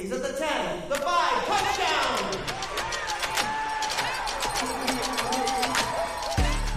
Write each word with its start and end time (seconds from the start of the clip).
He's 0.00 0.12
at 0.12 0.22
the 0.22 0.28
10, 0.28 0.38
the 0.88 0.94
5, 0.94 1.04
touchdown! 1.48 2.30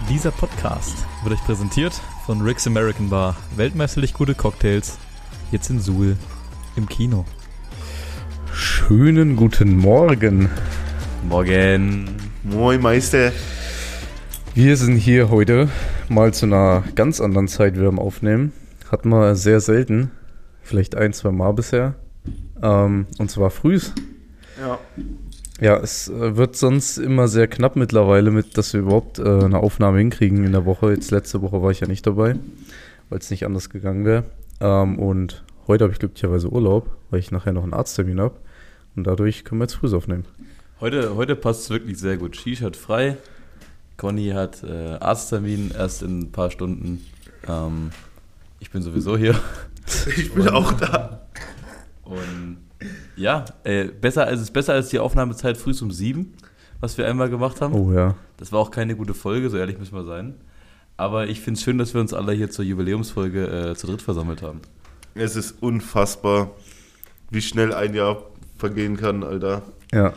Dieser 0.08 0.32
Podcast 0.32 0.96
wird 1.22 1.34
euch 1.34 1.44
präsentiert 1.44 1.92
von 2.26 2.40
Rick's 2.40 2.66
American 2.66 3.10
Bar. 3.10 3.36
Weltmeisterlich 3.54 4.12
gute 4.12 4.34
Cocktails. 4.34 4.98
Jetzt 5.52 5.70
in 5.70 5.78
Suhl 5.78 6.16
im 6.74 6.88
Kino. 6.88 7.24
Schönen 8.52 9.36
guten 9.36 9.76
Morgen. 9.76 10.50
Morgen. 11.28 12.16
Moin 12.42 12.80
Meister. 12.80 13.30
Wir 14.54 14.76
sind 14.76 14.96
hier 14.96 15.30
heute 15.30 15.68
mal 16.08 16.34
zu 16.34 16.46
einer 16.46 16.82
ganz 16.96 17.20
anderen 17.20 17.46
Zeit 17.46 17.76
wieder 17.76 17.86
am 17.86 18.00
Aufnehmen. 18.00 18.52
Hatten 18.90 19.10
wir 19.10 19.36
sehr 19.36 19.60
selten. 19.60 20.10
Vielleicht 20.62 20.96
ein, 20.96 21.12
zwei 21.12 21.30
Mal 21.30 21.52
bisher. 21.52 21.94
Ähm, 22.62 23.06
und 23.18 23.30
zwar 23.30 23.50
frühs. 23.50 23.92
Ja. 24.60 24.78
Ja, 25.60 25.76
es 25.76 26.08
äh, 26.08 26.36
wird 26.36 26.56
sonst 26.56 26.98
immer 26.98 27.28
sehr 27.28 27.46
knapp 27.46 27.76
mittlerweile, 27.76 28.30
mit, 28.30 28.58
dass 28.58 28.72
wir 28.72 28.80
überhaupt 28.80 29.18
äh, 29.18 29.22
eine 29.22 29.58
Aufnahme 29.58 29.98
hinkriegen 29.98 30.44
in 30.44 30.52
der 30.52 30.64
Woche. 30.64 30.90
Jetzt 30.90 31.10
letzte 31.10 31.42
Woche 31.42 31.62
war 31.62 31.70
ich 31.70 31.80
ja 31.80 31.86
nicht 31.86 32.06
dabei, 32.06 32.36
weil 33.10 33.18
es 33.18 33.30
nicht 33.30 33.44
anders 33.44 33.70
gegangen 33.70 34.04
wäre. 34.04 34.24
Ähm, 34.60 34.98
und 34.98 35.44
heute 35.68 35.84
habe 35.84 35.92
ich 35.92 36.00
glücklicherweise 36.00 36.48
Urlaub, 36.48 36.96
weil 37.10 37.20
ich 37.20 37.30
nachher 37.30 37.52
noch 37.52 37.62
einen 37.62 37.74
Arzttermin 37.74 38.20
habe. 38.20 38.36
Und 38.96 39.06
dadurch 39.06 39.44
können 39.44 39.60
wir 39.60 39.66
jetzt 39.66 39.74
früh 39.74 39.94
aufnehmen. 39.94 40.24
Heute, 40.80 41.14
heute 41.14 41.36
passt 41.36 41.62
es 41.62 41.70
wirklich 41.70 41.98
sehr 41.98 42.16
gut. 42.16 42.36
Shish 42.36 42.62
hat 42.62 42.76
frei. 42.76 43.16
Conny 43.96 44.30
hat 44.30 44.64
äh, 44.64 44.96
Arzttermin 44.98 45.70
erst 45.70 46.02
in 46.02 46.20
ein 46.20 46.32
paar 46.32 46.50
Stunden. 46.50 47.06
Ähm, 47.46 47.90
ich 48.58 48.70
bin 48.70 48.82
sowieso 48.82 49.16
hier. 49.16 49.38
Ich 50.16 50.32
bin 50.32 50.48
auch 50.48 50.72
da. 50.72 51.20
Und 52.02 52.58
ja, 53.16 53.44
äh, 53.64 53.84
besser, 53.86 54.30
es 54.30 54.40
ist 54.40 54.52
besser 54.52 54.74
als 54.74 54.88
die 54.88 54.98
Aufnahmezeit 54.98 55.56
früh 55.56 55.74
um 55.80 55.90
sieben, 55.90 56.34
was 56.80 56.98
wir 56.98 57.06
einmal 57.06 57.30
gemacht 57.30 57.60
haben. 57.60 57.74
Oh 57.74 57.92
ja. 57.92 58.14
Das 58.36 58.52
war 58.52 58.60
auch 58.60 58.70
keine 58.70 58.96
gute 58.96 59.14
Folge, 59.14 59.50
so 59.50 59.56
ehrlich 59.56 59.78
müssen 59.78 59.94
wir 59.94 60.04
sein. 60.04 60.34
Aber 60.96 61.28
ich 61.28 61.40
finde 61.40 61.58
es 61.58 61.64
schön, 61.64 61.78
dass 61.78 61.94
wir 61.94 62.00
uns 62.00 62.12
alle 62.12 62.32
hier 62.32 62.50
zur 62.50 62.64
Jubiläumsfolge 62.64 63.70
äh, 63.70 63.74
zu 63.74 63.86
dritt 63.86 64.02
versammelt 64.02 64.42
haben. 64.42 64.60
Es 65.14 65.36
ist 65.36 65.62
unfassbar, 65.62 66.50
wie 67.30 67.42
schnell 67.42 67.72
ein 67.72 67.94
Jahr 67.94 68.24
vergehen 68.56 68.96
kann, 68.96 69.22
Alter. 69.22 69.62
Ja. 69.92 70.12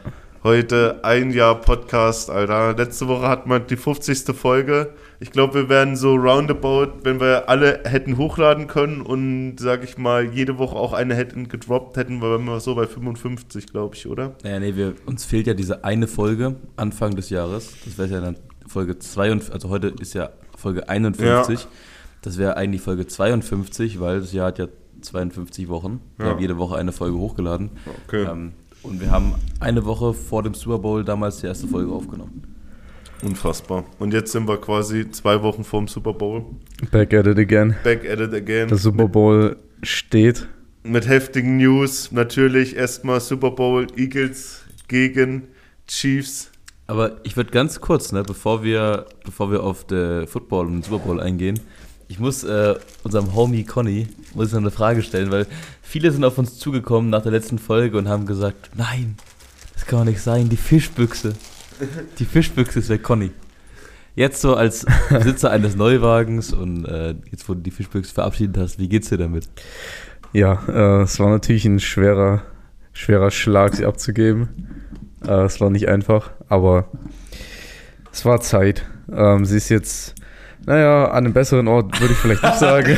Heute 0.45 0.99
ein 1.03 1.31
Jahr 1.31 1.59
Podcast, 1.59 2.29
Alter. 2.29 2.75
Letzte 2.77 3.07
Woche 3.07 3.27
hatten 3.27 3.49
wir 3.49 3.59
die 3.59 3.77
50. 3.77 4.35
Folge. 4.35 4.93
Ich 5.19 5.31
glaube, 5.31 5.55
wir 5.55 5.69
werden 5.69 5.95
so 5.95 6.13
roundabout, 6.13 6.99
wenn 7.01 7.19
wir 7.19 7.49
alle 7.49 7.79
hätten 7.83 8.15
hochladen 8.17 8.67
können 8.67 9.01
und, 9.01 9.55
sag 9.57 9.83
ich 9.83 9.97
mal, 9.97 10.23
jede 10.25 10.59
Woche 10.59 10.75
auch 10.75 10.93
eine 10.93 11.15
hätten 11.15 11.49
gedroppt, 11.49 11.97
hätten 11.97 12.21
wir 12.21 12.35
immer 12.35 12.59
so 12.59 12.75
bei 12.75 12.85
55, 12.85 13.65
glaube 13.65 13.95
ich, 13.95 14.05
oder? 14.05 14.35
Naja, 14.43 14.59
nee, 14.59 14.75
wir, 14.75 14.93
uns 15.07 15.25
fehlt 15.25 15.47
ja 15.47 15.55
diese 15.55 15.83
eine 15.83 16.05
Folge 16.05 16.57
Anfang 16.75 17.15
des 17.15 17.31
Jahres. 17.31 17.73
Das 17.83 17.97
wäre 17.97 18.09
ja 18.09 18.21
dann 18.21 18.35
Folge 18.67 18.99
52, 18.99 19.51
also 19.51 19.69
heute 19.69 19.95
ist 19.99 20.13
ja 20.13 20.29
Folge 20.55 20.87
51. 20.87 21.59
Ja. 21.61 21.65
Das 22.21 22.37
wäre 22.37 22.55
eigentlich 22.55 22.83
Folge 22.83 23.07
52, 23.07 23.99
weil 23.99 24.19
das 24.19 24.31
Jahr 24.31 24.49
hat 24.49 24.59
ja 24.59 24.67
52 25.01 25.69
Wochen. 25.69 26.01
Wir 26.17 26.27
Ja. 26.27 26.31
haben 26.33 26.39
jede 26.39 26.59
Woche 26.59 26.75
eine 26.75 26.91
Folge 26.91 27.17
hochgeladen. 27.17 27.71
Okay. 28.05 28.27
Ähm, 28.29 28.51
und 28.85 29.01
wir 29.01 29.11
haben 29.11 29.33
eine 29.59 29.85
Woche 29.85 30.13
vor 30.13 30.43
dem 30.43 30.53
Super 30.53 30.79
Bowl 30.79 31.03
damals 31.03 31.37
die 31.37 31.47
erste 31.47 31.67
Folge 31.67 31.91
aufgenommen. 31.91 32.43
Unfassbar. 33.23 33.85
Und 33.99 34.13
jetzt 34.13 34.31
sind 34.31 34.47
wir 34.47 34.57
quasi 34.57 35.09
zwei 35.11 35.41
Wochen 35.41 35.63
vorm 35.63 35.87
Super 35.87 36.13
Bowl. 36.13 36.45
Back 36.91 37.13
at 37.13 37.27
it 37.27 37.39
again. 37.39 37.75
Back 37.83 38.07
at 38.09 38.19
it 38.19 38.33
again. 38.33 38.67
Der 38.67 38.77
Super 38.77 39.07
Bowl 39.07 39.55
steht. 39.81 40.47
Mit 40.83 41.07
heftigen 41.07 41.57
News. 41.57 42.11
Natürlich 42.11 42.75
erstmal 42.75 43.19
Super 43.21 43.51
Bowl 43.51 43.87
Eagles 43.95 44.63
gegen 44.87 45.47
Chiefs. 45.87 46.51
Aber 46.87 47.17
ich 47.23 47.35
würde 47.35 47.51
ganz 47.51 47.81
kurz, 47.81 48.11
ne, 48.11 48.21
bevor 48.21 48.63
wir, 48.63 49.07
bevor 49.23 49.51
wir 49.51 49.63
auf 49.63 49.85
den 49.85 50.27
Football 50.27 50.67
und 50.67 50.73
den 50.73 50.83
Super 50.83 50.99
Bowl 50.99 51.19
eingehen, 51.19 51.59
ich 52.07 52.19
muss 52.19 52.43
äh, 52.43 52.75
unserem 53.03 53.33
Homie 53.33 53.63
Conny 53.63 54.07
muss 54.35 54.47
ich 54.47 54.53
noch 54.53 54.61
eine 54.61 54.71
Frage 54.71 55.01
stellen, 55.01 55.31
weil 55.31 55.47
viele 55.85 56.11
sind 56.11 56.25
auf 56.25 56.37
uns 56.37 56.57
zugekommen 56.57 57.09
nach 57.09 57.21
der 57.21 57.31
letzten 57.31 57.59
Folge 57.59 57.97
und 57.97 58.09
haben 58.09 58.25
gesagt, 58.25 58.71
nein, 58.75 59.15
das 59.73 59.85
kann 59.85 59.99
doch 59.99 60.05
nicht 60.05 60.21
sein, 60.21 60.49
die 60.49 60.57
Fischbüchse. 60.57 61.33
Die 62.19 62.25
Fischbüchse 62.25 62.79
ist 62.79 62.89
weg, 62.89 63.03
Conny. 63.03 63.31
Jetzt 64.15 64.41
so 64.41 64.55
als 64.55 64.85
Besitzer 65.09 65.51
eines 65.51 65.75
Neuwagens 65.75 66.53
und 66.53 66.85
äh, 66.85 67.15
jetzt, 67.31 67.47
wo 67.47 67.53
du 67.53 67.61
die 67.61 67.71
Fischbüchse 67.71 68.13
verabschiedet 68.13 68.57
hast, 68.57 68.79
wie 68.79 68.87
geht's 68.87 69.09
dir 69.09 69.17
damit? 69.17 69.47
Ja, 70.33 70.63
äh, 70.67 71.03
es 71.03 71.19
war 71.19 71.29
natürlich 71.29 71.65
ein 71.65 71.79
schwerer, 71.79 72.41
schwerer 72.93 73.31
Schlag, 73.31 73.75
sie 73.75 73.85
abzugeben. 73.85 74.49
Äh, 75.25 75.43
es 75.43 75.59
war 75.59 75.69
nicht 75.69 75.87
einfach, 75.87 76.31
aber 76.47 76.89
es 78.11 78.25
war 78.25 78.39
Zeit. 78.41 78.85
Ähm, 79.11 79.45
sie 79.45 79.57
ist 79.57 79.69
jetzt, 79.69 80.15
naja, 80.65 81.05
an 81.05 81.25
einem 81.25 81.33
besseren 81.33 81.67
Ort 81.67 81.99
würde 81.99 82.13
ich 82.13 82.19
vielleicht 82.19 82.43
nicht 82.43 82.59
sagen. 82.59 82.97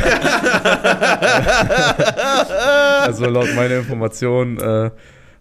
also 3.02 3.26
laut 3.26 3.54
meiner 3.54 3.76
Information 3.76 4.58
äh, 4.58 4.90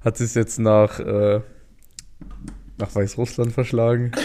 hat 0.03 0.17
sie 0.17 0.25
es 0.25 0.33
jetzt 0.33 0.59
nach, 0.59 0.99
äh, 0.99 1.41
nach 2.77 2.93
Weißrussland 2.93 3.53
verschlagen. 3.53 4.11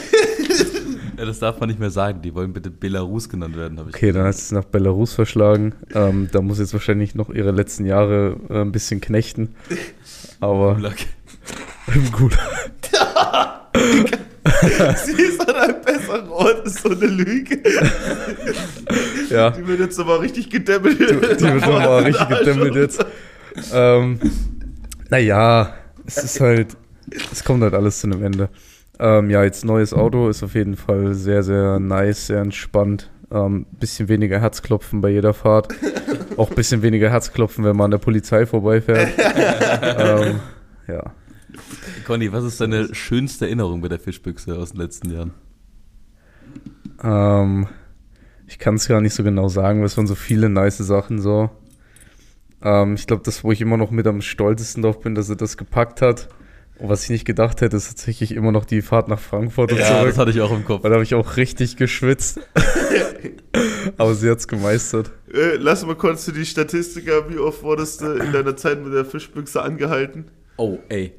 Ja, 1.18 1.26
das 1.26 1.38
darf 1.38 1.60
man 1.60 1.68
nicht 1.68 1.78
mehr 1.78 1.90
sagen, 1.90 2.20
die 2.20 2.34
wollen 2.34 2.52
bitte 2.52 2.68
Belarus 2.68 3.28
genannt 3.28 3.56
werden, 3.56 3.78
habe 3.78 3.90
ich 3.90 3.94
Okay, 3.94 4.10
dann 4.10 4.24
hat 4.24 4.34
sie 4.34 4.40
es 4.40 4.50
nach 4.50 4.64
Belarus 4.64 5.12
verschlagen. 5.12 5.72
Ähm, 5.94 6.28
da 6.32 6.40
muss 6.40 6.58
jetzt 6.58 6.72
wahrscheinlich 6.72 7.14
noch 7.14 7.30
ihre 7.30 7.52
letzten 7.52 7.84
Jahre 7.86 8.36
äh, 8.48 8.62
ein 8.62 8.72
bisschen 8.72 9.00
knechten. 9.00 9.54
Aber 10.40 10.74
Gulag. 10.74 10.96
im 11.94 12.10
Gulag. 12.12 12.70
Sie 14.96 15.12
ist 15.22 15.48
an 15.48 15.54
einem 15.54 15.81
Ort, 16.30 16.66
ist 16.66 16.82
so 16.82 16.90
eine 16.90 17.06
Lüge. 17.06 17.62
Ja. 19.30 19.50
Die 19.50 19.66
wird 19.66 19.80
jetzt 19.80 19.98
aber 19.98 20.20
richtig 20.20 20.50
gedämmelt. 20.50 21.00
Die, 21.00 21.06
die 21.06 21.22
wird 21.22 21.40
nochmal 21.40 22.02
richtig 22.02 22.28
gedämmelt 22.38 22.74
jetzt. 22.74 23.04
Ähm, 23.72 24.20
naja, 25.08 25.74
es 26.04 26.18
ist 26.18 26.40
halt, 26.40 26.76
es 27.32 27.42
kommt 27.42 27.62
halt 27.62 27.72
alles 27.72 28.00
zu 28.00 28.08
einem 28.08 28.22
Ende. 28.22 28.50
Ähm, 28.98 29.30
ja, 29.30 29.42
jetzt 29.42 29.64
neues 29.64 29.94
Auto 29.94 30.28
ist 30.28 30.42
auf 30.42 30.54
jeden 30.54 30.76
Fall 30.76 31.14
sehr, 31.14 31.42
sehr 31.42 31.78
nice, 31.78 32.26
sehr 32.26 32.40
entspannt. 32.40 33.10
Ähm, 33.30 33.66
bisschen 33.80 34.08
weniger 34.08 34.40
Herzklopfen 34.40 35.00
bei 35.00 35.08
jeder 35.08 35.32
Fahrt. 35.32 35.68
Auch 36.36 36.50
bisschen 36.50 36.82
weniger 36.82 37.10
Herzklopfen, 37.10 37.64
wenn 37.64 37.76
man 37.76 37.86
an 37.86 37.90
der 37.92 37.98
Polizei 37.98 38.44
vorbeifährt. 38.44 39.08
ähm, 39.18 40.40
ja. 40.86 41.12
Conny, 42.06 42.32
was 42.32 42.44
ist 42.44 42.60
deine 42.60 42.94
schönste 42.94 43.46
Erinnerung 43.46 43.80
bei 43.80 43.88
der 43.88 43.98
Fischbüchse 43.98 44.56
aus 44.56 44.72
den 44.72 44.80
letzten 44.80 45.10
Jahren? 45.10 45.32
Ähm, 47.02 47.66
ich 48.46 48.58
kann 48.58 48.74
es 48.74 48.88
gar 48.88 49.00
nicht 49.00 49.14
so 49.14 49.22
genau 49.22 49.48
sagen, 49.48 49.80
weil 49.80 49.86
es 49.86 49.96
waren 49.96 50.06
so 50.06 50.14
viele 50.14 50.48
nice 50.48 50.78
Sachen 50.78 51.20
so. 51.20 51.50
Ähm, 52.62 52.94
ich 52.94 53.06
glaube, 53.06 53.22
das, 53.24 53.44
wo 53.44 53.52
ich 53.52 53.60
immer 53.60 53.76
noch 53.76 53.90
mit 53.90 54.06
am 54.06 54.20
stolzesten 54.20 54.82
drauf 54.82 55.00
bin, 55.00 55.14
dass 55.14 55.28
er 55.28 55.36
das 55.36 55.56
gepackt 55.56 56.02
hat. 56.02 56.28
Und 56.78 56.88
was 56.88 57.04
ich 57.04 57.10
nicht 57.10 57.24
gedacht 57.24 57.60
hätte, 57.60 57.76
ist 57.76 57.88
tatsächlich 57.88 58.32
immer 58.34 58.50
noch 58.50 58.64
die 58.64 58.82
Fahrt 58.82 59.08
nach 59.08 59.20
Frankfurt 59.20 59.72
und 59.72 59.78
Ja, 59.78 59.86
zurück. 59.86 60.08
das 60.08 60.18
hatte 60.18 60.30
ich 60.32 60.40
auch 60.40 60.52
im 60.52 60.64
Kopf. 60.64 60.82
Weil 60.82 60.90
da 60.90 60.94
habe 60.96 61.04
ich 61.04 61.14
auch 61.14 61.36
richtig 61.36 61.76
geschwitzt. 61.76 62.40
Aber 63.98 64.14
sie 64.14 64.30
hat 64.30 64.38
es 64.38 64.48
gemeistert. 64.48 65.10
Äh, 65.32 65.56
lass 65.56 65.84
mal 65.86 65.94
kurz 65.96 66.24
für 66.24 66.32
die 66.32 66.44
Statistiker, 66.46 67.28
wie 67.30 67.38
oft 67.38 67.62
wurdest 67.62 68.00
du 68.00 68.12
in 68.14 68.32
deiner 68.32 68.56
Zeit 68.56 68.82
mit 68.82 68.92
der 68.92 69.04
Fischbüchse 69.04 69.62
angehalten? 69.62 70.26
Oh, 70.56 70.78
ey. 70.88 71.12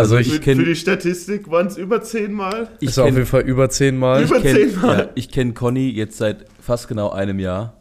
Also 0.00 0.16
Ich 0.18 0.28
Für, 0.30 0.36
ich, 0.36 0.42
kenn- 0.42 0.56
für 0.56 0.64
die 0.64 0.76
Statistik 0.76 1.50
waren 1.50 1.66
es 1.68 1.76
über 1.76 2.02
zehnmal. 2.02 2.68
Ich 2.80 2.96
war 2.96 3.04
auf 3.04 3.08
jeden 3.10 3.14
kenne 3.16 3.26
Fall 3.26 3.42
über 3.42 3.70
zehnmal. 3.70 4.24
Über- 4.24 4.40
kenn, 4.40 4.56
zehnmal. 4.70 4.98
ja, 4.98 5.08
ich 5.14 5.30
kenn 5.30 5.54
Conny 5.54 5.90
jetzt 5.90 6.16
seit 6.18 6.46
fast 6.60 6.88
genau 6.88 7.10
einem 7.10 7.38
Jahr. 7.38 7.76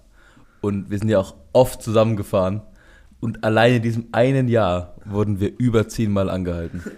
Und 0.62 0.90
wir 0.92 0.98
sind 1.00 1.10
ja 1.10 1.20
auch 1.20 1.36
oft 1.54 1.82
zusammengefahren. 1.82 2.62
Und 3.22 3.44
allein 3.44 3.76
in 3.76 3.82
diesem 3.82 4.08
einen 4.14 4.48
Jahr 4.48 4.96
wurden 5.06 5.40
wir 5.42 5.52
über 5.58 5.88
zehnmal 5.88 6.30
angehalten. 6.30 6.84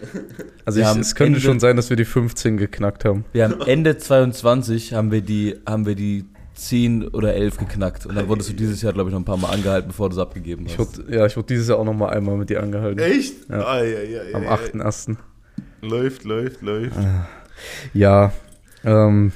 Also 0.63 0.79
ich, 0.79 0.85
haben 0.85 0.99
es 0.99 1.15
könnte 1.15 1.33
Ende- 1.37 1.41
schon 1.41 1.59
sein, 1.59 1.75
dass 1.75 1.89
wir 1.89 1.97
die 1.97 2.05
15 2.05 2.55
geknackt 2.57 3.03
haben. 3.03 3.25
Wir 3.33 3.45
haben 3.45 3.61
Ende 3.61 3.97
22 3.97 4.93
haben 4.93 5.11
wir 5.11 5.21
die, 5.21 5.55
haben 5.65 5.87
wir 5.87 5.95
die 5.95 6.25
10 6.53 7.07
oder 7.09 7.33
11 7.33 7.57
geknackt. 7.57 8.05
Und 8.05 8.15
dann 8.15 8.27
wurdest 8.27 8.49
du 8.49 8.53
dieses 8.53 8.81
Jahr, 8.81 8.93
glaube 8.93 9.09
ich, 9.09 9.13
noch 9.13 9.21
ein 9.21 9.25
paar 9.25 9.37
Mal 9.37 9.49
angehalten, 9.49 9.87
bevor 9.87 10.09
du 10.09 10.15
es 10.15 10.19
abgegeben 10.19 10.65
hast. 10.65 10.73
Ich 10.73 10.79
wurde, 10.79 11.15
ja, 11.15 11.25
ich 11.25 11.35
wurde 11.35 11.47
dieses 11.47 11.67
Jahr 11.69 11.79
auch 11.79 11.85
noch 11.85 11.93
mal 11.93 12.09
einmal 12.09 12.35
mit 12.35 12.49
dir 12.49 12.61
angehalten. 12.61 12.99
Echt? 12.99 13.49
Ja. 13.49 13.65
Ah, 13.65 13.83
ja, 13.83 14.01
ja, 14.01 14.23
ja, 14.23 14.35
Am 14.35 14.43
ja. 14.43 14.55
8.1. 14.55 15.17
Läuft, 15.81 16.23
läuft, 16.25 16.61
läuft. 16.61 16.97
Ja, 17.93 18.31
ähm, 18.83 19.31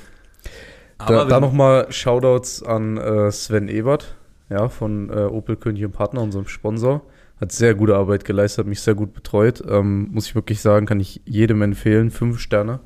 Aber 0.97 1.13
da, 1.15 1.25
da 1.25 1.39
nochmal 1.39 1.91
Shoutouts 1.91 2.63
an 2.63 2.97
äh, 2.97 3.31
Sven 3.31 3.67
Ebert, 3.67 4.15
ja, 4.49 4.69
von 4.69 5.09
äh, 5.09 5.23
Opel 5.23 5.55
König 5.55 5.83
und 5.85 5.91
Partner, 5.91 6.21
unserem 6.21 6.47
Sponsor. 6.47 7.01
Hat 7.41 7.51
sehr 7.51 7.75
gute 7.75 7.95
Arbeit 7.95 8.23
geleistet, 8.23 8.59
hat 8.59 8.67
mich 8.67 8.81
sehr 8.81 8.95
gut 8.95 9.13
betreut. 9.13 9.61
Ähm, 9.67 10.09
muss 10.11 10.27
ich 10.27 10.35
wirklich 10.35 10.61
sagen, 10.61 10.85
kann 10.85 10.99
ich 10.99 11.21
jedem 11.25 11.61
empfehlen. 11.61 12.09
Fünf 12.09 12.39
Sterne. 12.39 12.79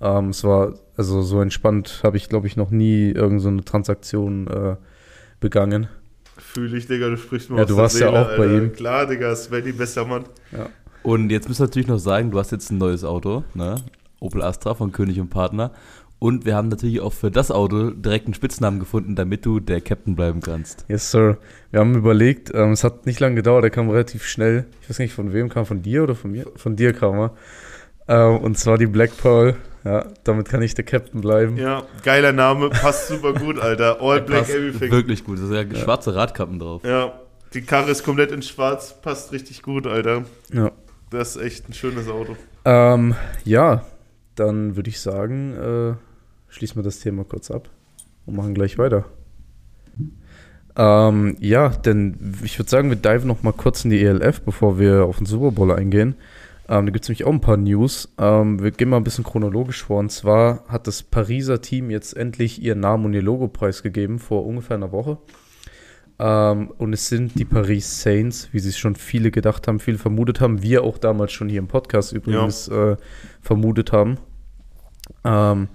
Ähm, 0.00 0.30
es 0.30 0.42
war, 0.42 0.74
also 0.96 1.22
so 1.22 1.40
entspannt 1.40 2.00
habe 2.02 2.16
ich, 2.16 2.28
glaube 2.28 2.46
ich, 2.46 2.56
noch 2.56 2.70
nie 2.70 3.06
irgendeine 3.10 3.40
so 3.40 3.48
eine 3.48 3.64
Transaktion 3.64 4.46
äh, 4.46 4.76
begangen. 5.40 5.88
Fühle 6.38 6.76
ich, 6.76 6.86
Digga, 6.86 7.08
du 7.08 7.16
sprichst 7.16 7.50
mir 7.50 7.56
Ja, 7.56 7.62
aus 7.62 7.68
du 7.68 7.74
der 7.74 7.82
warst 7.82 8.00
ja 8.00 8.06
Seele, 8.08 8.20
auch 8.20 8.36
bei 8.36 8.44
Alter. 8.44 8.54
ihm. 8.62 8.72
Klar, 8.72 9.06
Digga, 9.06 9.34
Svenny, 9.36 9.72
bester 9.72 10.04
Mann. 10.04 10.24
Und 11.02 11.30
jetzt 11.30 11.48
müssen 11.48 11.60
wir 11.60 11.66
natürlich 11.66 11.88
noch 11.88 11.98
sagen, 11.98 12.30
du 12.30 12.38
hast 12.38 12.52
jetzt 12.52 12.70
ein 12.70 12.78
neues 12.78 13.04
Auto, 13.04 13.44
ne? 13.54 13.76
Opel 14.20 14.42
Astra 14.42 14.74
von 14.74 14.92
König 14.92 15.20
und 15.20 15.28
Partner. 15.30 15.72
Und 16.18 16.46
wir 16.46 16.56
haben 16.56 16.68
natürlich 16.68 17.00
auch 17.00 17.12
für 17.12 17.30
das 17.30 17.50
Auto 17.50 17.90
direkt 17.90 18.26
einen 18.26 18.34
Spitznamen 18.34 18.80
gefunden, 18.80 19.14
damit 19.14 19.44
du 19.44 19.60
der 19.60 19.82
Captain 19.82 20.16
bleiben 20.16 20.40
kannst. 20.40 20.86
Yes, 20.88 21.10
Sir. 21.10 21.36
Wir 21.70 21.80
haben 21.80 21.94
überlegt, 21.94 22.50
ähm, 22.54 22.72
es 22.72 22.84
hat 22.84 23.04
nicht 23.04 23.20
lange 23.20 23.34
gedauert, 23.36 23.64
er 23.64 23.70
kam 23.70 23.90
relativ 23.90 24.24
schnell. 24.24 24.64
Ich 24.82 24.88
weiß 24.90 24.98
nicht, 24.98 25.12
von 25.12 25.32
wem 25.34 25.50
kam, 25.50 25.66
von 25.66 25.82
dir 25.82 26.02
oder 26.02 26.14
von 26.14 26.32
mir? 26.32 26.46
Von 26.56 26.74
dir 26.74 26.94
kam 26.94 27.18
er. 27.18 27.34
Ähm, 28.08 28.38
und 28.38 28.58
zwar 28.58 28.78
die 28.78 28.86
Black 28.86 29.16
Pearl. 29.18 29.56
Ja, 29.86 30.04
damit 30.24 30.48
kann 30.48 30.62
ich 30.62 30.74
der 30.74 30.84
Captain 30.84 31.20
bleiben. 31.20 31.56
Ja, 31.56 31.84
geiler 32.02 32.32
Name, 32.32 32.70
passt 32.70 33.06
super 33.06 33.32
gut, 33.32 33.60
Alter. 33.60 34.00
All 34.00 34.20
Black 34.20 34.40
Passt 34.40 34.50
Everything. 34.50 34.90
Wirklich 34.90 35.22
gut. 35.22 35.38
Da 35.38 35.46
sind 35.46 35.72
ja, 35.72 35.78
schwarze 35.78 36.12
Radkappen 36.12 36.58
drauf. 36.58 36.82
Ja, 36.82 37.20
die 37.54 37.62
Karre 37.62 37.92
ist 37.92 38.02
komplett 38.02 38.32
in 38.32 38.42
schwarz, 38.42 39.00
passt 39.00 39.30
richtig 39.30 39.62
gut, 39.62 39.86
Alter. 39.86 40.24
Ja. 40.52 40.72
Das 41.10 41.36
ist 41.36 41.42
echt 41.42 41.68
ein 41.68 41.72
schönes 41.72 42.08
Auto. 42.08 42.36
Ähm, 42.64 43.14
ja, 43.44 43.84
dann 44.34 44.74
würde 44.74 44.90
ich 44.90 44.98
sagen, 44.98 45.54
äh, 45.54 45.94
schließen 46.52 46.74
wir 46.74 46.82
das 46.82 46.98
Thema 46.98 47.22
kurz 47.22 47.52
ab 47.52 47.68
und 48.26 48.34
machen 48.34 48.54
gleich 48.54 48.78
weiter. 48.78 49.04
Ähm, 50.76 51.36
ja, 51.38 51.68
denn 51.68 52.34
ich 52.42 52.58
würde 52.58 52.68
sagen, 52.68 52.88
wir 52.88 52.96
diven 52.96 53.28
noch 53.28 53.44
mal 53.44 53.52
kurz 53.52 53.84
in 53.84 53.90
die 53.90 54.02
ELF, 54.02 54.40
bevor 54.40 54.80
wir 54.80 55.04
auf 55.04 55.18
den 55.18 55.26
Super 55.26 55.52
Bowl 55.52 55.70
eingehen. 55.70 56.16
Ähm, 56.68 56.86
da 56.86 56.92
gibt 56.92 57.04
es 57.04 57.08
nämlich 57.08 57.24
auch 57.24 57.32
ein 57.32 57.40
paar 57.40 57.56
News. 57.56 58.08
Ähm, 58.18 58.60
wir 58.62 58.72
gehen 58.72 58.88
mal 58.88 58.96
ein 58.96 59.04
bisschen 59.04 59.24
chronologisch 59.24 59.84
vor. 59.84 60.00
Und 60.00 60.10
zwar 60.10 60.64
hat 60.66 60.86
das 60.86 61.02
Pariser 61.02 61.60
Team 61.60 61.90
jetzt 61.90 62.16
endlich 62.16 62.60
ihren 62.60 62.80
Namen 62.80 63.04
und 63.04 63.14
ihr 63.14 63.22
Logo 63.22 63.46
preisgegeben 63.48 64.18
vor 64.18 64.44
ungefähr 64.44 64.76
einer 64.76 64.90
Woche. 64.90 65.18
Ähm, 66.18 66.72
und 66.78 66.92
es 66.92 67.08
sind 67.08 67.38
die 67.38 67.44
Paris 67.44 68.00
Saints, 68.02 68.48
wie 68.52 68.58
sich 68.58 68.78
schon 68.78 68.96
viele 68.96 69.30
gedacht 69.30 69.68
haben, 69.68 69.78
viele 69.78 69.98
vermutet 69.98 70.40
haben. 70.40 70.62
Wir 70.62 70.82
auch 70.82 70.98
damals 70.98 71.32
schon 71.32 71.48
hier 71.48 71.58
im 71.60 71.68
Podcast 71.68 72.12
übrigens 72.12 72.68
äh, 72.68 72.96
vermutet 73.42 73.92
haben. 73.92 74.16
Ähm, 75.24 75.68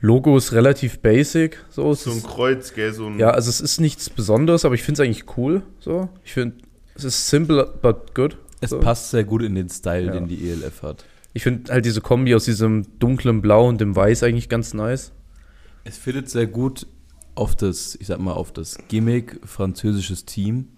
Logo 0.00 0.36
ist 0.36 0.52
relativ 0.52 1.00
basic. 1.00 1.64
So, 1.70 1.94
So 1.94 2.10
ein 2.10 2.22
Kreuz, 2.22 2.74
gell, 2.74 2.92
so 2.92 3.06
ein. 3.06 3.18
ja, 3.18 3.30
also 3.30 3.48
es 3.50 3.60
ist 3.60 3.80
nichts 3.80 4.10
Besonderes, 4.10 4.64
aber 4.64 4.74
ich 4.74 4.82
finde 4.82 5.02
es 5.02 5.06
eigentlich 5.08 5.36
cool. 5.36 5.62
So, 5.80 6.08
ich 6.24 6.34
finde, 6.34 6.56
es 6.94 7.04
ist 7.04 7.28
simple 7.28 7.72
but 7.80 8.14
good. 8.14 8.36
Es 8.60 8.70
so. 8.70 8.80
passt 8.80 9.10
sehr 9.10 9.24
gut 9.24 9.42
in 9.42 9.54
den 9.54 9.68
Style, 9.68 10.06
Ja. 10.06 10.12
den 10.12 10.28
die 10.28 10.48
ELF 10.50 10.82
hat. 10.82 11.04
Ich 11.34 11.42
finde 11.42 11.72
halt 11.72 11.84
diese 11.84 12.00
Kombi 12.00 12.34
aus 12.34 12.44
diesem 12.46 12.98
dunklen 12.98 13.40
Blau 13.42 13.68
und 13.68 13.80
dem 13.80 13.94
Weiß 13.94 14.22
eigentlich 14.22 14.48
ganz 14.48 14.74
nice. 14.74 15.12
Es 15.84 15.96
fittet 15.96 16.28
sehr 16.28 16.46
gut 16.46 16.86
auf 17.34 17.54
das, 17.54 17.94
ich 18.00 18.06
sag 18.08 18.18
mal, 18.18 18.32
auf 18.32 18.52
das 18.52 18.78
Gimmick 18.88 19.38
französisches 19.44 20.24
Team. 20.24 20.68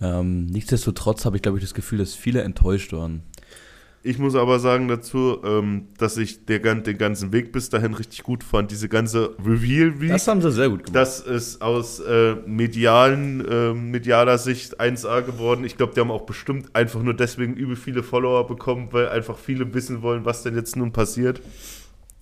Ähm, 0.00 0.46
nichtsdestotrotz 0.46 1.24
habe 1.24 1.36
ich, 1.36 1.42
glaube 1.42 1.58
ich, 1.58 1.64
das 1.64 1.74
Gefühl, 1.74 1.98
dass 1.98 2.14
viele 2.14 2.42
enttäuscht 2.42 2.92
waren. 2.92 3.22
Ich 4.06 4.18
muss 4.18 4.34
aber 4.34 4.58
sagen 4.58 4.86
dazu, 4.86 5.38
ähm, 5.42 5.88
dass 5.96 6.18
ich 6.18 6.44
der, 6.44 6.58
den 6.58 6.98
ganzen 6.98 7.32
Weg 7.32 7.52
bis 7.52 7.70
dahin 7.70 7.94
richtig 7.94 8.22
gut 8.22 8.44
fand. 8.44 8.70
Diese 8.70 8.90
ganze 8.90 9.34
Reveal 9.42 9.98
Week. 9.98 10.10
haben 10.12 10.42
sie 10.42 10.52
sehr 10.52 10.68
gut 10.68 10.82
Das 10.92 11.20
ist 11.20 11.62
aus 11.62 12.00
äh, 12.00 12.34
medialen, 12.44 13.42
äh, 13.48 13.72
medialer 13.72 14.36
Sicht 14.36 14.78
1A 14.78 15.22
geworden. 15.22 15.64
Ich 15.64 15.78
glaube, 15.78 15.94
die 15.94 16.00
haben 16.00 16.10
auch 16.10 16.26
bestimmt 16.26 16.76
einfach 16.76 17.02
nur 17.02 17.14
deswegen 17.14 17.54
übel 17.54 17.76
viele 17.76 18.02
Follower 18.02 18.46
bekommen, 18.46 18.88
weil 18.90 19.08
einfach 19.08 19.38
viele 19.38 19.72
wissen 19.72 20.02
wollen, 20.02 20.26
was 20.26 20.42
denn 20.42 20.54
jetzt 20.54 20.76
nun 20.76 20.92
passiert. 20.92 21.40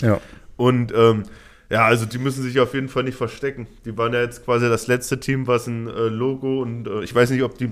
Ja. 0.00 0.20
Und 0.56 0.92
ähm, 0.94 1.24
ja, 1.68 1.84
also 1.84 2.06
die 2.06 2.18
müssen 2.18 2.44
sich 2.44 2.60
auf 2.60 2.74
jeden 2.74 2.90
Fall 2.90 3.02
nicht 3.02 3.16
verstecken. 3.16 3.66
Die 3.86 3.98
waren 3.98 4.12
ja 4.12 4.20
jetzt 4.20 4.44
quasi 4.44 4.68
das 4.68 4.86
letzte 4.86 5.18
Team, 5.18 5.48
was 5.48 5.66
ein 5.66 5.88
äh, 5.88 6.06
Logo 6.06 6.62
und 6.62 6.86
äh, 6.86 7.02
ich 7.02 7.12
weiß 7.12 7.30
nicht, 7.30 7.42
ob 7.42 7.58
die 7.58 7.70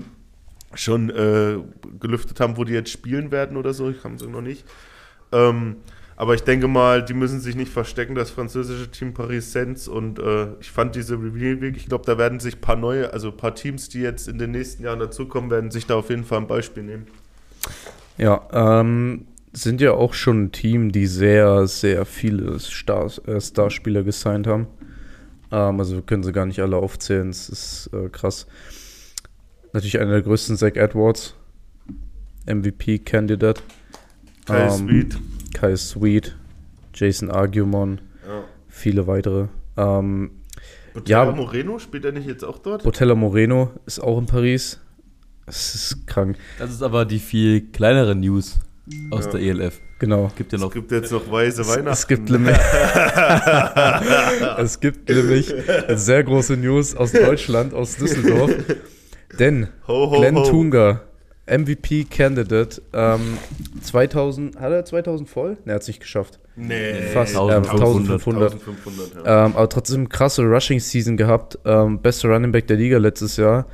schon 0.73 1.09
äh, 1.09 1.57
gelüftet 1.99 2.39
haben, 2.39 2.57
wo 2.57 2.63
die 2.63 2.73
jetzt 2.73 2.91
spielen 2.91 3.31
werden 3.31 3.57
oder 3.57 3.73
so. 3.73 3.89
Ich 3.89 4.01
kann 4.01 4.15
es 4.15 4.25
noch 4.25 4.41
nicht. 4.41 4.65
Ähm, 5.31 5.77
aber 6.15 6.35
ich 6.35 6.43
denke 6.43 6.67
mal, 6.67 7.03
die 7.03 7.15
müssen 7.15 7.39
sich 7.39 7.55
nicht 7.55 7.71
verstecken, 7.71 8.13
das 8.13 8.29
französische 8.29 8.91
Team 8.91 9.13
Paris 9.13 9.51
Saints. 9.51 9.87
Und 9.87 10.19
äh, 10.19 10.49
ich 10.59 10.69
fand 10.69 10.95
diese 10.95 11.15
Reveal 11.15 11.61
Week, 11.61 11.75
ich 11.75 11.87
glaube, 11.87 12.05
da 12.05 12.17
werden 12.17 12.39
sich 12.39 12.57
ein 12.57 12.61
paar 12.61 12.75
neue, 12.75 13.11
also 13.11 13.29
ein 13.29 13.37
paar 13.37 13.55
Teams, 13.55 13.89
die 13.89 14.01
jetzt 14.01 14.27
in 14.27 14.37
den 14.37 14.51
nächsten 14.51 14.83
Jahren 14.83 14.99
dazukommen, 14.99 15.49
werden 15.49 15.71
sich 15.71 15.87
da 15.87 15.95
auf 15.95 16.09
jeden 16.09 16.23
Fall 16.23 16.39
ein 16.39 16.47
Beispiel 16.47 16.83
nehmen. 16.83 17.07
Ja, 18.17 18.41
ähm, 18.51 19.25
sind 19.53 19.81
ja 19.81 19.93
auch 19.93 20.13
schon 20.13 20.43
ein 20.43 20.51
Team, 20.51 20.91
die 20.91 21.07
sehr, 21.07 21.67
sehr 21.67 22.05
viele 22.05 22.59
Stars, 22.59 23.17
äh, 23.25 23.41
Starspieler 23.41 24.03
gesigned 24.03 24.47
haben. 24.47 24.67
Ähm, 25.51 25.79
also 25.79 26.01
können 26.01 26.23
sie 26.23 26.31
gar 26.31 26.45
nicht 26.45 26.59
alle 26.59 26.77
aufzählen, 26.77 27.29
es 27.29 27.49
ist 27.49 27.89
äh, 27.93 28.09
krass. 28.09 28.47
Natürlich 29.73 29.99
einer 29.99 30.11
der 30.11 30.21
größten, 30.21 30.57
Zach 30.57 30.75
Edwards, 30.75 31.35
MVP-Candidate. 32.45 33.61
Kai 34.45 34.63
Ähm, 34.63 34.69
Sweet. 34.71 35.19
Kai 35.53 35.75
Sweet, 35.75 36.35
Jason 36.93 37.31
Argumon, 37.31 38.01
Ja. 38.27 38.43
viele 38.67 39.07
weitere. 39.07 39.47
Ähm, 39.77 40.31
Botella 40.93 41.25
Ja. 41.25 41.31
Moreno 41.31 41.79
spielt 41.79 42.03
er 42.05 42.11
nicht 42.11 42.27
jetzt 42.27 42.43
auch 42.43 42.59
dort? 42.59 42.83
Botella 42.83 43.15
Moreno 43.15 43.71
ist 43.85 43.99
auch 43.99 44.17
in 44.17 44.25
Paris. 44.25 44.79
Es 45.45 45.73
ist 45.75 46.07
krank. 46.07 46.37
Das 46.59 46.71
ist 46.71 46.81
aber 46.83 47.05
die 47.05 47.19
viel 47.19 47.61
kleinere 47.71 48.15
News 48.15 48.59
aus 49.09 49.25
Ja. 49.25 49.31
der 49.31 49.41
ELF. 49.41 49.79
Genau. 49.99 50.31
Gibt 50.35 50.51
ja 50.51 50.57
Es 50.57 50.61
noch 50.63 50.73
gibt 50.73 50.91
jetzt 50.91 51.11
noch 51.11 51.31
weiße 51.31 51.61
Es, 51.61 51.67
Weihnachten. 51.69 51.87
es 51.89 52.07
gibt 52.07 52.29
nämlich, 52.29 52.57
es 54.57 54.79
gibt 54.79 55.09
nämlich 55.09 55.53
sehr 55.95 56.23
große 56.23 56.57
News 56.57 56.95
aus 56.95 57.11
Deutschland, 57.11 57.73
aus 57.73 57.95
Düsseldorf. 57.97 58.51
Denn 59.39 59.67
Ho, 59.87 60.11
ho, 60.11 60.19
Glenn 60.19 60.35
ho. 60.35 60.43
Tunga, 60.43 61.01
MVP-Candidate, 61.47 62.81
ähm, 62.93 63.37
2000, 63.81 64.59
hat 64.59 64.71
er 64.71 64.85
2000 64.85 65.29
voll? 65.29 65.57
Ne, 65.65 65.73
hat 65.73 65.81
es 65.81 65.87
nicht 65.87 65.99
geschafft. 65.99 66.39
Nee. 66.55 66.93
Fast, 67.13 67.35
1500. 67.35 67.71
1500. 67.71 68.53
1500, 68.53 69.25
ja. 69.25 69.45
Ähm, 69.45 69.55
aber 69.55 69.69
trotzdem 69.69 70.09
krasse 70.09 70.43
Rushing-Season 70.43 71.17
gehabt. 71.17 71.59
Ähm, 71.65 72.01
bester 72.01 72.29
Running 72.29 72.51
Back 72.51 72.67
der 72.67 72.77
Liga 72.77 72.97
letztes 72.97 73.37
Jahr. 73.37 73.67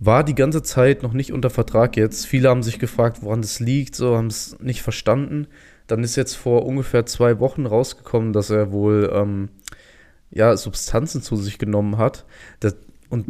War 0.00 0.24
die 0.24 0.34
ganze 0.34 0.62
Zeit 0.62 1.02
noch 1.02 1.12
nicht 1.12 1.32
unter 1.32 1.50
Vertrag 1.50 1.96
jetzt. 1.96 2.26
Viele 2.26 2.48
haben 2.48 2.62
sich 2.62 2.78
gefragt, 2.78 3.18
woran 3.20 3.42
das 3.42 3.60
liegt, 3.60 3.94
so 3.94 4.16
haben 4.16 4.26
es 4.26 4.58
nicht 4.60 4.82
verstanden. 4.82 5.46
Dann 5.86 6.02
ist 6.02 6.16
jetzt 6.16 6.34
vor 6.34 6.66
ungefähr 6.66 7.06
zwei 7.06 7.38
Wochen 7.40 7.66
rausgekommen, 7.66 8.32
dass 8.32 8.50
er 8.50 8.72
wohl 8.72 9.10
ähm, 9.14 9.50
ja, 10.30 10.56
Substanzen 10.56 11.22
zu 11.22 11.36
sich 11.36 11.58
genommen 11.58 11.98
hat. 11.98 12.24
Das, 12.60 12.76
und 13.14 13.26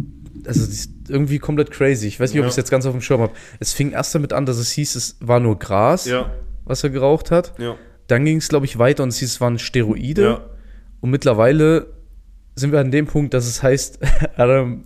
also 0.46 0.88
irgendwie 1.08 1.38
komplett 1.38 1.70
crazy. 1.70 2.08
Ich 2.08 2.18
weiß 2.18 2.32
nicht, 2.32 2.40
ob 2.40 2.46
ich 2.46 2.50
es 2.50 2.56
jetzt 2.56 2.70
ganz 2.70 2.84
auf 2.86 2.92
dem 2.92 3.00
Schirm 3.00 3.20
habe. 3.20 3.32
Es 3.60 3.72
fing 3.72 3.92
erst 3.92 4.14
damit 4.14 4.32
an, 4.32 4.44
dass 4.46 4.56
es 4.58 4.70
hieß, 4.72 4.96
es 4.96 5.16
war 5.20 5.38
nur 5.40 5.58
Gras, 5.58 6.08
was 6.64 6.82
er 6.82 6.90
geraucht 6.90 7.30
hat. 7.30 7.52
Dann 8.08 8.24
ging 8.24 8.38
es, 8.38 8.48
glaube 8.48 8.66
ich, 8.66 8.78
weiter 8.78 9.02
und 9.04 9.10
es 9.10 9.18
hieß, 9.18 9.30
es 9.32 9.40
waren 9.40 9.58
Steroide. 9.58 10.40
Und 11.00 11.10
mittlerweile 11.10 11.86
sind 12.56 12.72
wir 12.72 12.80
an 12.80 12.90
dem 12.90 13.06
Punkt, 13.06 13.32
dass 13.34 13.46
es 13.46 13.62
heißt, 13.62 13.98
Adam 14.36 14.84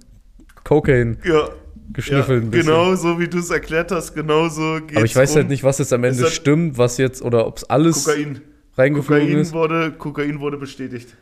Cocaine 0.64 1.16
Ja. 1.24 1.48
geschnüffelt 1.92 2.44
ja. 2.54 2.60
Genau 2.62 2.94
so, 2.94 3.18
wie 3.18 3.28
du 3.28 3.38
es 3.38 3.50
erklärt 3.50 3.90
hast, 3.90 4.14
genau 4.14 4.48
so 4.48 4.78
geht's 4.80 4.96
Aber 4.96 5.04
ich 5.06 5.16
weiß 5.16 5.30
rum. 5.30 5.36
halt 5.38 5.48
nicht, 5.48 5.64
was 5.64 5.78
jetzt 5.78 5.92
am 5.92 6.04
Ende 6.04 6.24
hat- 6.24 6.30
stimmt, 6.32 6.78
was 6.78 6.98
jetzt 6.98 7.22
oder 7.22 7.46
ob 7.46 7.56
es 7.58 7.64
alles 7.64 8.04
Kokain. 8.04 8.40
reingeflogen 8.76 9.24
Kokain 9.26 9.38
ist. 9.40 9.52
wurde, 9.52 9.92
Kokain 9.92 10.40
wurde 10.40 10.56
bestätigt. 10.58 11.16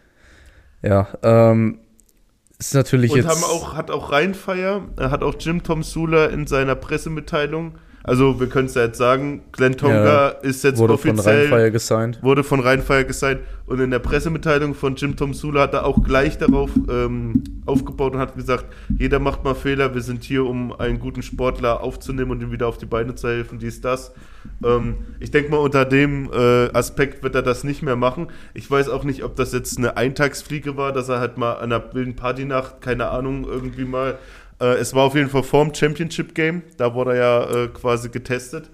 Ja, 0.83 1.09
ähm, 1.23 1.78
ist 2.58 2.75
natürlich 2.75 3.10
Und 3.10 3.18
jetzt. 3.18 3.28
haben 3.28 3.44
auch, 3.44 3.75
hat 3.75 3.90
auch 3.90 4.12
Rheinfeier, 4.12 4.82
hat 4.98 5.22
auch 5.22 5.34
Jim 5.38 5.62
Tom 5.62 5.82
Sula 5.82 6.26
in 6.26 6.46
seiner 6.46 6.75
Pressemitteilung, 6.75 7.78
also 8.06 8.38
wir 8.38 8.48
können 8.48 8.66
es 8.66 8.75
ja 8.75 8.84
jetzt 8.84 8.98
sagen, 8.98 9.42
Glenn 9.50 9.76
Tonga 9.76 10.28
ist 10.28 10.62
jetzt 10.62 10.78
wurde 10.78 10.96
von 10.96 11.10
offiziell 11.10 11.48
Rheinfire 11.48 11.72
gesigned. 11.72 12.22
wurde 12.22 12.44
von 12.44 12.60
Rheinfeier 12.60 13.04
gesigned 13.04 13.40
und 13.66 13.80
in 13.80 13.90
der 13.90 13.98
Pressemitteilung 13.98 14.75
von 14.75 14.94
Jim 14.94 15.16
Tom 15.16 15.34
Sula 15.34 15.62
hat 15.62 15.75
er 15.75 15.84
auch 15.84 16.04
gleich 16.04 16.38
darauf 16.38 16.70
ähm, 16.88 17.42
aufgebaut 17.66 18.14
und 18.14 18.20
hat 18.20 18.36
gesagt, 18.36 18.66
jeder 18.96 19.18
macht 19.18 19.42
mal 19.42 19.54
Fehler, 19.54 19.92
wir 19.92 20.02
sind 20.02 20.22
hier, 20.22 20.44
um 20.44 20.72
einen 20.72 21.00
guten 21.00 21.22
Sportler 21.22 21.80
aufzunehmen 21.80 22.30
und 22.30 22.40
ihm 22.42 22.52
wieder 22.52 22.68
auf 22.68 22.78
die 22.78 22.86
Beine 22.86 23.16
zu 23.16 23.26
helfen, 23.26 23.58
dies, 23.58 23.80
das. 23.80 24.12
Ähm, 24.64 24.98
ich 25.18 25.32
denke 25.32 25.50
mal, 25.50 25.56
unter 25.56 25.84
dem 25.84 26.30
äh, 26.32 26.70
Aspekt 26.72 27.25
wird 27.25 27.34
er 27.34 27.42
das 27.42 27.64
nicht 27.64 27.82
mehr 27.82 27.96
machen. 27.96 28.28
Ich 28.54 28.70
weiß 28.70 28.88
auch 28.88 29.02
nicht, 29.02 29.25
ob 29.25 29.34
das 29.34 29.52
jetzt 29.52 29.78
eine 29.78 29.96
Eintagsfliege 29.96 30.76
war, 30.76 30.92
dass 30.92 31.08
er 31.08 31.18
halt 31.18 31.36
mal 31.36 31.54
an 31.54 31.72
einer 31.72 31.92
wilden 31.92 32.14
Partynacht, 32.14 32.80
keine 32.80 33.08
Ahnung, 33.08 33.44
irgendwie 33.44 33.84
mal 33.84 34.18
äh, 34.60 34.75
es 34.76 34.94
war 34.94 35.04
auf 35.04 35.14
jeden 35.14 35.28
Fall 35.30 35.42
vorm 35.42 35.75
Championship 35.75 36.34
Game, 36.34 36.62
da 36.76 36.94
wurde 36.94 37.12
er 37.12 37.16
ja 37.16 37.64
äh, 37.64 37.68
quasi 37.68 38.08
getestet. 38.08 38.70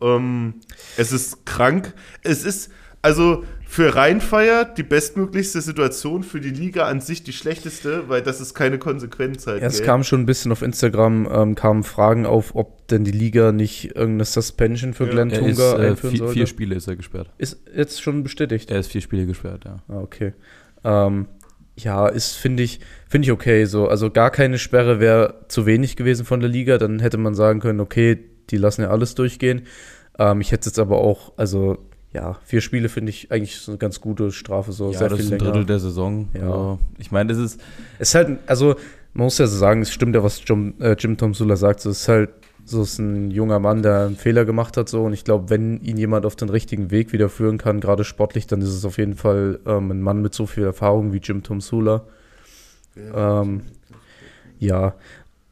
Ähm, 0.00 0.54
es 0.96 1.12
ist 1.12 1.44
krank. 1.44 1.94
Es 2.22 2.44
ist 2.44 2.70
also 3.02 3.44
für 3.66 3.94
Rheinfeier 3.94 4.64
die 4.64 4.82
bestmöglichste 4.82 5.60
Situation, 5.60 6.22
für 6.22 6.40
die 6.40 6.50
Liga 6.50 6.86
an 6.86 7.00
sich 7.00 7.22
die 7.22 7.32
schlechteste, 7.32 8.08
weil 8.08 8.20
das 8.20 8.40
ist 8.40 8.52
keine 8.52 8.78
Konsequenz 8.78 9.46
halt. 9.46 9.62
Ja, 9.62 9.68
es 9.68 9.82
kam 9.82 10.02
schon 10.04 10.20
ein 10.20 10.26
bisschen 10.26 10.52
auf 10.52 10.60
Instagram, 10.60 11.28
ähm, 11.32 11.54
kamen 11.54 11.82
Fragen 11.84 12.26
auf, 12.26 12.54
ob 12.56 12.88
denn 12.88 13.04
die 13.04 13.12
Liga 13.12 13.52
nicht 13.52 13.94
irgendeine 13.96 14.24
Suspension 14.24 14.92
für 14.92 15.04
Ja. 15.04 15.10
Glenn 15.10 15.30
Er 15.30 15.46
ist 15.46 15.56
Tunga 15.56 15.82
äh, 15.82 15.86
einführen 15.90 16.10
vier, 16.10 16.18
sollte. 16.18 16.34
vier 16.34 16.46
Spiele 16.46 16.74
ist 16.74 16.88
er 16.88 16.96
gesperrt. 16.96 17.30
ist 17.38 17.58
jetzt 17.74 18.02
schon 18.02 18.22
bestätigt. 18.22 18.70
Er 18.70 18.80
ist 18.80 18.90
vier 18.90 19.00
Spiele 19.00 19.26
gesperrt, 19.26 19.64
ja. 19.64 19.82
Ah, 19.88 20.00
okay. 20.00 20.34
Ähm, 20.82 21.26
ja, 21.76 22.08
ist, 22.08 22.34
finde 22.36 22.62
ich, 22.64 22.80
finde 23.10 23.26
ich 23.26 23.32
okay 23.32 23.64
so. 23.66 23.88
Also 23.88 24.10
gar 24.10 24.30
keine 24.30 24.58
Sperre 24.58 25.00
wäre 25.00 25.34
zu 25.48 25.66
wenig 25.66 25.96
gewesen 25.96 26.24
von 26.24 26.40
der 26.40 26.48
Liga. 26.48 26.78
Dann 26.78 27.00
hätte 27.00 27.18
man 27.18 27.34
sagen 27.34 27.60
können, 27.60 27.80
okay, 27.80 28.18
die 28.48 28.56
lassen 28.56 28.82
ja 28.82 28.88
alles 28.90 29.14
durchgehen. 29.14 29.62
Ähm, 30.18 30.40
ich 30.40 30.52
hätte 30.52 30.68
jetzt 30.70 30.78
aber 30.78 30.98
auch, 30.98 31.32
also 31.36 31.76
ja, 32.12 32.38
vier 32.44 32.60
Spiele 32.60 32.88
finde 32.88 33.10
ich 33.10 33.30
eigentlich 33.30 33.58
so 33.58 33.72
eine 33.72 33.78
ganz 33.78 34.00
gute 34.00 34.32
Strafe, 34.32 34.72
so 34.72 34.92
Ja, 34.92 34.98
sehr 34.98 35.08
das 35.08 35.18
viel 35.18 35.26
ist 35.26 35.32
ein 35.32 35.38
länger. 35.38 35.52
Drittel 35.52 35.66
der 35.66 35.78
Saison. 35.80 36.28
Ja. 36.34 36.40
Ja. 36.48 36.78
Ich 36.98 37.10
meine, 37.10 37.32
das 37.32 37.38
ist, 37.42 37.60
Es 37.98 38.10
ist 38.10 38.14
halt, 38.14 38.38
also 38.46 38.76
man 39.12 39.24
muss 39.24 39.38
ja 39.38 39.46
so 39.48 39.56
sagen, 39.56 39.82
es 39.82 39.92
stimmt 39.92 40.14
ja, 40.14 40.22
was 40.22 40.40
Jim, 40.46 40.74
äh, 40.80 40.94
Jim 40.98 41.16
Tom 41.16 41.34
Sula 41.34 41.56
sagt. 41.56 41.80
So, 41.80 41.90
es 41.90 42.02
ist 42.02 42.08
halt 42.08 42.30
so 42.64 42.82
ist 42.82 42.98
ein 43.00 43.32
junger 43.32 43.58
Mann, 43.58 43.82
der 43.82 44.06
einen 44.06 44.16
Fehler 44.16 44.44
gemacht 44.44 44.76
hat. 44.76 44.88
So 44.88 45.02
und 45.02 45.12
ich 45.12 45.24
glaube, 45.24 45.50
wenn 45.50 45.80
ihn 45.82 45.96
jemand 45.96 46.24
auf 46.26 46.36
den 46.36 46.48
richtigen 46.48 46.92
Weg 46.92 47.12
wieder 47.12 47.28
führen 47.28 47.58
kann, 47.58 47.80
gerade 47.80 48.04
sportlich, 48.04 48.46
dann 48.46 48.60
ist 48.62 48.68
es 48.68 48.84
auf 48.84 48.98
jeden 48.98 49.14
Fall 49.14 49.58
ähm, 49.66 49.90
ein 49.90 50.00
Mann 50.02 50.22
mit 50.22 50.34
so 50.34 50.46
viel 50.46 50.62
Erfahrung 50.64 51.12
wie 51.12 51.18
Jim 51.18 51.42
Tom 51.42 51.60
Sula. 51.60 52.04
Ähm, 52.96 53.62
ja, 54.58 54.94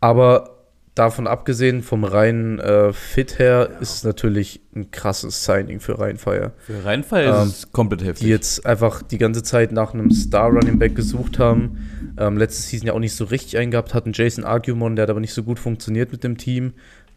aber 0.01 0.59
davon 0.99 1.27
abgesehen, 1.27 1.83
vom 1.83 2.05
reinen 2.05 2.59
äh, 2.59 2.93
Fit 2.93 3.39
her, 3.39 3.71
ist 3.81 3.95
es 3.95 4.05
natürlich 4.05 4.61
ein 4.75 4.91
krasses 4.91 5.45
Signing 5.45 5.81
für 5.81 5.99
Rheinfire 5.99 6.53
für 6.59 6.85
Rheinfall 6.85 7.25
Ähm, 7.25 7.49
ist 7.49 7.59
es 7.59 7.73
komplett 7.73 8.03
heftig. 8.03 8.27
die 8.27 8.31
jetzt 8.31 8.67
einfach 8.67 9.03
die 9.03 9.19
ganze 9.19 9.43
Zeit 9.43 9.71
nach 9.71 9.95
einem 9.95 10.11
Star 10.11 10.49
Running 10.49 10.79
Back 10.79 10.97
gesucht 10.97 11.39
haben. 11.39 11.89
Ähm, 12.19 12.37
letzte 12.37 12.63
Season 12.63 12.89
ja 12.89 12.95
auch 12.95 12.99
nicht 12.99 13.15
so 13.15 13.25
richtig 13.25 13.59
eingehabt, 13.59 13.95
hatten 13.95 14.13
Jason 14.13 14.45
Argumon, 14.45 14.97
der 14.97 15.05
hat 15.05 15.11
aber 15.11 15.21
nicht 15.21 15.35
so 15.35 15.45
gut 15.45 15.59
funktioniert 15.61 16.11
mit 16.11 16.25
dem 16.25 16.37
Team. 16.37 16.73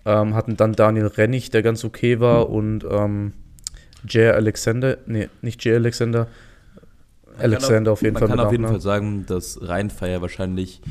Ähm, 0.06 0.36
hatten 0.36 0.58
dann 0.58 0.74
Daniel 0.74 1.08
Rennig, 1.08 1.50
der 1.50 1.64
ganz 1.64 1.84
okay 1.84 2.20
war, 2.20 2.50
und 2.50 2.86
ähm, 2.90 3.34
Jay 4.08 4.30
Alexander, 4.30 4.98
nee, 5.06 5.30
nicht 5.42 5.64
Jay 5.64 5.76
Alexander, 5.76 6.28
Alexander 7.38 7.92
auf 7.92 8.02
jeden 8.02 8.14
Man 8.14 8.20
Fall. 8.20 8.28
kann 8.30 8.38
mit 8.38 8.46
auf 8.46 8.52
jeden 8.52 8.62
Nachnamen. 8.64 8.82
Fall 8.82 8.92
sagen, 8.92 9.26
dass 9.28 9.60
Rheinfeier 9.62 10.22
wahrscheinlich 10.22 10.82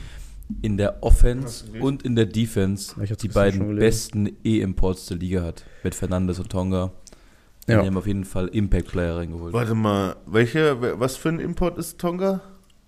in 0.62 0.76
der 0.76 1.02
Offense 1.02 1.64
und 1.80 2.02
in 2.02 2.16
der 2.16 2.26
Defense 2.26 2.94
ich 3.02 3.16
die 3.16 3.28
beiden 3.28 3.76
besten 3.76 4.36
E-Imports 4.44 5.06
der 5.06 5.18
Liga 5.18 5.42
hat. 5.42 5.64
Mit 5.84 5.94
Fernandes 5.94 6.38
und 6.38 6.50
Tonga. 6.50 6.90
Ja. 7.68 7.80
Die 7.82 7.86
haben 7.86 7.96
auf 7.96 8.06
jeden 8.06 8.24
Fall 8.24 8.48
Impact-Player 8.48 9.16
reingeholt. 9.18 9.52
Warte 9.52 9.74
mal, 9.74 10.16
welche, 10.26 10.98
was 10.98 11.16
für 11.16 11.28
ein 11.28 11.38
Import 11.38 11.78
ist 11.78 11.98
Tonga? 12.00 12.40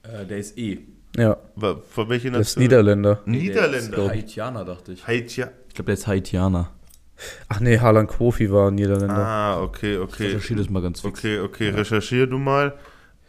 Äh, 0.02 0.26
der 0.26 0.38
ist 0.38 0.58
E. 0.58 0.78
Ja, 1.16 1.36
Von 1.56 2.08
welcher 2.08 2.30
der 2.30 2.40
ist 2.40 2.56
Nation? 2.56 2.62
Niederländer. 2.64 3.20
Niederländer. 3.26 4.08
Haitianer, 4.08 4.64
dachte 4.64 4.92
ich. 4.92 5.06
Haiti. 5.06 5.42
Ich 5.68 5.74
glaube, 5.74 5.86
der 5.86 5.94
ist 5.94 6.06
Haitianer. 6.06 6.70
Ach 7.48 7.60
nee, 7.60 7.78
Harlan 7.78 8.06
Kofi 8.08 8.50
war 8.50 8.70
Niederländer. 8.72 9.14
Ah, 9.16 9.62
okay, 9.62 9.94
Ich 9.94 10.00
okay. 10.00 10.24
recherchiere 10.24 10.58
das 10.60 10.70
mal 10.70 10.82
ganz 10.82 11.02
fix. 11.02 11.18
Okay, 11.18 11.38
okay, 11.38 11.68
recherchier 11.68 12.26
du 12.26 12.38
mal. 12.38 12.74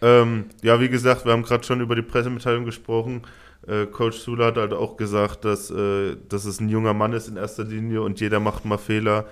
Ähm, 0.03 0.45
ja, 0.61 0.81
wie 0.81 0.89
gesagt, 0.89 1.23
wir 1.23 1.31
haben 1.31 1.43
gerade 1.43 1.63
schon 1.63 1.79
über 1.79 1.95
die 1.95 2.01
Pressemitteilung 2.01 2.65
gesprochen. 2.65 3.21
Äh, 3.65 3.85
Coach 3.85 4.17
Sula 4.17 4.47
hat 4.47 4.57
halt 4.57 4.73
auch 4.73 4.97
gesagt, 4.97 5.45
dass, 5.45 5.71
äh, 5.71 6.17
dass 6.27 6.43
es 6.43 6.59
ein 6.59 6.67
junger 6.67 6.93
Mann 6.93 7.13
ist 7.13 7.29
in 7.29 7.37
erster 7.37 7.63
Linie 7.63 8.01
und 8.01 8.19
jeder 8.19 8.41
macht 8.41 8.65
mal 8.65 8.77
Fehler. 8.77 9.25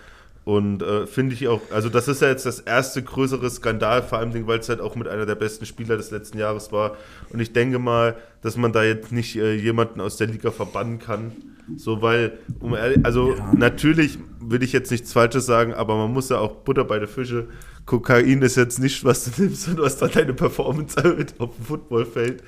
Und 0.45 0.81
äh, 0.81 1.05
finde 1.07 1.35
ich 1.35 1.49
auch, 1.49 1.59
also 1.71 1.89
das 1.89 2.07
ist 2.07 2.21
ja 2.21 2.29
jetzt 2.29 2.45
das 2.45 2.61
erste 2.61 3.03
größere 3.03 3.49
Skandal, 3.49 4.01
vor 4.01 4.19
allem, 4.19 4.47
weil 4.47 4.59
es 4.59 4.69
halt 4.69 4.79
auch 4.79 4.95
mit 4.95 5.09
einer 5.09 5.25
der 5.25 5.35
besten 5.35 5.65
Spieler 5.65 5.97
des 5.97 6.09
letzten 6.09 6.37
Jahres 6.37 6.71
war. 6.71 6.95
Und 7.31 7.41
ich 7.41 7.51
denke 7.51 7.77
mal, 7.77 8.15
dass 8.41 8.55
man 8.55 8.71
da 8.71 8.81
jetzt 8.83 9.11
nicht 9.11 9.35
äh, 9.35 9.53
jemanden 9.53 9.99
aus 9.99 10.15
der 10.15 10.27
Liga 10.27 10.51
verbannen 10.51 10.99
kann. 10.99 11.33
So, 11.75 12.01
weil, 12.01 12.39
um 12.59 12.73
ehrlich, 12.75 12.99
also 13.03 13.35
natürlich 13.53 14.17
will 14.41 14.63
ich 14.63 14.71
jetzt 14.73 14.91
nichts 14.91 15.13
Falsches 15.13 15.45
sagen, 15.45 15.73
aber 15.73 15.95
man 15.97 16.11
muss 16.11 16.29
ja 16.29 16.37
auch 16.39 16.55
Butter 16.57 16.83
bei 16.83 16.99
der 16.99 17.07
Fische. 17.07 17.47
Kokain 17.85 18.41
ist 18.41 18.55
jetzt 18.57 18.79
nicht, 18.79 19.03
was 19.03 19.25
du 19.25 19.41
nimmst 19.43 19.67
und 19.67 19.79
was 19.79 19.97
dann 19.97 20.11
deine 20.11 20.33
Performance 20.33 20.97
erhöht 20.97 21.33
auf 21.39 21.55
dem 21.55 21.65
Footballfeld. 21.65 22.43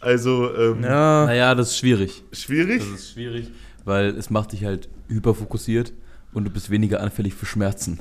Also, 0.00 0.54
ähm, 0.54 0.82
Ja, 0.82 1.24
Naja, 1.26 1.54
das 1.54 1.70
ist 1.70 1.78
schwierig. 1.78 2.22
schwierig. 2.32 2.80
Das 2.80 3.00
ist 3.00 3.12
schwierig, 3.12 3.50
weil 3.84 4.08
es 4.16 4.28
macht 4.30 4.52
dich 4.52 4.64
halt 4.64 4.88
hyperfokussiert 5.08 5.92
und 6.32 6.44
du 6.44 6.50
bist 6.50 6.70
weniger 6.70 7.00
anfällig 7.00 7.34
für 7.34 7.46
Schmerzen. 7.46 8.00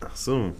Ach 0.00 0.14
so. 0.16 0.52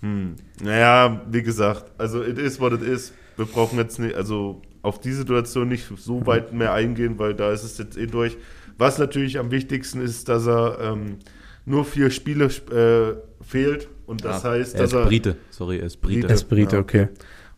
Hm. 0.00 0.36
Naja, 0.62 1.22
wie 1.30 1.42
gesagt, 1.42 1.90
also 1.98 2.22
it 2.22 2.38
is 2.38 2.60
what 2.60 2.72
it 2.72 2.82
is. 2.82 3.12
Wir 3.36 3.46
brauchen 3.46 3.78
jetzt 3.78 3.98
nicht, 3.98 4.14
also 4.14 4.62
auf 4.82 5.00
die 5.00 5.12
Situation 5.12 5.68
nicht 5.68 5.86
so 5.96 6.26
weit 6.26 6.52
mehr 6.52 6.72
eingehen, 6.74 7.18
weil 7.18 7.34
da 7.34 7.52
ist 7.52 7.64
es 7.64 7.78
jetzt 7.78 7.96
eh 7.96 8.06
durch. 8.06 8.36
Was 8.78 8.98
natürlich 8.98 9.38
am 9.38 9.50
wichtigsten 9.50 10.00
ist, 10.00 10.28
dass 10.28 10.46
er 10.46 10.78
ähm, 10.80 11.18
nur 11.64 11.84
vier 11.84 12.10
Spiele 12.10 12.46
äh, 12.46 13.14
fehlt 13.44 13.88
und 14.06 14.24
das 14.24 14.44
Ah, 14.44 14.50
heißt, 14.50 14.74
er 14.74 14.80
dass 14.82 14.90
ist 14.92 14.98
er 14.98 15.06
Brite. 15.06 15.36
Sorry, 15.50 15.78
er 15.78 15.86
ist 15.86 16.00
Brite. 16.00 16.28
er 16.28 16.34
ist 16.34 16.44
Brite, 16.44 16.76
Ja, 16.76 16.82
okay. 16.82 17.08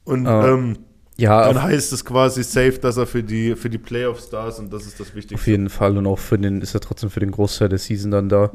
und 0.04 0.26
Ah. 0.26 0.49
ähm, 0.52 0.76
Ja, 1.18 1.46
dann 1.50 1.62
heißt 1.62 1.92
es 1.94 2.04
quasi 2.04 2.42
safe, 2.44 2.78
dass 2.78 2.99
er 2.99 3.06
für 3.06 3.23
die 3.23 3.56
für 3.56 3.70
die 3.70 3.78
Playoffs 3.78 4.28
da 4.28 4.49
ist 4.49 4.58
und 4.58 4.70
das 4.73 4.85
ist 4.87 5.00
das 5.00 5.14
Wichtigste. 5.14 5.35
auf 5.37 5.46
jeden 5.46 5.70
Fall 5.70 5.96
und 5.96 6.06
auch 6.06 6.18
für 6.18 6.38
den 6.38 6.61
ist 6.61 6.75
er 6.75 6.80
trotzdem 6.80 7.08
für 7.11 7.20
den 7.20 7.30
Großteil 7.30 7.70
der 7.70 7.78
Season 7.78 8.11
dann 8.11 8.28
da. 8.28 8.52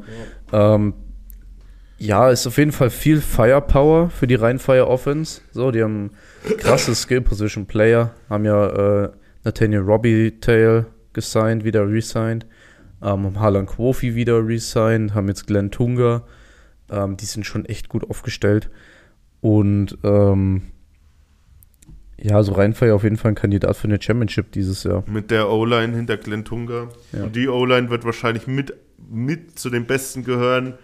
Ähm, 0.52 0.94
ja, 1.98 2.30
ist 2.30 2.46
auf 2.46 2.58
jeden 2.58 2.72
Fall 2.72 2.90
viel 2.90 3.20
Firepower 3.20 4.10
für 4.10 4.26
die 4.28 4.34
Rheinfire 4.36 4.86
Offense. 4.88 5.40
So, 5.52 5.70
die 5.72 5.82
haben 5.82 6.10
krasse 6.58 6.94
Skill 6.94 7.20
Position 7.20 7.66
Player, 7.66 8.12
haben 8.30 8.44
ja 8.44 9.04
äh, 9.04 9.10
Nathaniel 9.44 9.80
Robbie 9.82 10.38
Tail 10.40 10.86
gesigned, 11.14 11.64
wieder 11.64 11.88
resigned, 11.88 12.46
ähm, 13.02 13.24
haben 13.24 13.40
Harlan 13.40 13.66
Quofi 13.66 14.14
wieder 14.14 14.46
resigned, 14.46 15.14
haben 15.14 15.28
jetzt 15.28 15.46
Glenn 15.46 15.70
Tunga. 15.70 16.22
Ähm, 16.90 17.16
die 17.16 17.24
sind 17.24 17.46
schon 17.46 17.64
echt 17.64 17.88
gut 17.88 18.08
aufgestellt. 18.08 18.70
Und 19.40 19.98
ähm, 20.04 20.62
ja, 22.16 22.40
so 22.42 22.52
Rheinfire 22.52 22.94
auf 22.94 23.02
jeden 23.02 23.16
Fall 23.16 23.32
ein 23.32 23.34
Kandidat 23.34 23.76
für 23.76 23.88
eine 23.88 24.00
Championship 24.00 24.52
dieses 24.52 24.84
Jahr. 24.84 25.02
Mit 25.08 25.32
der 25.32 25.50
O-Line 25.50 25.96
hinter 25.96 26.16
Glenn 26.16 26.44
Tunga. 26.44 26.88
Ja. 27.12 27.24
Und 27.24 27.34
die 27.34 27.48
O-Line 27.48 27.90
wird 27.90 28.04
wahrscheinlich 28.04 28.46
mit, 28.46 28.74
mit 29.10 29.58
zu 29.58 29.70
den 29.70 29.86
Besten 29.86 30.22
gehören. 30.22 30.74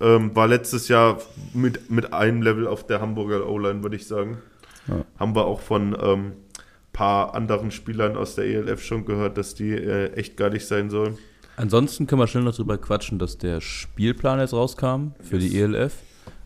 Ähm, 0.00 0.34
war 0.36 0.46
letztes 0.46 0.88
Jahr 0.88 1.18
mit, 1.52 1.90
mit 1.90 2.12
einem 2.12 2.42
Level 2.42 2.68
auf 2.68 2.86
der 2.86 3.00
Hamburger 3.00 3.48
O-Line, 3.48 3.82
würde 3.82 3.96
ich 3.96 4.06
sagen. 4.06 4.38
Ja. 4.86 5.04
Haben 5.18 5.34
wir 5.34 5.46
auch 5.46 5.60
von 5.60 5.96
ähm, 6.00 6.32
paar 6.94 7.34
anderen 7.34 7.70
Spielern 7.70 8.16
aus 8.16 8.34
der 8.36 8.46
ELF 8.46 8.82
schon 8.82 9.04
gehört, 9.04 9.36
dass 9.36 9.54
die 9.54 9.72
äh, 9.72 10.12
echt 10.14 10.38
gar 10.38 10.48
nicht 10.48 10.66
sein 10.66 10.88
sollen. 10.88 11.18
Ansonsten 11.56 12.06
können 12.06 12.20
wir 12.22 12.26
schnell 12.26 12.42
noch 12.44 12.56
drüber 12.56 12.78
quatschen, 12.78 13.18
dass 13.18 13.36
der 13.36 13.60
Spielplan 13.60 14.40
jetzt 14.40 14.54
rauskam 14.54 15.08
für 15.20 15.38
die 15.38 15.60
ELF. 15.60 15.92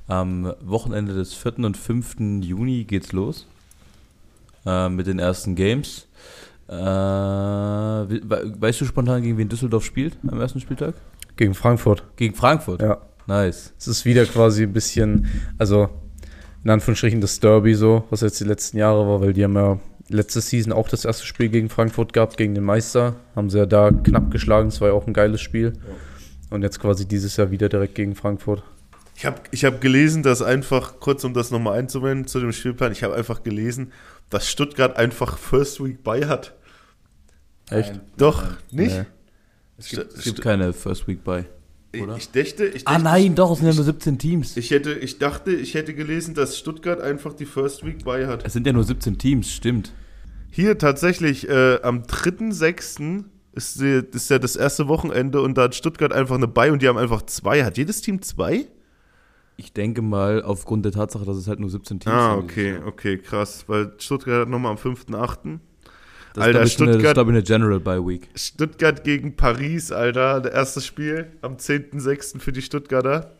Am 0.09 0.53
Wochenende 0.63 1.15
des 1.15 1.35
4. 1.35 1.59
und 1.61 1.77
5. 1.77 2.17
Juni 2.41 2.85
geht's 2.85 3.13
los 3.13 3.47
äh, 4.67 4.89
mit 4.89 5.07
den 5.07 5.19
ersten 5.21 5.55
Games. 5.55 6.07
Äh, 6.69 6.75
we- 6.75 8.21
we- 8.25 8.55
weißt 8.61 8.81
du 8.81 8.85
spontan, 8.85 9.23
gegen 9.23 9.39
wen 9.39 9.49
Düsseldorf 9.49 9.85
spielt 9.85 10.17
am 10.27 10.41
ersten 10.41 10.61
Spieltag? 10.61 10.95
Gegen 11.37 11.55
Frankfurt. 11.55 12.03
Gegen 12.17 12.35
Frankfurt. 12.35 12.83
Ja. 12.83 12.99
Nice. 13.27 13.73
Es 13.79 13.87
ist 13.89 14.05
wieder 14.05 14.25
quasi 14.27 14.63
ein 14.65 14.73
bisschen, 14.73 15.27
also 15.59 15.89
in 16.65 16.71
Anführungsstrichen 16.71 17.21
das 17.21 17.39
Derby 17.41 17.75
so, 17.75 18.05
was 18.11 18.23
jetzt 18.23 18.41
die 18.41 18.45
letzten 18.45 18.79
Jahre 18.79 19.07
war, 19.07 19.21
weil 19.21 19.33
die 19.33 19.45
haben 19.45 19.55
ja 19.55 19.79
letzte 20.09 20.41
Season 20.41 20.73
auch 20.73 20.89
das 20.89 21.05
erste 21.05 21.27
Spiel 21.27 21.49
gegen 21.49 21.69
Frankfurt 21.69 22.13
gehabt, 22.13 22.37
gegen 22.37 22.55
den 22.55 22.65
Meister. 22.65 23.17
Haben 23.37 23.51
sie 23.51 23.59
ja 23.59 23.67
da 23.67 23.91
knapp 23.91 24.31
geschlagen, 24.31 24.69
es 24.69 24.81
war 24.81 24.89
ja 24.89 24.95
auch 24.95 25.07
ein 25.07 25.13
geiles 25.13 25.41
Spiel. 25.41 25.75
Und 26.51 26.63
jetzt 26.63 26.81
quasi 26.81 27.07
dieses 27.07 27.37
Jahr 27.37 27.51
wieder 27.51 27.69
direkt 27.69 27.95
gegen 27.95 28.15
Frankfurt. 28.15 28.63
Ich 29.17 29.27
habe 29.27 29.41
ich 29.51 29.65
hab 29.65 29.81
gelesen, 29.81 30.23
dass 30.23 30.43
einfach, 30.43 31.01
kurz 31.01 31.25
um 31.25 31.35
das 31.35 31.51
nochmal 31.51 31.79
einzuwenden 31.79 32.27
zu 32.27 32.41
dem 32.41 32.53
Spielplan, 32.53 32.93
ich 32.93 33.03
habe 33.03 33.15
einfach 33.15 33.43
gelesen, 33.43 33.93
dass 34.31 34.49
Stuttgart 34.49 34.97
einfach 34.97 35.39
First 35.39 35.85
Week 35.85 36.03
bei 36.03 36.27
hat. 36.27 36.55
Echt? 37.71 38.01
Doch, 38.17 38.45
nicht? 38.71 38.97
Nee. 38.97 39.05
Es 39.77 39.89
gibt, 39.89 40.13
es 40.13 40.25
gibt 40.25 40.41
keine 40.41 40.73
First 40.73 41.07
Week 41.07 41.23
bei. 41.23 41.45
Ich, 41.93 42.03
oder? 42.03 42.17
ich 42.17 42.31
dachte, 42.31 42.67
ich 42.67 42.87
Ah 42.87 42.93
dachte, 42.93 43.05
nein, 43.05 43.35
doch, 43.35 43.53
es 43.53 43.59
sind 43.59 43.69
ja 43.69 43.75
nur 43.75 43.85
17 43.85 44.19
Teams. 44.19 44.57
Ich 44.57 44.71
hätte, 44.71 44.93
ich 44.93 45.19
dachte, 45.19 45.53
ich 45.53 45.75
hätte 45.75 45.95
gelesen, 45.95 46.35
dass 46.35 46.59
Stuttgart 46.59 47.01
einfach 47.01 47.33
die 47.33 47.47
First 47.47 47.85
Week 47.87 48.05
bei 48.05 48.27
hat. 48.27 48.45
Es 48.45 48.53
sind 48.53 48.67
ja 48.67 48.73
nur 48.75 48.85
17 48.85 49.17
Teams, 49.19 49.51
stimmt. 49.51 49.93
Hier 50.51 50.77
tatsächlich 50.79 51.49
äh, 51.49 51.81
am 51.83 52.03
3.6. 52.03 53.25
Ist, 53.53 53.81
die- 53.81 54.05
ist 54.13 54.31
ja 54.31 54.39
das 54.39 54.55
erste 54.57 54.87
Wochenende 54.89 55.41
und 55.41 55.57
da 55.57 55.63
hat 55.65 55.75
Stuttgart 55.75 56.13
einfach 56.13 56.37
eine 56.37 56.47
bei 56.47 56.71
und 56.71 56.83
die 56.83 56.89
haben 56.89 56.99
einfach 56.99 57.23
zwei. 57.23 57.65
Hat 57.65 57.77
jedes 57.79 58.03
Team 58.03 58.23
zwei? 58.23 58.67
Ich 59.57 59.73
denke 59.73 60.03
mal, 60.03 60.43
aufgrund 60.43 60.85
der 60.85 60.93
Tatsache, 60.93 61.25
dass 61.25 61.37
es 61.37 61.49
halt 61.49 61.59
nur 61.59 61.71
17 61.71 61.99
Teams 62.01 62.15
Ah, 62.15 62.35
sind. 62.37 62.45
okay, 62.45 62.79
okay, 62.87 63.19
krass. 63.19 63.65
Weil 63.67 63.93
Stuttgart 63.99 64.43
hat 64.43 64.49
nochmal 64.49 64.73
am 64.73 64.79
5.8. 64.79 65.59
Das 66.35 66.45
Alter, 66.45 66.63
ist, 66.63 66.75
ich, 66.75 66.81
eine- 66.81 66.87
das 66.93 66.97
ist, 66.97 67.03
Stuttgart- 67.03 67.27
ich, 67.27 67.29
eine 67.31 67.43
General 67.43 67.81
Bye 67.81 68.07
Week. 68.07 68.29
Stuttgart 68.37 69.05
gegen 69.05 69.37
Paris, 69.37 69.91
Alter. 69.93 70.41
Das 70.41 70.53
erste 70.53 70.81
Spiel 70.81 71.27
am 71.43 71.57
10.6. 71.57 72.39
für 72.41 72.53
die 72.53 72.63
Stuttgarter. 72.63 73.33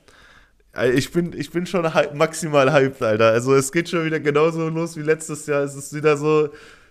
Ich 0.95 1.11
bin, 1.13 1.33
ich 1.37 1.51
bin 1.51 1.67
schon 1.67 1.93
hype, 1.95 2.15
maximal 2.15 2.73
hyped, 2.73 3.03
Alter. 3.03 3.29
Also 3.31 3.55
es 3.55 3.73
geht 3.73 3.89
schon 3.89 4.05
wieder 4.05 4.21
genauso 4.21 4.69
los 4.69 4.97
wie 4.97 5.03
letztes 5.03 5.47
Jahr. 5.47 5.63
Es 5.63 5.75
ist 5.75 5.93
wieder 5.95 6.17
so 6.17 6.51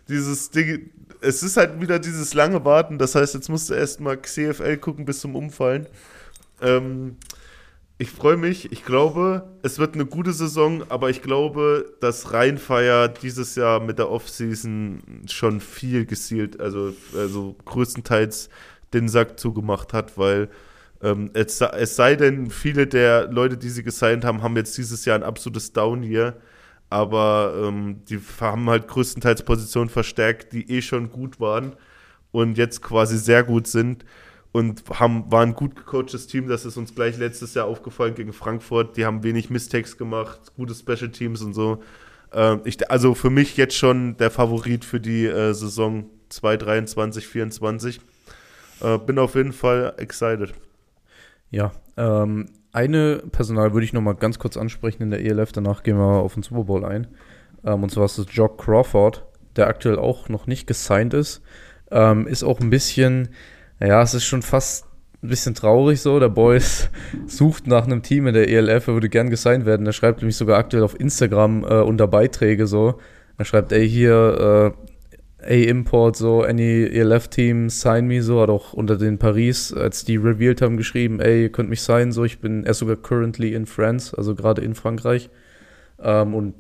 dieses 0.10 0.50
Ding. 0.50 0.90
Es 1.22 1.42
ist 1.42 1.58
halt 1.58 1.80
wieder 1.80 1.98
dieses 2.00 2.34
lange 2.34 2.64
Warten. 2.66 2.98
Das 2.98 3.16
heißt, 3.16 3.34
jetzt 3.34 3.50
musst 3.50 3.70
du 3.70 3.74
erstmal 3.76 4.22
CFL 4.22 4.78
gucken 4.78 5.06
bis 5.06 5.20
zum 5.22 5.36
Umfallen. 5.36 5.88
Ähm, 6.62 7.16
ich 8.00 8.12
freue 8.12 8.38
mich. 8.38 8.72
Ich 8.72 8.86
glaube, 8.86 9.50
es 9.64 9.80
wird 9.80 9.96
eine 9.96 10.06
gute 10.06 10.32
Saison, 10.32 10.84
aber 10.90 11.10
ich 11.10 11.22
glaube, 11.24 11.94
dass 12.00 12.32
Rheinfeier 12.32 13.08
dieses 13.08 13.56
Jahr 13.56 13.80
mit 13.80 13.98
der 13.98 14.12
Offseason 14.12 15.24
schon 15.28 15.60
viel 15.62 16.06
gezielt, 16.06 16.60
also, 16.60 16.94
also 17.16 17.56
größtenteils 17.66 18.50
den 18.94 19.10
Sack 19.10 19.40
zugemacht 19.40 19.94
hat, 19.94 20.18
weil 20.18 20.50
ähm, 21.02 21.32
es, 21.34 21.60
es, 21.62 21.96
sei 21.96 22.16
denn, 22.16 22.52
viele 22.52 22.88
der 22.88 23.32
Leute, 23.32 23.58
die 23.58 23.70
sie 23.70 23.84
gesigned 23.84 24.26
haben, 24.26 24.44
haben 24.44 24.56
jetzt 24.56 24.78
dieses 24.78 25.06
Jahr 25.06 25.16
ein 25.18 25.24
absolutes 25.24 25.74
Down 25.74 26.04
hier. 26.04 26.38
Aber 26.90 27.54
ähm, 27.66 28.04
die 28.06 28.20
haben 28.40 28.70
halt 28.70 28.88
größtenteils 28.88 29.44
Positionen 29.44 29.90
verstärkt, 29.90 30.54
die 30.54 30.72
eh 30.72 30.82
schon 30.82 31.12
gut 31.12 31.40
waren 31.40 31.76
und 32.32 32.58
jetzt 32.58 32.82
quasi 32.82 33.18
sehr 33.18 33.44
gut 33.44 33.68
sind 33.68 34.06
und 34.58 34.84
haben, 34.90 35.32
waren 35.32 35.50
ein 35.50 35.56
gut 35.56 35.76
gecoachtes 35.76 36.26
Team. 36.26 36.48
Das 36.48 36.66
ist 36.66 36.78
uns 36.78 36.96
gleich 36.96 37.18
letztes 37.18 37.54
Jahr 37.54 37.68
aufgefallen 37.68 38.16
gegen 38.16 38.34
Frankfurt. 38.34 38.98
Die 38.98 39.06
haben 39.06 39.22
wenig 39.22 39.52
Mistakes 39.52 39.98
gemacht, 39.98 40.40
gute 40.56 40.74
Special 40.74 41.12
Teams 41.12 41.44
und 41.44 41.54
so. 41.54 41.84
Äh, 42.34 42.58
ich, 42.64 42.90
also 42.90 43.14
für 43.14 43.30
mich 43.30 43.56
jetzt 43.56 43.76
schon 43.76 44.18
der 44.18 44.32
Favorit 44.32 44.84
für 44.84 45.00
die 45.00 45.26
äh, 45.26 45.54
Saison 45.54 46.10
2023, 46.30 47.24
2024. 47.24 48.02
Äh, 48.82 48.98
bin 48.98 49.20
auf 49.20 49.36
jeden 49.36 49.54
Fall 49.54 49.94
excited. 49.98 50.54
Ja, 51.52 51.72
ähm, 51.96 52.48
eine 52.72 53.24
Personal 53.32 53.74
würde 53.74 53.86
ich 53.86 53.94
noch 53.94 54.02
mal 54.02 54.16
ganz 54.16 54.40
kurz 54.40 54.58
ansprechen 54.58 55.04
in 55.04 55.12
der 55.12 55.24
ELF, 55.24 55.52
danach 55.52 55.84
gehen 55.84 55.98
wir 55.98 56.04
auf 56.04 56.34
den 56.34 56.42
Super 56.42 56.64
Bowl 56.64 56.84
ein. 56.84 57.06
Ähm, 57.64 57.84
und 57.84 57.92
zwar 57.92 58.06
ist 58.06 58.18
es 58.18 58.26
Jock 58.32 58.58
Crawford, 58.58 59.24
der 59.56 59.68
aktuell 59.68 60.00
auch 60.00 60.30
noch 60.30 60.48
nicht 60.48 60.66
gesigned 60.66 61.14
ist. 61.14 61.44
Ähm, 61.92 62.26
ist 62.26 62.44
auch 62.44 62.60
ein 62.60 62.72
bisschen, 62.72 63.30
ja, 63.80 64.02
es 64.02 64.14
ist 64.14 64.26
schon 64.26 64.42
fast 64.42 64.86
ein 65.24 65.30
bisschen 65.30 65.56
traurig 65.56 66.02
so. 66.02 66.20
Der 66.20 66.30
Boy 66.30 66.60
sucht 67.28 67.68
nach 67.68 67.86
einem 67.86 68.02
Team 68.02 68.28
in 68.28 68.34
der 68.34 68.50
ELF, 68.50 68.88
er 68.88 68.94
würde 68.94 69.10
gern 69.10 69.30
gesigned 69.30 69.66
werden. 69.66 69.86
Er 69.86 69.94
schreibt 69.94 70.22
nämlich 70.22 70.38
sogar 70.38 70.58
aktuell 70.58 70.84
auf 70.84 71.00
Instagram 71.00 71.64
äh, 71.64 71.82
unter 71.82 72.08
Beiträge 72.08 72.68
so. 72.68 73.00
Er 73.38 73.46
schreibt, 73.46 73.72
ey, 73.72 73.88
hier, 73.88 74.74
äh, 74.76 74.88
A-Import, 75.40 76.16
so, 76.16 76.42
any 76.42 76.86
ELF-Team, 76.86 77.70
sign 77.70 78.08
me, 78.08 78.24
so, 78.24 78.42
hat 78.42 78.50
auch 78.50 78.74
unter 78.74 78.98
den 78.98 79.20
Paris, 79.20 79.72
als 79.72 80.04
die 80.04 80.18
revealed 80.18 80.62
haben, 80.62 80.78
geschrieben, 80.78 81.20
ey, 81.20 81.44
ihr 81.44 81.52
könnt 81.52 81.70
mich 81.70 81.84
sein, 81.84 82.12
so, 82.12 82.24
ich 82.24 82.40
bin, 82.40 82.66
er 82.66 82.74
sogar 82.74 82.96
currently 82.96 83.54
in 83.54 83.68
France, 83.68 84.18
also 84.18 84.34
gerade 84.34 84.64
in 84.64 84.74
Frankreich. 84.74 85.30
Ähm, 86.02 86.34
und 86.34 86.56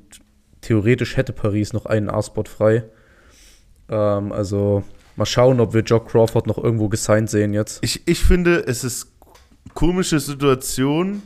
theoretisch 0.61 1.17
hätte 1.17 1.33
Paris 1.33 1.73
noch 1.73 1.87
einen 1.87 2.09
A-Spot 2.09 2.43
frei. 2.43 2.83
Ähm, 3.89 4.31
also, 4.31 4.83
mal 5.17 5.25
schauen, 5.25 5.59
ob 5.59 5.73
wir 5.73 5.81
Jock 5.81 6.09
Crawford 6.09 6.47
noch 6.47 6.57
irgendwo 6.57 6.89
gesigned 6.89 7.29
sehen 7.29 7.53
jetzt. 7.53 7.79
Ich, 7.83 8.07
ich 8.07 8.19
finde, 8.19 8.65
es 8.67 8.83
ist 8.83 9.11
komische 9.73 10.19
Situation. 10.19 11.21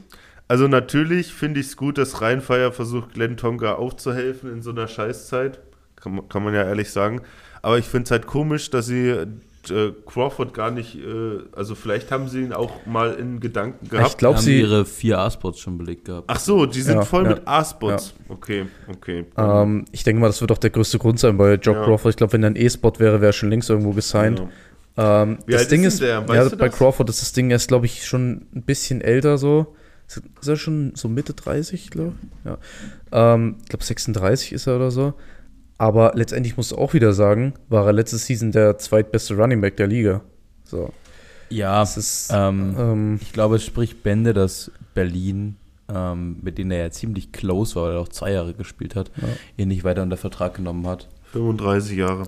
Also 0.48 0.67
natürlich 0.67 1.33
finde 1.33 1.60
ich 1.60 1.67
es 1.67 1.77
gut, 1.77 1.98
dass 1.98 2.21
Rheinfeier 2.21 2.71
versucht, 2.71 3.13
Glenn 3.13 3.38
Tonga 3.38 3.75
aufzuhelfen 3.75 4.51
in 4.51 4.62
so 4.62 4.71
einer 4.71 4.88
Scheißzeit. 4.88 5.60
Kann, 5.95 6.27
kann 6.27 6.43
man 6.43 6.53
ja 6.53 6.63
ehrlich 6.63 6.91
sagen. 6.91 7.21
Aber 7.62 7.77
ich 7.77 7.86
finde 7.86 8.05
es 8.05 8.12
halt 8.12 8.27
komisch, 8.27 8.69
dass 8.69 8.88
sie 8.88 9.27
äh, 9.70 9.91
Crawford 10.06 10.53
gar 10.53 10.72
nicht, 10.72 10.96
äh, 10.96 11.39
also 11.56 11.75
vielleicht 11.75 12.12
haben 12.12 12.27
sie 12.27 12.41
ihn 12.41 12.53
auch 12.53 12.86
mal 12.86 13.13
in 13.13 13.39
Gedanken 13.39 13.88
gehabt. 13.89 14.10
Ich 14.10 14.18
glaube, 14.18 14.38
haben 14.38 14.44
sie 14.44 14.60
ihre 14.62 14.86
vier 14.86 15.20
A-Spots 15.20 15.60
schon 15.60 15.77
belegt 15.77 16.06
gehabt. 16.06 16.25
Ach 16.27 16.39
so, 16.39 16.65
die 16.65 16.82
sind 16.82 16.96
Ja, 16.96 17.06
voll 17.06 17.24
ja, 17.24 17.30
mit 17.30 17.48
A-Spots. 17.48 18.13
Okay, 18.30 18.65
okay. 18.88 19.25
Ähm, 19.38 19.86
ich 19.91 20.03
denke 20.03 20.22
mal, 20.22 20.27
das 20.27 20.41
wird 20.41 20.51
auch 20.51 20.58
der 20.58 20.72
größte 20.72 20.98
Grund 20.98 21.20
sein 21.20 21.38
bei 21.38 21.53
Jock 21.56 21.75
Ja. 21.75 21.84
Crawford. 21.84 22.10
Ich 22.12 22.18
glaube, 22.18 22.34
wenn 22.34 22.44
er 22.44 22.50
ein 22.50 22.56
E-Spot 22.56 22.94
wäre, 22.98 23.22
wäre 23.22 23.30
er 23.30 23.34
schon 23.34 23.50
längst 23.50 23.70
irgendwo 23.70 23.91
gesigned. 23.91 24.41
Ähm, 24.98 25.38
Wie 25.46 25.51
das 25.53 25.62
alt 25.62 25.72
Ding 25.72 25.84
ist 25.84 26.01
der? 26.01 26.27
Weißt 26.27 26.44
ja, 26.44 26.50
du 26.50 26.58
bei 26.58 26.70
das? 26.70 26.77
Crawford 26.77 27.10
ist 27.10 27.22
das 27.22 27.32
Ding, 27.34 27.50
er 27.50 27.58
ist, 27.58 27.68
glaube 27.68 27.86
ich, 27.86 28.06
schon 28.06 28.48
ein 28.56 28.63
bisschen 28.63 29.01
älter 29.01 29.38
so. 29.38 29.75
Ist 30.08 30.22
ist 30.41 30.48
er 30.48 30.58
schon 30.58 30.94
so 30.96 31.08
Mitte 31.08 31.34
30, 31.34 31.89
glaube 31.89 32.13
ich? 32.22 32.46
Ja. 32.46 33.34
Ähm, 33.34 33.56
ich 33.62 33.70
glaube, 33.70 33.86
36 33.86 34.51
ist 34.53 34.68
er 34.68 34.75
oder 34.75 34.91
so. 34.91 35.13
Aber 35.82 36.12
letztendlich 36.14 36.58
musst 36.58 36.74
du 36.74 36.78
auch 36.78 36.94
wieder 36.94 37.12
sagen, 37.12 37.56
war 37.68 37.88
er 37.88 37.92
letzte 37.94 38.20
Season 38.20 38.52
der 38.52 38.78
zweitbeste 38.78 39.36
Running 39.36 39.62
Back 39.62 39.78
der 39.78 39.88
Liga. 39.88 40.22
So. 40.64 40.94
Ja, 41.50 41.80
Das 41.80 41.98
ist, 41.98 42.30
ähm, 42.32 42.76
ähm, 42.78 43.20
ich 43.20 43.34
glaube, 43.34 43.56
es 43.56 43.66
spricht 43.66 44.04
Bände, 44.04 44.34
dass 44.36 44.70
Berlin, 44.94 45.56
ähm, 45.91 46.38
mit 46.44 46.60
denen 46.60 46.70
er 46.70 46.84
ja 46.84 46.91
ziemlich 46.91 47.32
close 47.32 47.74
war, 47.76 47.86
weil 47.88 47.94
er 47.94 48.00
auch 48.00 48.10
zwei 48.10 48.32
Jahre 48.32 48.54
gespielt 48.54 48.96
hat, 48.96 49.10
Ja. 49.20 49.28
ihn 49.58 49.70
nicht 49.70 49.84
weiter 49.84 50.04
unter 50.04 50.17
Vertrag 50.17 50.54
genommen 50.54 50.86
hat. 50.86 51.08
35 51.32 51.98
Jahre. 51.98 52.28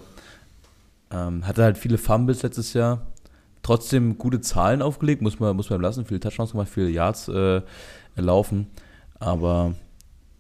Ähm, 1.12 1.46
hatte 1.46 1.62
halt 1.64 1.78
viele 1.78 2.00
Fumbles 2.00 2.42
letztes 2.42 2.74
Jahr. 2.74 3.06
Trotzdem 3.62 4.18
gute 4.18 4.42
Zahlen 4.42 4.82
aufgelegt, 4.82 5.22
muss 5.22 5.40
man, 5.40 5.56
muss 5.56 5.70
man 5.70 5.80
lassen. 5.80 6.06
Viele 6.06 6.20
Touchdowns 6.20 6.54
gemacht, 6.54 6.70
viele 6.74 6.90
Yards 6.90 7.28
äh, 7.28 7.62
erlaufen. 8.16 8.66
Aber 9.20 9.76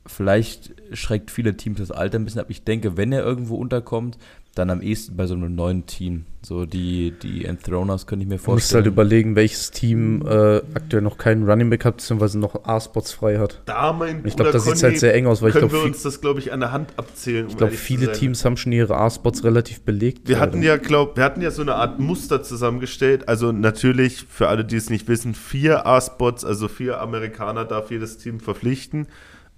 vielleicht 0.05 0.73
schreckt 0.93 1.31
viele 1.31 1.55
Teams 1.55 1.79
das 1.79 1.91
Alter 1.91 2.19
ein 2.19 2.25
bisschen 2.25 2.41
ab. 2.41 2.47
Ich 2.49 2.63
denke, 2.63 2.97
wenn 2.97 3.11
er 3.11 3.23
irgendwo 3.23 3.55
unterkommt, 3.55 4.17
dann 4.55 4.69
am 4.69 4.81
ehesten 4.81 5.15
bei 5.15 5.25
so 5.25 5.33
einem 5.33 5.55
neuen 5.55 5.87
Team. 5.87 6.25
So 6.43 6.65
die, 6.65 7.11
die 7.23 7.45
Enthroners 7.45 8.05
könnte 8.05 8.23
ich 8.23 8.29
mir 8.29 8.35
du 8.35 8.41
musst 8.41 8.45
vorstellen. 8.45 8.83
halt 8.83 8.93
überlegen, 8.93 9.35
welches 9.35 9.71
Team 9.71 10.21
äh, 10.27 10.57
aktuell 10.75 11.01
noch 11.01 11.17
keinen 11.17 11.49
Running 11.49 11.71
Back 11.71 11.85
hat, 11.85 11.97
beziehungsweise 11.97 12.37
noch 12.37 12.65
A-Spots 12.65 13.13
frei 13.13 13.39
hat. 13.39 13.61
Da, 13.65 13.93
mein 13.93 14.17
Ich 14.25 14.35
glaube, 14.35 14.51
Bruder 14.51 14.51
da 14.51 14.59
sieht 14.59 14.83
halt 14.83 14.99
sehr 14.99 15.15
eng 15.15 15.25
aus, 15.25 15.41
weil 15.41 15.49
ich 15.49 15.53
können 15.55 15.69
glaube, 15.69 15.85
wir 15.85 15.89
uns 15.89 16.03
das, 16.03 16.21
glaube 16.21 16.39
ich, 16.39 16.53
an 16.53 16.59
der 16.59 16.71
Hand 16.71 16.91
abzählen. 16.97 17.45
um 17.45 17.51
ich 17.51 17.57
glaube, 17.57 17.73
viele. 17.73 18.11
Teams 18.11 18.45
haben 18.45 18.57
schon 18.57 18.73
ihre 18.73 18.95
A-Spots 18.95 19.43
relativ 19.43 19.81
belegt. 19.81 20.27
Wir 20.27 20.39
hatten 20.39 20.61
ja, 20.61 20.77
glaub, 20.77 21.17
wir 21.17 21.23
hatten 21.23 21.41
ja 21.41 21.49
so 21.49 21.63
eine 21.63 21.75
Art 21.75 21.99
Muster 21.99 22.43
zusammengestellt. 22.43 23.27
Also 23.27 23.51
natürlich, 23.51 24.25
für 24.29 24.49
alle, 24.49 24.65
die 24.65 24.75
es 24.75 24.89
nicht 24.89 25.07
wissen, 25.07 25.33
vier 25.33 25.87
A-Spots, 25.87 26.45
also 26.45 26.67
vier 26.67 26.99
Amerikaner 26.99 27.65
darf 27.65 27.89
jedes 27.89 28.17
Team 28.17 28.39
verpflichten. 28.39 29.07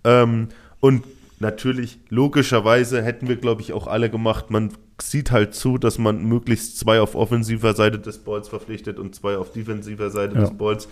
Ähm, 0.06 0.48
und 0.80 1.04
natürlich, 1.40 2.00
logischerweise 2.10 3.02
hätten 3.02 3.28
wir, 3.28 3.36
glaube 3.36 3.62
ich, 3.62 3.74
auch 3.74 3.88
alle 3.88 4.10
gemacht. 4.10 4.50
Man 4.52 4.72
sieht 5.02 5.32
halt 5.32 5.54
zu, 5.54 5.78
dass 5.78 5.98
man 5.98 6.24
möglichst 6.24 6.80
zwei 6.80 7.02
auf 7.02 7.16
offensiver 7.16 7.74
Seite 7.74 8.00
des 8.00 8.20
Balls 8.20 8.48
verpflichtet 8.48 8.98
und 9.00 9.14
zwei 9.16 9.38
auf 9.38 9.52
defensiver 9.52 10.10
Seite 10.10 10.36
Ja. 10.36 10.42
des 10.42 10.52
Balls. 10.58 10.88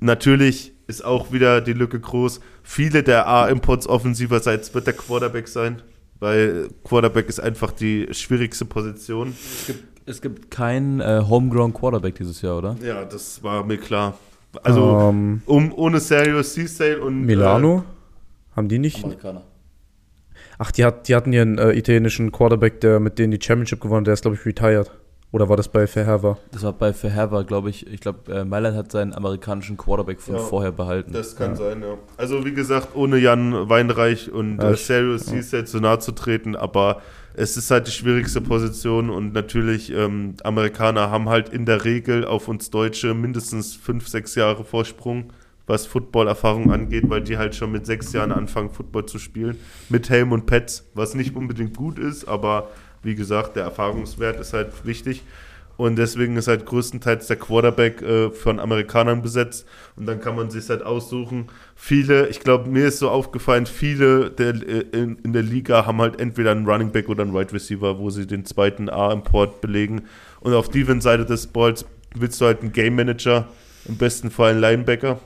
Natürlich 0.00 0.72
ist 0.86 1.04
auch 1.04 1.32
wieder 1.32 1.60
die 1.60 1.72
Lücke 1.72 1.98
groß. 1.98 2.40
Viele 2.62 3.02
der 3.02 3.26
A-Imports 3.26 3.88
offensiverseits 3.88 4.72
wird 4.74 4.86
der 4.86 4.94
Quarterback 4.94 5.48
sein, 5.48 5.82
weil 6.20 6.68
Quarterback 6.84 7.28
ist 7.28 7.40
einfach 7.40 7.72
die 7.72 8.06
schwierigste 8.12 8.64
Position. 8.64 9.34
es, 9.60 9.66
gibt, 9.66 9.84
es 10.08 10.22
gibt 10.22 10.50
keinen 10.52 11.00
äh, 11.00 11.22
Homegrown 11.28 11.74
Quarterback 11.74 12.14
dieses 12.14 12.40
Jahr, 12.42 12.58
oder? 12.58 12.76
Ja, 12.82 13.04
das 13.04 13.42
war 13.42 13.64
mir 13.64 13.78
klar. 13.78 14.16
Also 14.62 15.10
ähm, 15.10 15.42
um, 15.46 15.72
ohne 15.74 16.00
Sergio 16.00 16.42
Cissale 16.42 17.00
und 17.00 17.22
Milano? 17.22 17.84
haben 18.56 18.68
die 18.68 18.78
nicht? 18.78 19.04
Amerikaner. 19.04 19.42
Ach, 20.58 20.72
die, 20.72 20.84
hat, 20.84 21.06
die 21.08 21.14
hatten 21.14 21.32
ja 21.32 21.42
einen 21.42 21.58
äh, 21.58 21.72
italienischen 21.72 22.32
Quarterback, 22.32 22.80
der 22.80 22.98
mit 22.98 23.18
denen 23.18 23.30
die 23.30 23.40
Championship 23.40 23.80
gewonnen 23.80 24.00
hat, 24.00 24.06
der 24.08 24.14
ist, 24.14 24.22
glaube 24.22 24.36
ich, 24.36 24.44
retired. 24.44 24.90
Oder 25.30 25.48
war 25.48 25.56
das 25.58 25.68
bei 25.68 25.86
Verhever? 25.86 26.38
Das 26.52 26.62
war 26.62 26.72
bei 26.72 26.92
Verhever, 26.94 27.44
glaube 27.44 27.68
ich. 27.68 27.86
Ich 27.86 28.00
glaube, 28.00 28.32
äh, 28.32 28.44
Mailand 28.44 28.76
hat 28.76 28.90
seinen 28.90 29.12
amerikanischen 29.12 29.76
Quarterback 29.76 30.20
von 30.20 30.36
Ja, 30.36 30.40
vorher 30.40 30.72
behalten. 30.72 31.12
Das 31.12 31.36
kann 31.36 31.54
sein, 31.54 31.82
ja. 31.82 31.98
Also 32.16 32.46
wie 32.46 32.54
gesagt, 32.54 32.96
ohne 32.96 33.18
Jan 33.18 33.68
Weinreich 33.68 34.32
und 34.32 34.56
Ja, 34.62 34.70
äh, 34.70 34.76
Sergio 34.76 35.18
Cissale 35.18 35.66
zu 35.66 35.80
nahe 35.80 35.98
zu 35.98 36.12
treten, 36.12 36.56
aber 36.56 37.02
es 37.38 37.56
ist 37.56 37.70
halt 37.70 37.86
die 37.86 37.92
schwierigste 37.92 38.40
Position 38.40 39.10
und 39.10 39.32
natürlich 39.32 39.92
ähm, 39.92 40.34
Amerikaner 40.42 41.10
haben 41.10 41.28
halt 41.28 41.48
in 41.50 41.66
der 41.66 41.84
Regel 41.84 42.24
auf 42.24 42.48
uns 42.48 42.70
Deutsche 42.70 43.14
mindestens 43.14 43.76
fünf, 43.76 44.08
sechs 44.08 44.34
Jahre 44.34 44.64
Vorsprung, 44.64 45.32
was 45.68 45.86
Footballerfahrung 45.86 46.72
angeht, 46.72 47.04
weil 47.08 47.22
die 47.22 47.38
halt 47.38 47.54
schon 47.54 47.70
mit 47.70 47.86
sechs 47.86 48.12
Jahren 48.12 48.32
anfangen, 48.32 48.70
Football 48.70 49.06
zu 49.06 49.20
spielen. 49.20 49.56
Mit 49.88 50.10
Helm 50.10 50.32
und 50.32 50.46
Pads, 50.46 50.88
was 50.94 51.14
nicht 51.14 51.36
unbedingt 51.36 51.76
gut 51.76 52.00
ist, 52.00 52.26
aber 52.26 52.70
wie 53.04 53.14
gesagt, 53.14 53.54
der 53.54 53.62
Erfahrungswert 53.62 54.40
ist 54.40 54.52
halt 54.52 54.84
wichtig. 54.84 55.22
Und 55.78 55.94
deswegen 55.96 56.36
ist 56.36 56.48
halt 56.48 56.66
größtenteils 56.66 57.28
der 57.28 57.36
Quarterback 57.36 58.02
äh, 58.02 58.30
von 58.30 58.58
Amerikanern 58.58 59.22
besetzt. 59.22 59.64
Und 59.94 60.06
dann 60.06 60.20
kann 60.20 60.34
man 60.34 60.50
sich 60.50 60.68
halt 60.68 60.82
aussuchen. 60.82 61.46
Viele, 61.76 62.26
ich 62.26 62.40
glaube, 62.40 62.68
mir 62.68 62.88
ist 62.88 62.98
so 62.98 63.08
aufgefallen, 63.08 63.64
viele 63.64 64.28
der, 64.30 64.54
äh, 64.54 64.84
in, 64.90 65.18
in 65.22 65.32
der 65.32 65.44
Liga 65.44 65.86
haben 65.86 66.00
halt 66.00 66.20
entweder 66.20 66.50
einen 66.50 66.66
Running 66.66 66.90
Back 66.90 67.08
oder 67.08 67.22
einen 67.22 67.32
Wide 67.32 67.52
Receiver, 67.52 67.96
wo 68.00 68.10
sie 68.10 68.26
den 68.26 68.44
zweiten 68.44 68.90
A-Import 68.90 69.60
belegen. 69.60 70.02
Und 70.40 70.52
auf 70.52 70.68
Defense-Seite 70.68 71.24
des 71.24 71.46
Balls 71.46 71.86
willst 72.12 72.40
du 72.40 72.46
halt 72.46 72.60
einen 72.62 72.72
Game 72.72 72.96
Manager, 72.96 73.46
im 73.86 73.96
besten 73.96 74.32
Fall 74.32 74.50
einen 74.50 74.60
Linebacker. 74.60 75.20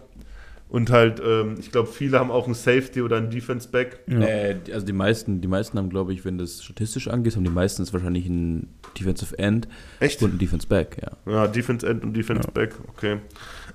Und 0.72 0.90
halt, 0.90 1.20
ähm, 1.22 1.56
ich 1.60 1.70
glaube, 1.70 1.86
viele 1.90 2.18
haben 2.18 2.30
auch 2.30 2.46
einen 2.46 2.54
Safety 2.54 3.02
oder 3.02 3.18
einen 3.18 3.28
Defense-Back. 3.28 4.00
Äh, 4.08 4.54
die- 4.66 4.72
also 4.72 4.86
die 4.86 4.94
meisten, 4.94 5.42
die 5.42 5.46
meisten 5.48 5.76
haben, 5.76 5.90
glaube 5.90 6.14
ich, 6.14 6.24
wenn 6.24 6.38
das 6.38 6.64
statistisch 6.64 7.08
angeht, 7.08 7.36
haben 7.36 7.44
die 7.44 7.50
meisten 7.50 7.84
wahrscheinlich 7.92 8.24
einen 8.24 8.72
Defensive 8.98 9.38
End 9.38 9.68
Echt? 10.00 10.22
und 10.22 10.30
einen 10.30 10.38
Defense 10.38 10.66
Back, 10.66 10.96
ja. 11.02 11.30
Ja, 11.30 11.46
Defense 11.46 11.86
End 11.86 12.02
und 12.04 12.14
Defense 12.16 12.48
Back, 12.54 12.74
okay. 12.88 13.18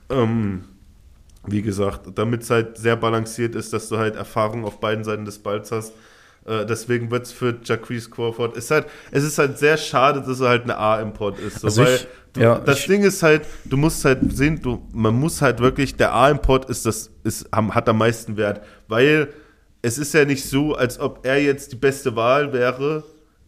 Ähm, 0.09 0.63
wie 1.45 1.61
gesagt, 1.61 2.17
damit 2.17 2.41
es 2.41 2.49
halt 2.49 2.77
sehr 2.77 2.95
balanciert 2.95 3.53
ist, 3.53 3.73
dass 3.73 3.89
du 3.89 3.97
halt 3.99 4.15
Erfahrung 4.15 4.65
auf 4.65 4.79
beiden 4.79 5.03
Seiten 5.03 5.23
des 5.23 5.37
Balls 5.37 5.71
hast. 5.71 5.93
Äh, 6.47 6.65
deswegen 6.65 7.11
wird 7.11 7.25
es 7.25 7.31
für 7.31 7.55
Jacquees 7.63 8.09
Crawford. 8.09 8.55
Ist 8.57 8.71
halt, 8.71 8.85
es 9.11 9.23
ist 9.23 9.37
halt 9.37 9.57
sehr 9.57 9.77
schade, 9.77 10.21
dass 10.25 10.39
er 10.39 10.49
halt 10.49 10.63
eine 10.63 10.77
A-Import 10.77 11.39
ist. 11.39 11.59
So, 11.59 11.67
Also 11.67 11.81
weil 11.83 11.95
ich- 11.95 12.07
du, 12.33 12.41
ja, 12.41 12.57
das 12.59 12.85
Ding 12.85 13.03
ist 13.03 13.21
halt, 13.21 13.43
du 13.65 13.77
musst 13.77 14.03
halt 14.05 14.19
sehen, 14.35 14.61
du, 14.61 14.81
man 14.93 15.13
muss 15.15 15.41
halt 15.41 15.59
wirklich, 15.59 15.95
der 15.95 16.13
A-Import 16.13 16.69
ist 16.69 16.85
das, 16.85 17.11
ist, 17.23 17.49
hat 17.53 17.89
am 17.89 17.97
meisten 17.97 18.37
Wert. 18.37 18.61
Weil 18.87 19.29
es 19.81 19.97
ist 19.97 20.13
ja 20.13 20.25
nicht 20.25 20.45
so, 20.45 20.73
als 20.75 20.99
ob 20.99 21.25
er 21.25 21.41
jetzt 21.41 21.71
die 21.73 21.75
beste 21.77 22.15
Wahl 22.15 22.53
wäre. 22.53 23.03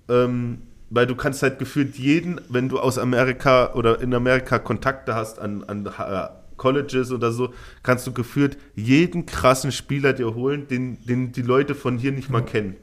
Ähm, 0.09 0.63
weil 0.91 1.05
du 1.05 1.15
kannst 1.15 1.43
halt 1.43 1.59
gefühlt 1.59 1.97
jeden, 1.97 2.41
wenn 2.49 2.67
du 2.67 2.79
aus 2.79 2.97
Amerika 2.97 3.73
oder 3.75 4.01
in 4.01 4.13
Amerika 4.13 4.57
Kontakte 4.57 5.13
hast 5.13 5.37
an, 5.39 5.63
an 5.65 5.85
äh, 5.85 6.27
Colleges 6.57 7.11
oder 7.11 7.31
so, 7.31 7.53
kannst 7.83 8.07
du 8.07 8.11
gefühlt 8.11 8.57
jeden 8.75 9.25
krassen 9.27 9.71
Spieler 9.71 10.13
dir 10.13 10.33
holen, 10.33 10.67
den, 10.67 10.97
den 11.05 11.31
die 11.31 11.43
Leute 11.43 11.75
von 11.75 11.97
hier 11.99 12.11
nicht 12.11 12.29
mal 12.31 12.41
kennen. 12.43 12.75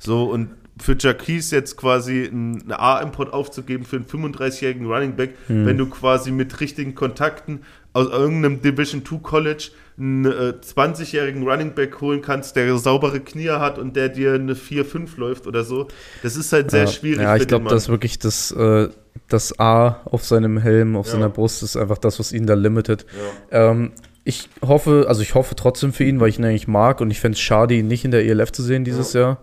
So, 0.00 0.24
und 0.24 0.48
für 0.80 0.96
Jacquees 0.98 1.50
jetzt 1.50 1.76
quasi 1.76 2.24
ein- 2.24 2.62
eine 2.64 2.80
A-Import 2.80 3.32
aufzugeben 3.34 3.84
für 3.84 3.96
einen 3.96 4.06
35-jährigen 4.06 4.86
Running 4.86 5.14
Back, 5.14 5.34
wenn 5.48 5.76
du 5.76 5.86
quasi 5.86 6.30
mit 6.32 6.58
richtigen 6.60 6.94
Kontakten 6.94 7.60
aus 7.92 8.08
irgendeinem 8.08 8.62
Division 8.62 9.04
2 9.04 9.16
College 9.18 9.70
einen 9.98 10.24
äh, 10.24 10.54
20-jährigen 10.64 11.46
Running 11.46 11.74
Back 11.74 12.00
holen 12.00 12.22
kannst, 12.22 12.56
der 12.56 12.74
saubere 12.78 13.20
Knie 13.20 13.50
hat 13.50 13.78
und 13.78 13.94
der 13.94 14.08
dir 14.08 14.32
eine 14.34 14.54
4-5 14.54 15.18
läuft 15.18 15.46
oder 15.46 15.64
so. 15.64 15.88
Das 16.22 16.36
ist 16.36 16.50
halt 16.54 16.70
sehr 16.70 16.84
ja. 16.84 16.86
schwierig 16.86 17.20
Ja, 17.20 17.36
ich 17.36 17.46
glaube, 17.46 17.64
Mann. 17.64 17.74
dass 17.74 17.90
wirklich 17.90 18.18
das, 18.18 18.50
äh, 18.52 18.88
das 19.28 19.58
A 19.60 20.00
auf 20.06 20.24
seinem 20.24 20.56
Helm, 20.56 20.96
auf 20.96 21.06
Ja. 21.06 21.12
seiner 21.12 21.28
Brust 21.28 21.62
ist 21.62 21.76
einfach 21.76 21.98
das, 21.98 22.18
was 22.18 22.32
ihn 22.32 22.46
da 22.46 22.54
limitet. 22.54 23.04
Ähm, 23.50 23.90
ich 24.24 24.48
hoffe, 24.62 25.04
also 25.08 25.20
ich 25.20 25.34
hoffe 25.34 25.54
trotzdem 25.56 25.92
für 25.92 26.04
ihn, 26.04 26.20
weil 26.20 26.28
ich 26.30 26.38
ihn 26.38 26.44
eigentlich 26.46 26.68
mag 26.68 27.02
und 27.02 27.10
ich 27.10 27.20
fände 27.20 27.34
es 27.36 27.40
schade, 27.40 27.74
ihn 27.74 27.88
nicht 27.88 28.06
in 28.06 28.12
der 28.12 28.24
ELF 28.24 28.52
zu 28.52 28.62
sehen 28.62 28.84
dieses 28.84 29.12
Jahr. 29.12 29.38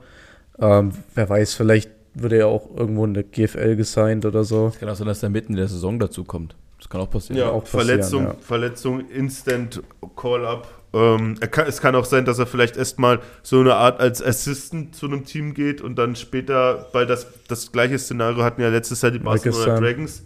Ähm, 0.59 0.91
wer 1.15 1.29
weiß, 1.29 1.53
vielleicht 1.53 1.91
wird 2.13 2.33
er 2.33 2.39
ja 2.39 2.45
auch 2.47 2.69
irgendwo 2.75 3.05
in 3.05 3.13
der 3.13 3.23
GFL 3.23 3.75
gesigned 3.75 4.25
oder 4.25 4.43
so. 4.43 4.67
Es 4.67 4.79
kann 4.79 4.89
auch 4.89 4.95
sein, 4.95 5.07
dass 5.07 5.21
er 5.23 5.29
mitten 5.29 5.53
in 5.53 5.57
der 5.57 5.67
Saison 5.67 5.99
dazu 5.99 6.23
kommt. 6.23 6.55
Das 6.79 6.89
kann 6.89 7.01
auch 7.01 7.09
passieren. 7.09 7.37
Ja, 7.39 7.49
auch 7.49 7.63
passieren, 7.63 7.85
Verletzung, 7.87 8.23
ja. 8.23 8.35
Verletzung, 8.39 9.09
Instant 9.09 9.81
Call-Up. 10.15 10.67
Ähm, 10.93 11.37
kann, 11.51 11.67
es 11.67 11.81
kann 11.81 11.95
auch 11.95 12.05
sein, 12.05 12.23
dass 12.25 12.39
er 12.39 12.45
vielleicht 12.45 12.77
erstmal 12.77 13.19
so 13.43 13.59
eine 13.59 13.75
Art 13.75 13.99
als 13.99 14.23
Assistant 14.23 14.95
zu 14.95 15.07
einem 15.07 15.25
Team 15.25 15.53
geht 15.53 15.81
und 15.81 15.95
dann 15.95 16.15
später, 16.15 16.87
weil 16.93 17.05
das, 17.05 17.27
das 17.47 17.71
gleiche 17.71 17.99
Szenario 17.99 18.43
hatten 18.43 18.61
ja 18.61 18.69
letztes 18.69 19.01
Jahr 19.01 19.11
die 19.11 19.19
Barcelona. 19.19 19.79
Dragons. 19.79 20.23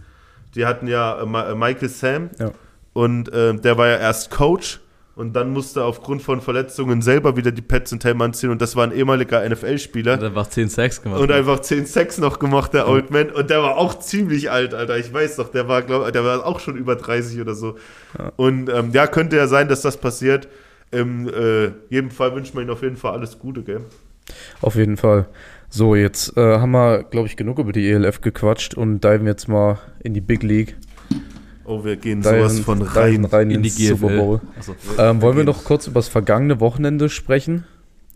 Die 0.55 0.65
hatten 0.65 0.87
ja 0.87 1.19
äh, 1.19 1.23
äh, 1.23 1.55
Michael 1.55 1.89
Sam 1.89 2.29
Ja. 2.37 2.51
und 2.93 3.33
äh, 3.33 3.53
der 3.55 3.77
war 3.77 3.87
ja 3.87 3.97
erst 3.97 4.29
Coach 4.29 4.80
und 5.15 5.33
dann 5.33 5.51
musste 5.51 5.81
er 5.81 5.85
aufgrund 5.85 6.21
von 6.21 6.41
Verletzungen 6.41 7.01
selber 7.01 7.35
wieder 7.35 7.51
die 7.51 7.61
Pets 7.61 7.91
und 7.91 8.03
Helm 8.03 8.21
anziehen 8.21 8.49
und 8.49 8.61
das 8.61 8.75
war 8.75 8.85
ein 8.85 8.93
ehemaliger 8.93 9.47
NFL-Spieler. 9.47 10.13
Hat 10.13 10.23
einfach 10.23 10.47
10 10.47 10.69
Sacks 10.69 11.01
gemacht. 11.01 11.19
Und 11.19 11.31
einfach 11.31 11.59
10 11.59 11.85
Sex 11.85 12.17
noch 12.17 12.39
gemacht, 12.39 12.73
der 12.73 12.87
Old 12.87 13.11
Man. 13.11 13.29
Und 13.29 13.49
der 13.49 13.61
war 13.61 13.77
auch 13.77 13.99
ziemlich 13.99 14.49
alt, 14.49 14.73
Alter. 14.73 14.97
Ich 14.97 15.13
weiß 15.13 15.35
doch, 15.35 15.49
der 15.49 15.67
war, 15.67 15.81
glaub, 15.81 16.11
der 16.11 16.23
war 16.23 16.45
auch 16.45 16.59
schon 16.59 16.77
über 16.77 16.95
30 16.95 17.41
oder 17.41 17.55
so. 17.55 17.75
Und 18.37 18.69
ähm, 18.69 18.91
ja, 18.93 19.07
könnte 19.07 19.35
ja 19.35 19.47
sein, 19.47 19.67
dass 19.67 19.81
das 19.81 19.97
passiert. 19.97 20.47
Im 20.91 21.27
äh, 21.29 21.71
jedem 21.89 22.11
Fall 22.11 22.35
wünschen 22.35 22.55
wir 22.55 22.63
ihm 22.63 22.69
auf 22.69 22.81
jeden 22.81 22.97
Fall 22.97 23.13
alles 23.13 23.39
Gute, 23.39 23.63
gell? 23.63 23.81
Auf 24.61 24.75
jeden 24.75 24.97
Fall. 24.97 25.27
So, 25.69 25.95
jetzt 25.95 26.35
äh, 26.37 26.59
haben 26.59 26.71
wir, 26.71 27.03
glaube 27.03 27.27
ich, 27.27 27.37
genug 27.37 27.59
über 27.59 27.71
die 27.71 27.89
ELF 27.89 28.21
gequatscht 28.21 28.73
und 28.73 29.03
diven 29.03 29.25
jetzt 29.25 29.47
mal 29.47 29.79
in 30.03 30.13
die 30.13 30.21
Big 30.21 30.43
League. 30.43 30.75
Oh, 31.71 31.85
wir 31.85 31.95
gehen 31.95 32.21
sowas 32.21 32.51
Diven, 32.51 32.65
von 32.65 32.81
rein. 32.81 33.23
rein 33.23 33.49
in 33.49 33.63
die 33.63 33.69
GFL. 33.69 33.95
Super 33.97 34.17
Bowl. 34.17 34.41
Achso. 34.59 34.75
Ähm, 34.97 35.21
wollen 35.21 35.37
wir 35.37 35.45
noch 35.45 35.63
kurz 35.63 35.87
über 35.87 35.99
das 35.99 36.09
vergangene 36.09 36.59
Wochenende 36.59 37.07
sprechen? 37.07 37.63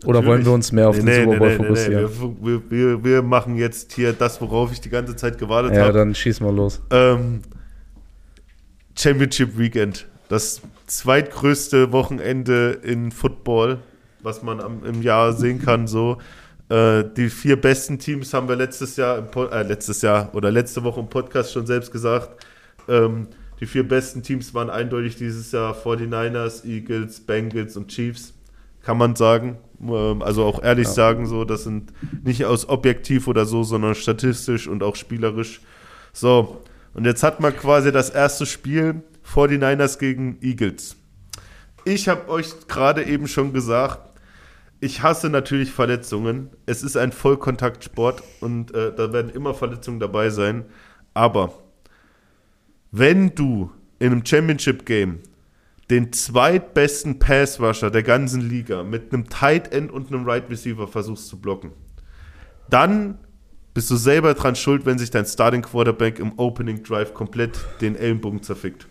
Oder 0.04 0.26
wollen 0.26 0.44
wir 0.44 0.52
uns 0.52 0.72
mehr 0.72 0.90
auf 0.90 0.98
den 0.98 1.06
Super 1.06 1.38
Bowl 1.38 1.50
fokussieren? 1.52 2.10
Wir, 2.42 2.70
wir, 2.70 3.02
wir 3.04 3.22
machen 3.22 3.56
jetzt 3.56 3.94
hier 3.94 4.12
das, 4.12 4.42
worauf 4.42 4.72
ich 4.72 4.82
die 4.82 4.90
ganze 4.90 5.16
Zeit 5.16 5.38
gewartet 5.38 5.74
Ja, 5.74 5.84
habe. 5.84 5.94
dann 5.94 6.14
schieß 6.14 6.40
mal 6.40 6.54
los. 6.54 6.82
Ähm, 6.90 7.40
Championship 8.94 9.56
Weekend. 9.56 10.06
Das 10.28 10.60
zweitgrößte 10.86 11.92
Wochenende 11.92 12.78
in 12.82 13.10
Football, 13.10 13.78
was 14.22 14.42
man 14.42 14.60
am, 14.60 14.84
im 14.84 15.00
Jahr 15.00 15.32
sehen 15.32 15.62
kann. 15.62 15.86
So. 15.86 16.18
Äh, 16.68 17.04
die 17.16 17.30
vier 17.30 17.58
besten 17.58 17.98
Teams 17.98 18.34
haben 18.34 18.50
wir 18.50 18.56
letztes 18.56 18.96
Jahr, 18.96 19.26
äh, 19.50 19.62
letztes 19.62 20.02
Jahr 20.02 20.34
oder 20.34 20.50
letzte 20.50 20.84
Woche 20.84 21.00
im 21.00 21.08
Podcast 21.08 21.54
schon 21.54 21.66
selbst 21.66 21.90
gesagt. 21.90 22.44
Ähm, 22.86 23.28
die 23.60 23.66
vier 23.66 23.86
besten 23.86 24.22
Teams 24.22 24.52
waren 24.54 24.70
eindeutig 24.70 25.16
dieses 25.16 25.52
Jahr 25.52 25.74
49ers, 25.74 26.64
Eagles, 26.66 27.20
Bengals 27.20 27.76
und 27.76 27.88
Chiefs. 27.88 28.34
Kann 28.82 28.98
man 28.98 29.16
sagen. 29.16 29.58
Ähm, 29.82 30.22
also 30.22 30.44
auch 30.44 30.62
ehrlich 30.62 30.86
Ja. 30.86 30.92
sagen, 30.92 31.26
so, 31.26 31.44
das 31.44 31.64
sind 31.64 31.92
nicht 32.24 32.44
aus 32.44 32.68
objektiv 32.68 33.26
oder 33.28 33.44
so, 33.46 33.62
sondern 33.62 33.94
statistisch 33.94 34.68
und 34.68 34.82
auch 34.82 34.96
spielerisch. 34.96 35.60
So, 36.12 36.62
und 36.94 37.04
jetzt 37.04 37.22
hat 37.22 37.40
man 37.40 37.54
quasi 37.56 37.92
das 37.92 38.10
erste 38.10 38.46
Spiel 38.46 39.02
49ers 39.24 39.98
gegen 39.98 40.38
Eagles. 40.40 40.96
Ich 41.84 42.08
habe 42.08 42.28
euch 42.28 42.68
gerade 42.68 43.04
eben 43.04 43.28
schon 43.28 43.52
gesagt, 43.52 44.00
ich 44.80 45.02
hasse 45.02 45.30
natürlich 45.30 45.72
Verletzungen. 45.72 46.50
Es 46.66 46.82
ist 46.82 46.96
ein 46.96 47.12
Vollkontaktsport 47.12 48.22
und 48.40 48.74
äh, 48.74 48.94
da 48.94 49.12
werden 49.12 49.30
immer 49.30 49.54
Verletzungen 49.54 50.00
dabei 50.00 50.30
sein. 50.30 50.64
Aber 51.14 51.52
wenn 52.98 53.34
du 53.34 53.70
in 53.98 54.12
einem 54.12 54.24
Championship-Game 54.24 55.20
den 55.90 56.12
zweitbesten 56.12 57.18
Pass-Rusher 57.18 57.90
der 57.90 58.02
ganzen 58.02 58.48
Liga 58.48 58.82
mit 58.82 59.12
einem 59.12 59.28
Tight 59.28 59.72
End 59.72 59.92
und 59.92 60.08
einem 60.08 60.28
Right 60.28 60.48
Receiver 60.50 60.88
versuchst 60.88 61.28
zu 61.28 61.38
blocken, 61.38 61.70
dann 62.70 63.18
bist 63.74 63.90
du 63.90 63.96
selber 63.96 64.34
dran 64.34 64.56
schuld, 64.56 64.86
wenn 64.86 64.98
sich 64.98 65.10
dein 65.10 65.26
Starting 65.26 65.62
Quarterback 65.62 66.18
im 66.18 66.38
Opening 66.38 66.82
Drive 66.82 67.12
komplett 67.12 67.58
den 67.80 67.94
Ellenbogen 67.94 68.42
zerfickt. 68.42 68.86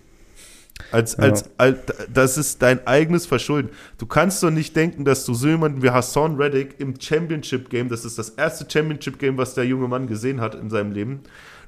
Als, 0.91 1.17
Ja. 1.17 1.23
als, 1.23 1.49
als, 1.57 1.79
das 2.13 2.37
ist 2.37 2.61
dein 2.61 2.85
eigenes 2.85 3.25
Verschulden. 3.25 3.69
Du 3.97 4.05
kannst 4.05 4.43
doch 4.43 4.51
nicht 4.51 4.75
denken, 4.75 5.03
dass 5.05 5.25
du 5.25 5.33
so 5.33 5.47
jemanden 5.47 5.81
wie 5.81 5.89
Hassan 5.89 6.35
Reddick 6.35 6.79
im 6.79 6.99
Championship 6.99 7.69
Game, 7.69 7.89
das 7.89 8.05
ist 8.05 8.19
das 8.19 8.29
erste 8.29 8.69
Championship 8.69 9.17
Game, 9.17 9.37
was 9.37 9.55
der 9.55 9.65
junge 9.65 9.87
Mann 9.87 10.05
gesehen 10.05 10.41
hat 10.41 10.53
in 10.53 10.69
seinem 10.69 10.91
Leben, 10.91 11.21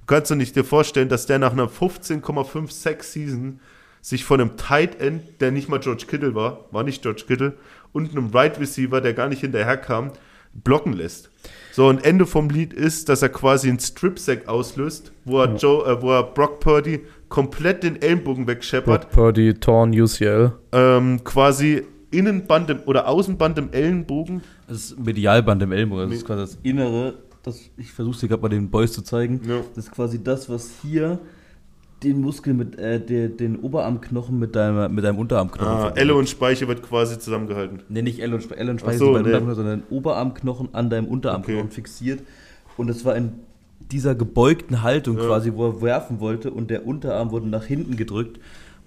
kannst 0.08 0.32
doch 0.32 0.36
nicht 0.36 0.56
dir 0.56 0.64
vorstellen, 0.64 1.10
dass 1.10 1.26
der 1.26 1.40
nach 1.40 1.52
einer 1.52 1.68
15,5 1.68 2.72
Sex 2.72 3.14
Season 3.14 3.60
sich 4.02 4.24
von 4.24 4.40
einem 4.40 4.58
Tight 4.58 5.02
End, 5.02 5.42
der 5.42 5.52
nicht 5.52 5.70
mal 5.70 5.80
George 5.80 6.06
Kittle 6.08 6.34
war, 6.34 6.66
war 6.72 6.84
nicht 6.84 7.02
George 7.02 7.24
Kittle, 7.28 7.54
und 7.92 8.12
einem 8.12 8.30
Right 8.30 8.60
Receiver, 8.60 9.02
der 9.02 9.14
gar 9.14 9.28
nicht 9.28 9.42
hinterherkam, 9.42 10.12
blocken 10.54 10.94
lässt. 10.94 11.30
So, 11.72 11.88
und 11.88 12.04
Ende 12.06 12.26
vom 12.26 12.50
Lied 12.50 12.74
ist, 12.74 13.10
dass 13.10 13.22
er 13.22 13.30
quasi 13.30 13.70
einen 13.70 13.80
Strip-Sack 13.80 14.48
auslöst, 14.48 15.12
wo 15.26 15.42
er, 15.42 15.56
Joe, 15.56 15.86
äh, 15.86 16.02
wo 16.02 16.12
er 16.12 16.24
Brock 16.24 16.60
Purdy 16.60 17.02
komplett 17.30 17.84
den 17.84 18.02
Ellenbogen 18.02 18.48
wegscheppert, 18.48 19.10
Brock 19.10 19.12
Purdy, 19.12 19.54
Torn, 19.54 19.92
UCL. 19.92 20.54
ähm, 20.72 21.24
quasi 21.24 21.84
Innenband 22.10 22.70
im, 22.70 22.80
oder 22.86 23.08
Außenband 23.08 23.58
im 23.58 23.74
Ellenbogen. 23.74 24.42
Das 24.68 24.78
ist 24.78 25.00
Medialband 25.00 25.62
im 25.64 25.72
Ellenbogen. 25.72 26.10
Das 26.10 26.20
ist 26.20 26.26
quasi 26.26 26.42
das 26.42 26.58
Innere. 26.64 27.16
Das, 27.48 27.62
ich 27.78 27.92
versuche 27.92 28.20
dir 28.20 28.28
gerade 28.28 28.42
mal 28.42 28.50
den 28.50 28.70
Boys 28.70 28.92
zu 28.94 29.02
zeigen. 29.02 29.42
Ja. 29.48 29.62
Das 29.76 29.86
ist 29.86 29.92
quasi 29.92 30.22
das, 30.24 30.50
was 30.50 30.70
hier 30.82 31.20
den 32.04 32.22
Muskel 32.22 32.54
mit, 32.54 32.78
äh, 32.78 33.00
der, 33.04 33.30
den 33.30 33.58
Oberarmknochen 33.58 34.38
mit 34.38 34.56
deinem, 34.56 34.94
mit 34.94 35.04
deinem 35.04 35.18
Unterarmknochen 35.18 35.68
Ah, 35.68 35.78
verbindet. 35.80 36.02
Elle 36.04 36.14
und 36.16 36.30
Speiche 36.30 36.68
wird 36.68 36.84
quasi 36.84 37.18
zusammengehalten. 37.18 37.82
Nee, 37.90 38.02
nicht 38.04 38.20
L 38.20 38.34
und, 38.34 38.44
Spe 38.44 38.56
L 38.58 38.70
und 38.70 38.80
Speiche 38.82 39.00
so, 39.00 39.18
nee. 39.18 39.32
Sondern 39.54 39.84
Oberarmknochen 39.90 40.70
an 40.74 40.90
deinem 40.90 41.08
Unterarmknochen 41.08 41.62
Okay. 41.62 41.72
fixiert. 41.72 42.22
Und 42.76 42.90
es 42.90 43.04
war 43.06 43.16
in 43.16 43.32
dieser 43.92 44.14
gebeugten 44.14 44.84
Haltung 44.84 45.18
Ja. 45.18 45.26
quasi, 45.26 45.54
wo 45.56 45.66
er 45.68 45.82
werfen 45.82 46.20
wollte 46.20 46.52
und 46.52 46.70
der 46.70 46.86
Unterarm 46.86 47.32
wurde 47.32 47.48
nach 47.48 47.64
hinten 47.64 47.96
gedrückt, 47.96 48.40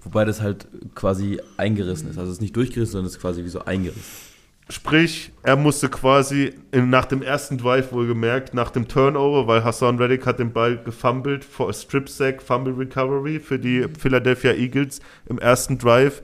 wobei 0.03 0.23
das 0.23 0.39
halt 0.41 0.67
quasi 0.95 1.39
eingerissen 1.57 2.09
ist. 2.09 2.17
Also 2.17 2.29
es 2.29 2.37
ist 2.37 2.41
nicht 2.41 2.55
durchgerissen, 2.55 2.93
sondern 2.93 3.07
es 3.07 3.13
ist 3.15 3.21
quasi 3.21 3.43
wie 3.43 3.49
so 3.49 3.65
eingerissen. 3.65 4.30
Sprich, 4.71 5.33
er 5.43 5.57
musste 5.57 5.89
quasi 5.89 6.53
nach 6.71 7.03
dem 7.03 7.21
ersten 7.21 7.57
Drive 7.57 7.91
wohlgemerkt, 7.91 8.53
nach 8.53 8.71
dem 8.71 8.87
Turnover, 8.87 9.45
weil 9.45 9.65
Hassan 9.65 9.97
Reddick 9.97 10.25
hat 10.25 10.39
den 10.39 10.53
Ball 10.53 10.77
gefummelt, 10.77 11.43
for 11.43 11.73
Strip 11.73 12.07
Sack, 12.07 12.41
Fumble 12.41 12.73
Recovery 12.77 13.41
für 13.41 13.59
die 13.59 13.85
Philadelphia 13.99 14.53
Eagles 14.53 15.01
im 15.27 15.39
ersten 15.39 15.77
Drive. 15.77 16.23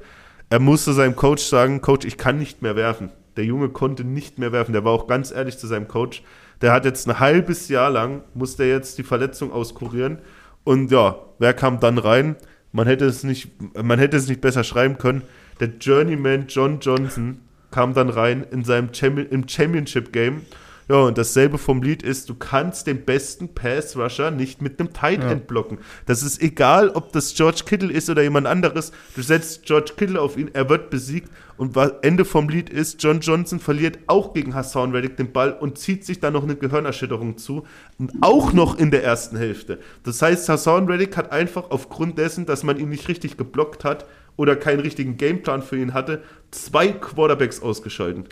Er 0.50 0.60
musste 0.60 0.94
seinem 0.94 1.18
Coach 1.18 1.44
sagen, 1.44 1.82
Coach, 1.82 2.06
ich 2.06 2.18
kann 2.18 2.38
nicht 2.38 2.62
mehr 2.62 2.78
werfen. 2.78 3.10
Der 3.36 3.44
Junge 3.44 3.68
konnte 3.68 4.06
nicht 4.06 4.40
mehr 4.40 4.54
werfen. 4.54 4.72
Der 4.72 4.86
war 4.86 4.94
auch 4.94 5.08
ganz 5.08 5.32
ehrlich 5.32 5.58
zu 5.58 5.68
seinem 5.68 5.90
Coach. 5.90 6.24
Der 6.62 6.72
hat 6.72 6.86
jetzt 6.86 7.06
ein 7.06 7.20
halbes 7.20 7.68
Jahr 7.68 7.90
lang, 7.90 8.24
musste 8.34 8.64
jetzt 8.64 8.98
die 8.98 9.04
Verletzung 9.04 9.52
auskurieren. 9.52 10.20
Und 10.64 10.90
ja, 10.90 11.18
wer 11.38 11.54
kam 11.54 11.82
dann 11.82 11.98
rein? 11.98 12.38
Man 12.72 12.88
hätte 12.88 13.04
es 13.04 13.26
nicht, 13.26 13.52
man 13.76 14.00
hätte 14.00 14.16
es 14.16 14.30
nicht 14.30 14.40
besser 14.40 14.64
schreiben 14.64 14.98
können. 14.98 15.24
Der 15.60 15.68
Journeyman 15.68 16.46
John 16.48 16.80
Johnson 16.80 17.42
kam 17.78 17.94
dann 17.94 18.10
rein 18.10 18.44
in 18.50 18.64
seinem 18.64 18.92
Champion, 18.92 19.28
im 19.30 19.48
Championship 19.48 20.12
Game. 20.12 20.42
Ja, 20.90 20.96
und 20.96 21.16
dasselbe 21.16 21.60
vom 21.60 21.84
Lied 21.84 22.02
ist, 22.02 22.28
du 22.28 22.34
kannst 22.34 22.88
den 22.88 23.06
besten 23.06 23.54
Pass-Rusher 23.54 24.32
nicht 24.32 24.64
mit 24.64 24.80
einem 24.80 24.94
Tight 24.94 25.24
End 25.24 25.46
blocken. 25.46 25.78
Das 26.08 26.24
ist 26.24 26.42
egal, 26.42 26.90
ob 26.90 27.12
das 27.12 27.36
George 27.36 27.62
Kittle 27.68 27.92
ist 27.92 28.10
oder 28.10 28.24
jemand 28.24 28.48
anderes. 28.48 28.92
Du 29.16 29.22
setzt 29.22 29.64
George 29.68 29.92
Kittle 29.96 30.20
auf 30.20 30.38
ihn, 30.38 30.50
er 30.54 30.68
wird 30.70 30.90
besiegt. 30.90 31.30
Und 31.56 31.76
was 31.76 31.92
Ende 32.02 32.26
vom 32.26 32.50
Lied 32.50 32.72
ist, 32.72 33.04
John 33.04 33.20
Johnson 33.20 33.60
verliert 33.60 34.00
auch 34.08 34.34
gegen 34.34 34.56
Hassan 34.56 34.92
Reddick 34.92 35.18
den 35.18 35.32
Ball 35.32 35.52
und 35.52 35.78
zieht 35.78 36.04
sich 36.04 36.20
dann 36.20 36.34
noch 36.34 36.44
eine 36.44 36.56
Gehirnerschütterung 36.56 37.38
zu. 37.38 37.68
Und 38.00 38.14
auch 38.22 38.54
noch 38.54 38.80
in 38.80 38.90
der 38.90 39.04
ersten 39.04 39.38
Hälfte. 39.38 39.78
Das 40.02 40.20
heißt, 40.20 40.50
Hassan 40.50 40.88
Reddick 40.88 41.16
hat 41.16 41.32
einfach 41.32 41.70
aufgrund 41.70 42.18
dessen, 42.18 42.48
dass 42.48 42.64
man 42.64 42.80
ihn 42.80 42.90
nicht 42.90 43.08
richtig 43.08 43.38
geblockt 43.38 43.84
hat 43.84 44.08
oder 44.38 44.56
keinen 44.56 44.80
richtigen 44.80 45.18
Gameplan 45.18 45.62
für 45.62 45.78
ihn 45.78 45.94
hatte, 45.94 46.24
zwei 46.52 46.88
Quarterbacks 46.88 47.62
ausgeschalten. 47.62 48.26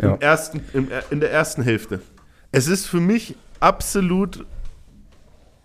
Ja. 0.00 0.14
Im 0.14 0.20
ersten, 0.20 0.60
im, 0.72 0.88
in 1.10 1.20
der 1.20 1.32
ersten 1.32 1.62
Hälfte. 1.62 2.00
Es 2.52 2.68
ist 2.68 2.86
für 2.86 3.00
mich 3.00 3.34
absolut 3.58 4.46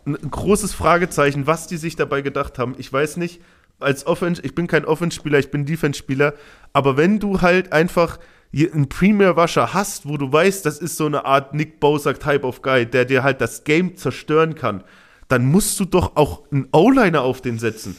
ein 0.06 0.18
großes 0.30 0.74
Fragezeichen, 0.74 1.48
was 1.48 1.68
die 1.68 1.78
sich 1.78 1.96
dabei 1.96 2.22
gedacht 2.22 2.58
haben. 2.58 2.76
Ich 2.78 2.92
weiß 2.92 3.18
nicht, 3.18 3.42
als 3.80 4.08
Offense, 4.08 4.42
ich 4.42 4.56
bin 4.56 4.68
kein 4.68 4.86
Offense-Spieler, 4.86 5.40
ich 5.40 5.52
bin 5.52 5.66
Defense-Spieler, 5.66 6.34
aber 6.74 6.98
wenn 6.98 7.20
du 7.20 7.42
halt 7.42 7.72
einfach 7.72 8.20
einen 8.54 8.88
Premier-Washer 8.88 9.74
hast, 9.74 10.08
wo 10.08 10.18
du 10.18 10.32
weißt, 10.32 10.66
das 10.66 10.80
ist 10.80 10.98
so 10.98 11.06
eine 11.06 11.26
Art 11.26 11.54
Nick 11.54 11.80
Bosa-Type 11.80 12.46
of 12.46 12.62
Guy, 12.62 12.86
der 12.86 13.06
dir 13.06 13.24
halt 13.24 13.42
das 13.42 13.64
Game 13.64 13.96
zerstören 13.98 14.56
kann, 14.56 14.84
dann 15.28 15.46
musst 15.46 15.80
du 15.80 15.86
doch 15.86 16.16
auch 16.16 16.44
einen 16.52 16.68
O-Liner 16.72 17.22
auf 17.22 17.42
den 17.42 17.58
setzen. 17.58 17.96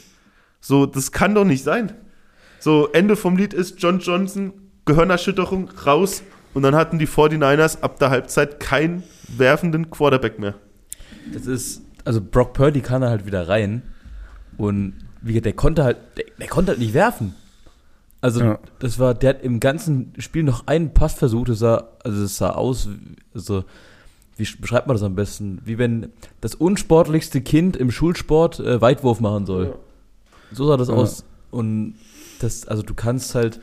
So, 0.67 0.87
das 0.87 1.13
kann 1.13 1.35
doch 1.35 1.45
nicht 1.45 1.63
sein. 1.63 1.93
So, 2.59 2.89
Ende 2.93 3.17
vom 3.17 3.37
Lied 3.37 3.53
ist 3.53 3.83
John 3.83 3.99
Johnson, 3.99 4.55
Gehirnerschütterung, 4.87 5.69
raus. 5.85 6.23
Und 6.55 6.63
dann 6.63 6.75
hatten 6.75 6.99
die 6.99 7.07
49ers 7.07 7.83
ab 7.83 7.99
der 7.99 8.09
Halbzeit 8.09 8.61
keinen 8.61 9.03
werfenden 9.29 9.91
Quarterback 9.91 10.39
mehr. 10.39 10.55
Das 11.35 11.45
ist, 11.47 11.83
also 12.05 12.21
Brock 12.23 12.55
Purdy 12.55 12.81
kann 12.81 13.03
da 13.03 13.11
halt 13.11 13.27
wieder 13.27 13.47
rein 13.49 13.83
und 14.57 14.95
wie 15.21 15.33
gesagt, 15.33 15.47
der 15.47 15.53
konnte 15.55 15.85
halt, 15.85 15.97
der, 16.17 16.25
der 16.39 16.47
konnte 16.49 16.71
halt 16.73 16.79
nicht 16.79 16.95
werfen. 16.95 17.35
Also 18.21 18.41
Ja. 18.41 18.59
das 18.79 18.99
war, 18.99 19.15
der 19.15 19.31
hat 19.31 19.43
im 19.43 19.59
ganzen 19.61 20.13
Spiel 20.19 20.45
noch 20.45 20.67
einen 20.67 20.95
Pass 20.95 21.15
versucht, 21.15 21.49
das 21.51 21.59
sah, 21.59 21.89
also 22.05 22.23
es 22.25 22.37
sah 22.39 22.51
aus, 22.51 22.89
also 23.35 23.65
wie 24.37 24.45
sch- 24.45 24.61
beschreibt 24.61 24.87
man 24.87 24.95
das 24.97 25.03
am 25.03 25.15
besten? 25.15 25.61
Wie 25.65 25.77
wenn 25.79 26.11
das 26.41 26.55
unsportlichste 26.55 27.41
Kind 27.43 27.77
im 27.77 27.91
Schulsport 27.91 28.61
äh, 28.61 28.81
Weitwurf 28.81 29.21
machen 29.21 29.45
soll. 29.47 29.75
So 30.55 30.67
sah 30.67 30.77
das 30.77 30.89
Ja. 30.89 30.95
aus. 30.95 31.25
Und 31.51 31.95
das, 32.41 32.67
also 32.67 32.83
du 32.83 32.95
kannst 32.95 33.35
halt, 33.35 33.61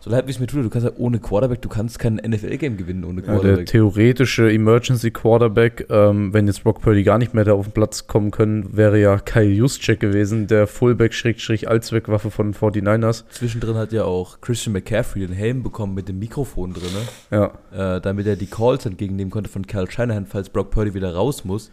so 0.00 0.08
leid 0.10 0.26
wie 0.26 0.30
es 0.30 0.40
mir 0.40 0.46
tut, 0.46 0.64
du 0.64 0.70
kannst 0.70 0.86
halt 0.86 0.98
ohne 0.98 1.18
Quarterback, 1.20 1.60
du 1.62 1.68
kannst 1.68 1.98
kein 1.98 2.16
NFL-Game 2.16 2.76
gewinnen 2.78 3.04
ohne 3.04 3.20
Ja, 3.20 3.26
der 3.26 3.34
Quarterback. 3.40 3.66
theoretische 3.66 4.50
Emergency 4.50 5.10
Quarterback, 5.10 5.86
ähm, 5.90 6.32
wenn 6.32 6.46
jetzt 6.46 6.64
Brock 6.64 6.80
Purdy 6.80 7.02
gar 7.04 7.18
nicht 7.18 7.34
mehr 7.34 7.44
da 7.44 7.52
auf 7.52 7.66
den 7.66 7.72
Platz 7.72 8.06
kommen 8.06 8.30
können, 8.30 8.76
wäre 8.76 8.98
ja 8.98 9.18
Kyle 9.18 9.44
Juszczyk 9.52 10.00
gewesen, 10.00 10.46
der 10.46 10.66
Fullback-Allzweckwaffe 10.66 12.30
von 12.30 12.52
den 12.52 12.54
49ers. 12.54 13.24
Zwischendrin 13.30 13.76
hat 13.76 13.92
ja 13.92 14.04
auch 14.04 14.40
Christian 14.40 14.72
McCaffrey 14.72 15.26
den 15.26 15.34
Helm 15.36 15.62
bekommen 15.62 15.94
mit 15.94 16.08
dem 16.08 16.18
Mikrofon 16.18 16.72
drin, 16.72 16.88
Ja, 17.30 17.52
äh, 17.96 18.00
damit 18.00 18.26
er 18.26 18.36
die 18.36 18.46
Calls 18.46 18.86
entgegennehmen 18.86 19.30
konnte 19.30 19.50
von 19.50 19.66
Kyle 19.66 19.90
Shanahan, 19.90 20.26
falls 20.26 20.48
Brock 20.48 20.70
Purdy 20.70 20.94
wieder 20.94 21.14
raus 21.14 21.44
muss. 21.44 21.70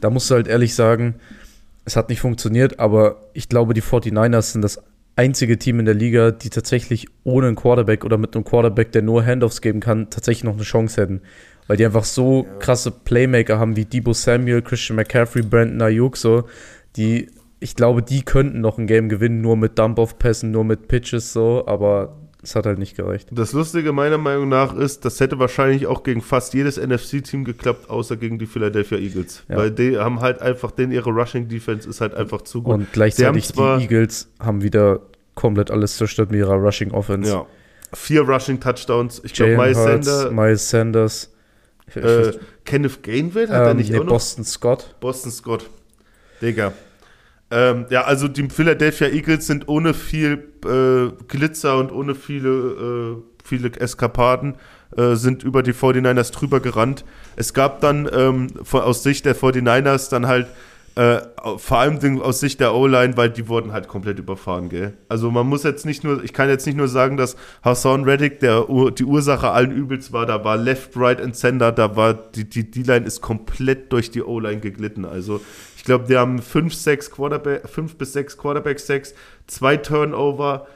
da 0.00 0.10
musst 0.10 0.30
du 0.30 0.34
halt 0.36 0.46
ehrlich 0.46 0.74
sagen, 0.74 1.14
es 1.88 1.96
hat 1.96 2.10
nicht 2.10 2.20
funktioniert, 2.20 2.78
aber 2.78 3.30
ich 3.32 3.48
glaube, 3.48 3.72
die 3.72 3.80
49ers 3.80 4.52
sind 4.52 4.60
das 4.62 4.82
einzige 5.16 5.58
Team 5.58 5.80
in 5.80 5.86
der 5.86 5.94
Liga, 5.94 6.30
die 6.32 6.50
tatsächlich 6.50 7.06
ohne 7.24 7.46
einen 7.46 7.56
Quarterback 7.56 8.04
oder 8.04 8.18
mit 8.18 8.36
einem 8.36 8.44
Quarterback, 8.44 8.92
der 8.92 9.00
nur 9.00 9.24
Handoffs 9.24 9.62
geben 9.62 9.80
kann, 9.80 10.10
tatsächlich 10.10 10.44
noch 10.44 10.54
eine 10.54 10.64
Chance 10.64 11.00
hätten. 11.00 11.22
Weil 11.66 11.78
die 11.78 11.86
einfach 11.86 12.04
so 12.04 12.46
krasse 12.58 12.90
Playmaker 12.90 13.58
haben 13.58 13.74
wie 13.74 13.86
Debo 13.86 14.12
Samuel, 14.12 14.60
Christian 14.60 14.96
McCaffrey, 14.96 15.42
Brandon 15.42 15.80
Ayuk, 15.80 16.18
so, 16.18 16.44
die, 16.96 17.30
ich 17.58 17.74
glaube, 17.74 18.02
die 18.02 18.22
könnten 18.22 18.60
noch 18.60 18.76
ein 18.76 18.86
Game 18.86 19.08
gewinnen, 19.08 19.40
nur 19.40 19.56
mit 19.56 19.78
Dump-Off-Pässen, 19.78 20.50
nur 20.50 20.64
mit 20.64 20.88
Pitches, 20.88 21.32
so, 21.32 21.66
aber 21.66 22.18
es 22.42 22.54
hat 22.54 22.66
halt 22.66 22.78
nicht 22.78 22.96
gereicht. 22.96 23.28
Das 23.32 23.52
Lustige 23.52 23.92
meiner 23.92 24.18
Meinung 24.18 24.48
nach 24.48 24.74
ist, 24.74 25.04
das 25.04 25.18
hätte 25.18 25.38
wahrscheinlich 25.40 25.88
auch 25.88 26.04
gegen 26.04 26.20
fast 26.20 26.54
jedes 26.54 26.76
NFC-Team 26.76 27.44
geklappt, 27.44 27.90
außer 27.90 28.16
gegen 28.16 28.38
die 28.38 28.46
Philadelphia 28.46 28.98
Eagles. 28.98 29.44
Ja. 29.48 29.56
Weil 29.56 29.70
die 29.72 29.98
haben 29.98 30.20
halt 30.20 30.40
einfach, 30.40 30.70
denn 30.70 30.92
ihre 30.92 31.10
Rushing-Defense 31.10 31.88
ist 31.88 32.00
halt 32.00 32.14
einfach 32.14 32.42
zu 32.42 32.62
gut. 32.62 32.74
Und 32.74 32.92
gleichzeitig 32.92 33.52
die 33.52 33.60
Eagles 33.60 34.28
haben 34.38 34.62
wieder 34.62 35.00
komplett 35.34 35.70
alles 35.70 35.96
zerstört 35.96 36.30
mit 36.30 36.38
ihrer 36.38 36.54
Rushing-Offense. 36.54 37.30
Ja. 37.30 37.46
Vier 37.92 38.22
Rushing-Touchdowns. 38.22 39.22
Ich 39.24 39.32
glaube, 39.32 39.56
Miles 39.56 39.78
Sander, 39.78 40.30
Miles 40.30 40.70
Sanders, 40.70 41.32
äh, 41.94 42.32
Kenneth 42.64 43.02
Gainwell, 43.02 43.48
hat 43.48 43.62
er 43.62 43.70
ähm, 43.70 43.78
nicht 43.78 43.90
nee, 43.90 43.98
auch 43.98 44.04
noch? 44.04 44.12
Boston 44.12 44.44
Scott. 44.44 44.94
Boston 45.00 45.32
Scott. 45.32 45.68
Digga. 46.40 46.72
Ähm, 47.50 47.86
ja, 47.88 48.02
also 48.02 48.28
die 48.28 48.48
Philadelphia 48.50 49.08
Eagles 49.08 49.46
sind 49.46 49.68
ohne 49.68 49.94
viel 49.94 50.52
äh, 50.64 51.12
Glitzer 51.28 51.78
und 51.78 51.92
ohne 51.92 52.14
viele, 52.14 52.50
äh, 52.50 53.22
viele 53.42 53.70
Eskapaden 53.72 54.56
äh, 54.96 55.14
sind 55.14 55.42
über 55.42 55.62
die 55.62 55.72
49ers 55.72 56.32
drüber 56.32 56.60
gerannt. 56.60 57.04
Es 57.36 57.54
gab 57.54 57.80
dann 57.80 58.08
ähm, 58.12 58.48
von, 58.62 58.82
aus 58.82 59.02
Sicht 59.02 59.24
der 59.24 59.34
49ers 59.34 60.10
dann 60.10 60.26
halt 60.26 60.48
äh, 60.98 61.20
vor 61.58 61.78
allem 61.78 62.20
aus 62.20 62.40
Sicht 62.40 62.58
der 62.58 62.74
O-Line, 62.74 63.16
weil 63.16 63.30
die 63.30 63.46
wurden 63.46 63.72
halt 63.72 63.86
komplett 63.86 64.18
überfahren, 64.18 64.68
gell? 64.68 64.94
Also 65.08 65.30
man 65.30 65.46
muss 65.46 65.62
jetzt 65.62 65.86
nicht 65.86 66.02
nur, 66.02 66.24
ich 66.24 66.32
kann 66.32 66.48
jetzt 66.48 66.66
nicht 66.66 66.76
nur 66.76 66.88
sagen, 66.88 67.16
dass 67.16 67.36
Hassan 67.62 68.02
Reddick 68.02 68.40
der, 68.40 68.66
die 68.90 69.04
Ursache 69.04 69.50
allen 69.50 69.70
Übels 69.70 70.12
war, 70.12 70.26
da 70.26 70.42
war 70.42 70.56
Left, 70.56 70.96
Right 70.96 71.20
and 71.20 71.36
Center, 71.36 71.70
da 71.70 71.94
war 71.94 72.14
die, 72.14 72.48
D-Line 72.48 73.06
ist 73.06 73.20
komplett 73.20 73.92
durch 73.92 74.10
die 74.10 74.22
O-Line 74.22 74.58
geglitten. 74.58 75.04
Also 75.04 75.40
glaube, 75.88 76.06
die 76.06 76.16
haben 76.16 76.40
fünf, 76.40 76.74
sechs 76.74 77.10
Quarterback, 77.10 77.68
fünf 77.68 77.96
bis 77.96 78.12
sechs 78.12 78.38
Quarterback-Sacks, 78.38 79.14
zwei 79.46 79.76
Turnover, 79.76 80.66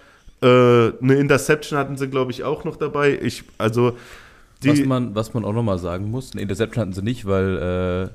äh, 0.43 0.47
eine 0.47 1.15
Interception 1.15 1.79
hatten 1.79 1.97
sie, 1.97 2.09
glaube 2.09 2.33
ich, 2.33 2.43
auch 2.43 2.65
noch 2.65 2.77
dabei. 2.77 3.19
Ich, 3.23 3.45
also 3.59 3.97
was, 4.65 4.81
man, 4.85 5.15
was 5.15 5.35
man 5.35 5.45
auch 5.45 5.53
nochmal 5.53 5.79
sagen 5.79 6.11
muss, 6.11 6.33
eine 6.33 6.43
Interception 6.43 6.83
hatten 6.83 6.93
sie 6.93 7.03
nicht, 7.03 7.27
weil 7.27 8.11
äh, 8.11 8.15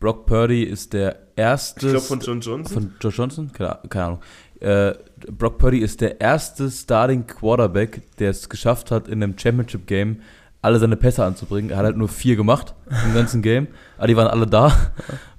Brock 0.00 0.26
Purdy 0.26 0.62
ist 0.62 0.92
der 0.92 1.16
erste. 1.36 1.86
ich 1.86 1.92
glaube 1.92 2.06
von 2.06 2.20
John 2.20 2.40
Johnson. 2.40 2.74
Von 2.74 2.92
Josh 3.00 3.18
Johnson? 3.18 3.52
Keine, 3.52 3.78
keine 3.88 4.04
Ahnung. 4.04 4.20
Äh, 4.60 4.94
Brock 5.30 5.58
Purdy 5.58 5.78
ist 5.78 6.00
der 6.00 6.20
erste 6.20 6.70
Starting 6.70 7.26
Quarterback, 7.26 8.02
der 8.18 8.30
es 8.30 8.48
geschafft 8.48 8.90
hat, 8.90 9.08
in 9.08 9.22
einem 9.22 9.38
Championship-Game 9.38 10.20
alle 10.62 10.78
seine 10.78 10.96
Pässe 10.96 11.24
anzubringen. 11.24 11.70
Er 11.70 11.76
hat 11.76 11.84
halt 11.84 11.96
nur 11.96 12.08
vier 12.08 12.36
gemacht 12.36 12.74
im 13.04 13.14
ganzen 13.14 13.42
Game, 13.42 13.68
aber 13.98 14.06
die 14.08 14.16
waren 14.16 14.28
alle 14.28 14.46
da. 14.46 14.72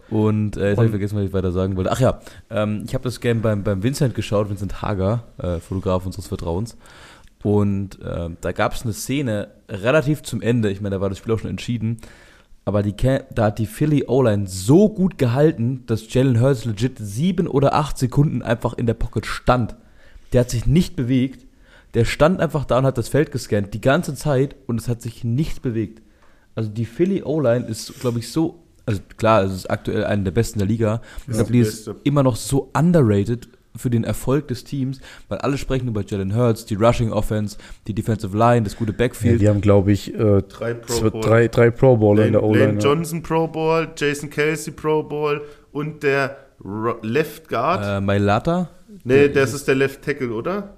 Und 0.09 0.55
äh, 0.57 0.69
jetzt 0.69 0.77
habe 0.77 0.85
ich 0.85 0.91
vergessen, 0.91 1.17
was 1.17 1.25
ich 1.25 1.33
weiter 1.33 1.51
sagen 1.51 1.75
wollte. 1.75 1.91
Ach 1.91 1.99
ja, 1.99 2.21
ähm, 2.49 2.83
ich 2.85 2.93
habe 2.93 3.03
das 3.03 3.19
Game 3.19 3.41
beim, 3.41 3.63
beim 3.63 3.83
Vincent 3.83 4.15
geschaut, 4.15 4.49
Vincent 4.49 4.81
Hager, 4.81 5.23
äh, 5.37 5.59
Fotograf 5.59 6.05
unseres 6.05 6.27
Vertrauens. 6.27 6.77
Und 7.43 8.01
äh, 8.01 8.29
da 8.41 8.51
gab 8.51 8.73
es 8.73 8.83
eine 8.83 8.93
Szene 8.93 9.49
relativ 9.69 10.23
zum 10.23 10.41
Ende, 10.41 10.69
ich 10.69 10.81
meine, 10.81 10.95
da 10.95 11.01
war 11.01 11.09
das 11.09 11.17
Spiel 11.17 11.33
auch 11.33 11.39
schon 11.39 11.49
entschieden, 11.49 11.97
aber 12.65 12.83
die, 12.83 12.95
da 12.95 13.45
hat 13.45 13.59
die 13.59 13.65
Philly 13.65 14.05
O-Line 14.07 14.47
so 14.47 14.89
gut 14.89 15.17
gehalten, 15.17 15.85
dass 15.85 16.13
Jalen 16.13 16.41
Hurts 16.41 16.65
legit 16.65 16.97
sieben 16.99 17.47
oder 17.47 17.73
acht 17.73 17.97
Sekunden 17.97 18.41
einfach 18.41 18.73
in 18.73 18.85
der 18.85 18.93
Pocket 18.93 19.25
stand. 19.25 19.75
Der 20.33 20.41
hat 20.41 20.49
sich 20.49 20.65
nicht 20.65 20.97
bewegt. 20.97 21.45
Der 21.93 22.03
stand 22.03 22.41
einfach 22.41 22.65
da 22.65 22.79
und 22.79 22.85
hat 22.85 22.97
das 22.97 23.07
Feld 23.07 23.31
gescannt 23.31 23.73
die 23.73 23.79
ganze 23.79 24.15
Zeit 24.15 24.57
und 24.65 24.81
es 24.81 24.89
hat 24.89 25.01
sich 25.01 25.23
nicht 25.23 25.61
bewegt. 25.61 26.01
Also 26.55 26.69
die 26.69 26.85
Philly 26.85 27.23
O-Line 27.23 27.65
ist, 27.65 28.01
glaube 28.01 28.19
ich, 28.19 28.31
so, 28.33 28.66
also 28.87 29.01
klar, 29.17 29.43
es 29.43 29.53
ist 29.53 29.69
aktuell 29.69 30.03
eine 30.05 30.23
der 30.23 30.31
besten 30.31 30.57
der 30.59 30.67
Liga. 30.67 31.01
Ich 31.27 31.33
glaube, 31.35 31.51
die 31.51 31.59
ist 31.59 31.91
immer 32.03 32.23
noch 32.23 32.35
so 32.35 32.71
underrated 32.75 33.47
für 33.75 33.91
den 33.91 34.03
Erfolg 34.03 34.47
des 34.47 34.63
Teams, 34.63 34.99
weil 35.29 35.37
alle 35.37 35.55
sprechen 35.59 35.87
über 35.87 36.03
Jalen 36.03 36.35
Hurts, 36.35 36.65
die 36.65 36.73
Rushing 36.73 37.11
Offense, 37.11 37.57
die 37.85 37.93
Defensive 37.93 38.35
Line, 38.35 38.63
das 38.63 38.75
gute 38.75 38.91
Ja, 38.91 38.97
Backfield. 38.97 39.39
die 39.39 39.47
haben, 39.47 39.61
glaube 39.61 39.91
ich, 39.91 40.15
äh, 40.15 40.41
Drei 40.41 40.73
Pro 40.73 40.93
zwei- 40.93 41.09
Bowl. 41.11 41.21
drei, 41.21 41.47
drei 41.47 41.69
Pro 41.69 41.95
Bowler 41.95 42.25
in 42.25 42.31
der 42.31 42.41
O-Line. 42.41 42.65
Lane 42.65 42.79
ja. 42.79 42.83
Johnson 42.89 43.21
Pro 43.21 43.47
Bowl, 43.47 43.87
Jason 43.95 44.31
Kelsey 44.31 44.73
Pro 44.73 45.03
Bowl 45.03 45.41
und 45.71 46.01
der 46.01 46.37
Ro- 46.65 46.97
Left 47.03 47.49
Guard. 47.49 47.83
äh, 47.85 48.01
Mailata, 48.01 48.69
nee, 49.03 49.29
das 49.29 49.53
ist 49.53 49.67
der 49.67 49.75
Left 49.75 50.01
Tackle, 50.01 50.31
oder? 50.33 50.73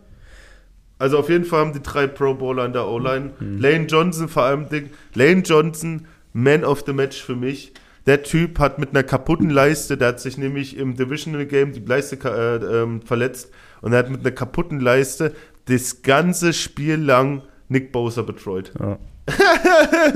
Also 0.98 1.18
auf 1.20 1.30
jeden 1.30 1.46
Fall 1.46 1.62
haben 1.62 1.72
die 1.74 1.82
drei 1.82 2.08
Pro 2.08 2.34
Bowler 2.34 2.66
in 2.66 2.74
der 2.74 2.86
O-Line. 2.86 3.30
Mhm. 3.40 3.60
Lane 3.62 3.86
Johnson 3.86 4.28
vor 4.28 4.44
allem 4.44 4.68
Ding. 4.68 4.90
Lane 5.14 5.44
Johnson, 5.46 6.06
Man 6.34 6.66
of 6.66 6.84
the 6.86 6.92
Match 6.92 7.24
für 7.24 7.38
mich. 7.38 7.72
Der 8.10 8.24
Typ 8.24 8.58
hat 8.58 8.80
mit 8.80 8.90
einer 8.90 9.04
kaputten 9.04 9.52
Leiste, 9.52 9.96
der 9.96 10.08
hat 10.08 10.20
sich 10.20 10.36
nämlich 10.36 10.76
im 10.76 10.96
Divisional 10.96 11.46
Game 11.46 11.74
die 11.74 11.86
Leiste 11.86 12.18
äh, 12.28 12.82
ähm, 12.82 13.04
verletzt 13.04 13.52
und 13.82 13.94
er 13.94 14.00
hat 14.00 14.10
mit 14.10 14.22
einer 14.22 14.32
kaputten 14.32 14.80
Leiste 14.80 15.36
das 15.66 16.02
ganze 16.02 16.54
Spiel 16.54 16.96
lang 16.96 17.44
Nick 17.68 17.92
Bosa 17.92 18.24
betreut. 18.24 18.72
Ja. 18.80 18.98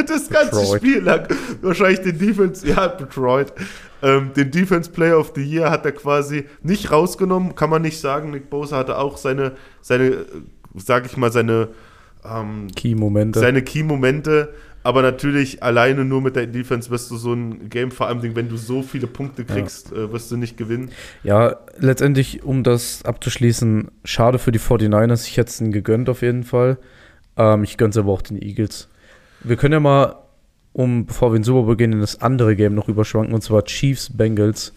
das 0.07 0.27
ganze 0.27 0.59
Betreut. 0.59 0.77
Spiel 0.79 1.01
lang. 1.01 1.27
Wahrscheinlich 1.61 2.01
den 2.01 2.17
Defense, 2.17 2.67
ja, 2.67 2.87
Detroit. 2.87 3.53
Ähm, 4.01 4.31
den 4.35 4.49
Defense 4.49 4.89
Player 4.89 5.19
of 5.19 5.33
the 5.35 5.43
Year 5.43 5.69
hat 5.69 5.85
er 5.85 5.91
quasi 5.91 6.45
nicht 6.63 6.91
rausgenommen, 6.91 7.53
kann 7.53 7.69
man 7.69 7.83
nicht 7.83 7.99
sagen. 7.99 8.31
Nick 8.31 8.49
Bosa 8.49 8.77
hatte 8.77 8.97
auch 8.97 9.17
seine, 9.17 9.51
seine, 9.81 10.05
äh, 10.05 10.25
sag 10.73 11.05
ich 11.05 11.15
mal, 11.15 11.31
seine, 11.31 11.67
ähm, 12.25 12.69
Key-Momente. 12.75 13.39
seine 13.39 13.61
Key-Momente. 13.61 14.51
Aber 14.83 15.01
natürlich 15.01 15.63
alleine 15.63 16.03
nur 16.03 16.21
mit 16.21 16.35
der 16.35 16.45
Defense 16.45 16.89
wirst 16.89 17.09
du 17.09 17.15
so 17.15 17.33
ein 17.33 17.69
Game, 17.69 17.91
vor 17.91 18.07
allem 18.07 18.35
wenn 18.35 18.49
du 18.49 18.57
so 18.57 18.83
viele 18.83 19.07
Punkte 19.07 19.45
kriegst, 19.45 19.93
äh, 19.93 20.11
wirst 20.11 20.29
du 20.31 20.37
nicht 20.37 20.57
gewinnen. 20.57 20.91
Ja, 21.23 21.55
letztendlich, 21.77 22.43
um 22.43 22.63
das 22.63 23.03
abzuschließen, 23.05 23.89
schade 24.03 24.39
für 24.39 24.51
die 24.51 24.59
49ers. 24.59 25.27
Ich 25.27 25.37
hätte 25.37 25.49
es 25.49 25.61
ihnen 25.61 25.71
gegönnt 25.71 26.09
auf 26.09 26.21
jeden 26.21 26.43
Fall. 26.43 26.77
Ähm, 27.37 27.63
ich 27.63 27.77
gönne 27.77 27.91
es 27.91 27.97
aber 27.97 28.11
auch 28.11 28.21
den 28.21 28.41
Eagles. 28.41 28.89
Wir 29.41 29.55
können 29.55 29.73
ja 29.73 29.79
mal, 29.79 30.15
um 30.73 31.05
bevor 31.05 31.31
wir 31.31 31.37
in 31.37 31.43
Super 31.43 31.63
Bowl 31.63 31.77
gehen, 31.77 31.93
in 31.93 32.01
das 32.01 32.21
andere 32.21 32.55
Game 32.55 32.75
noch 32.75 32.89
überschwanken, 32.89 33.33
und 33.33 33.41
zwar 33.41 33.63
Chiefs 33.63 34.15
Bengals. 34.15 34.73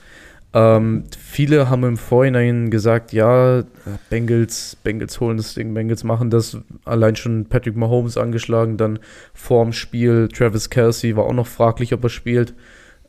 Ähm, 0.52 1.04
viele 1.18 1.68
haben 1.68 1.84
im 1.84 1.96
Vorhinein 1.96 2.70
gesagt, 2.70 3.12
ja, 3.12 3.64
Bengals, 4.08 4.76
Bengals 4.82 5.20
holen 5.20 5.36
das 5.36 5.54
Ding, 5.54 5.74
Bengals 5.74 6.04
machen 6.04 6.30
das. 6.30 6.58
Allein 6.84 7.16
schon 7.16 7.46
Patrick 7.46 7.76
Mahomes 7.76 8.16
angeschlagen, 8.16 8.76
dann 8.76 8.98
vorm 9.34 9.72
Spiel 9.72 10.28
Travis 10.28 10.70
Kelsey 10.70 11.16
war 11.16 11.24
auch 11.24 11.32
noch 11.34 11.46
fraglich, 11.46 11.92
ob 11.92 12.04
er 12.04 12.10
spielt, 12.10 12.54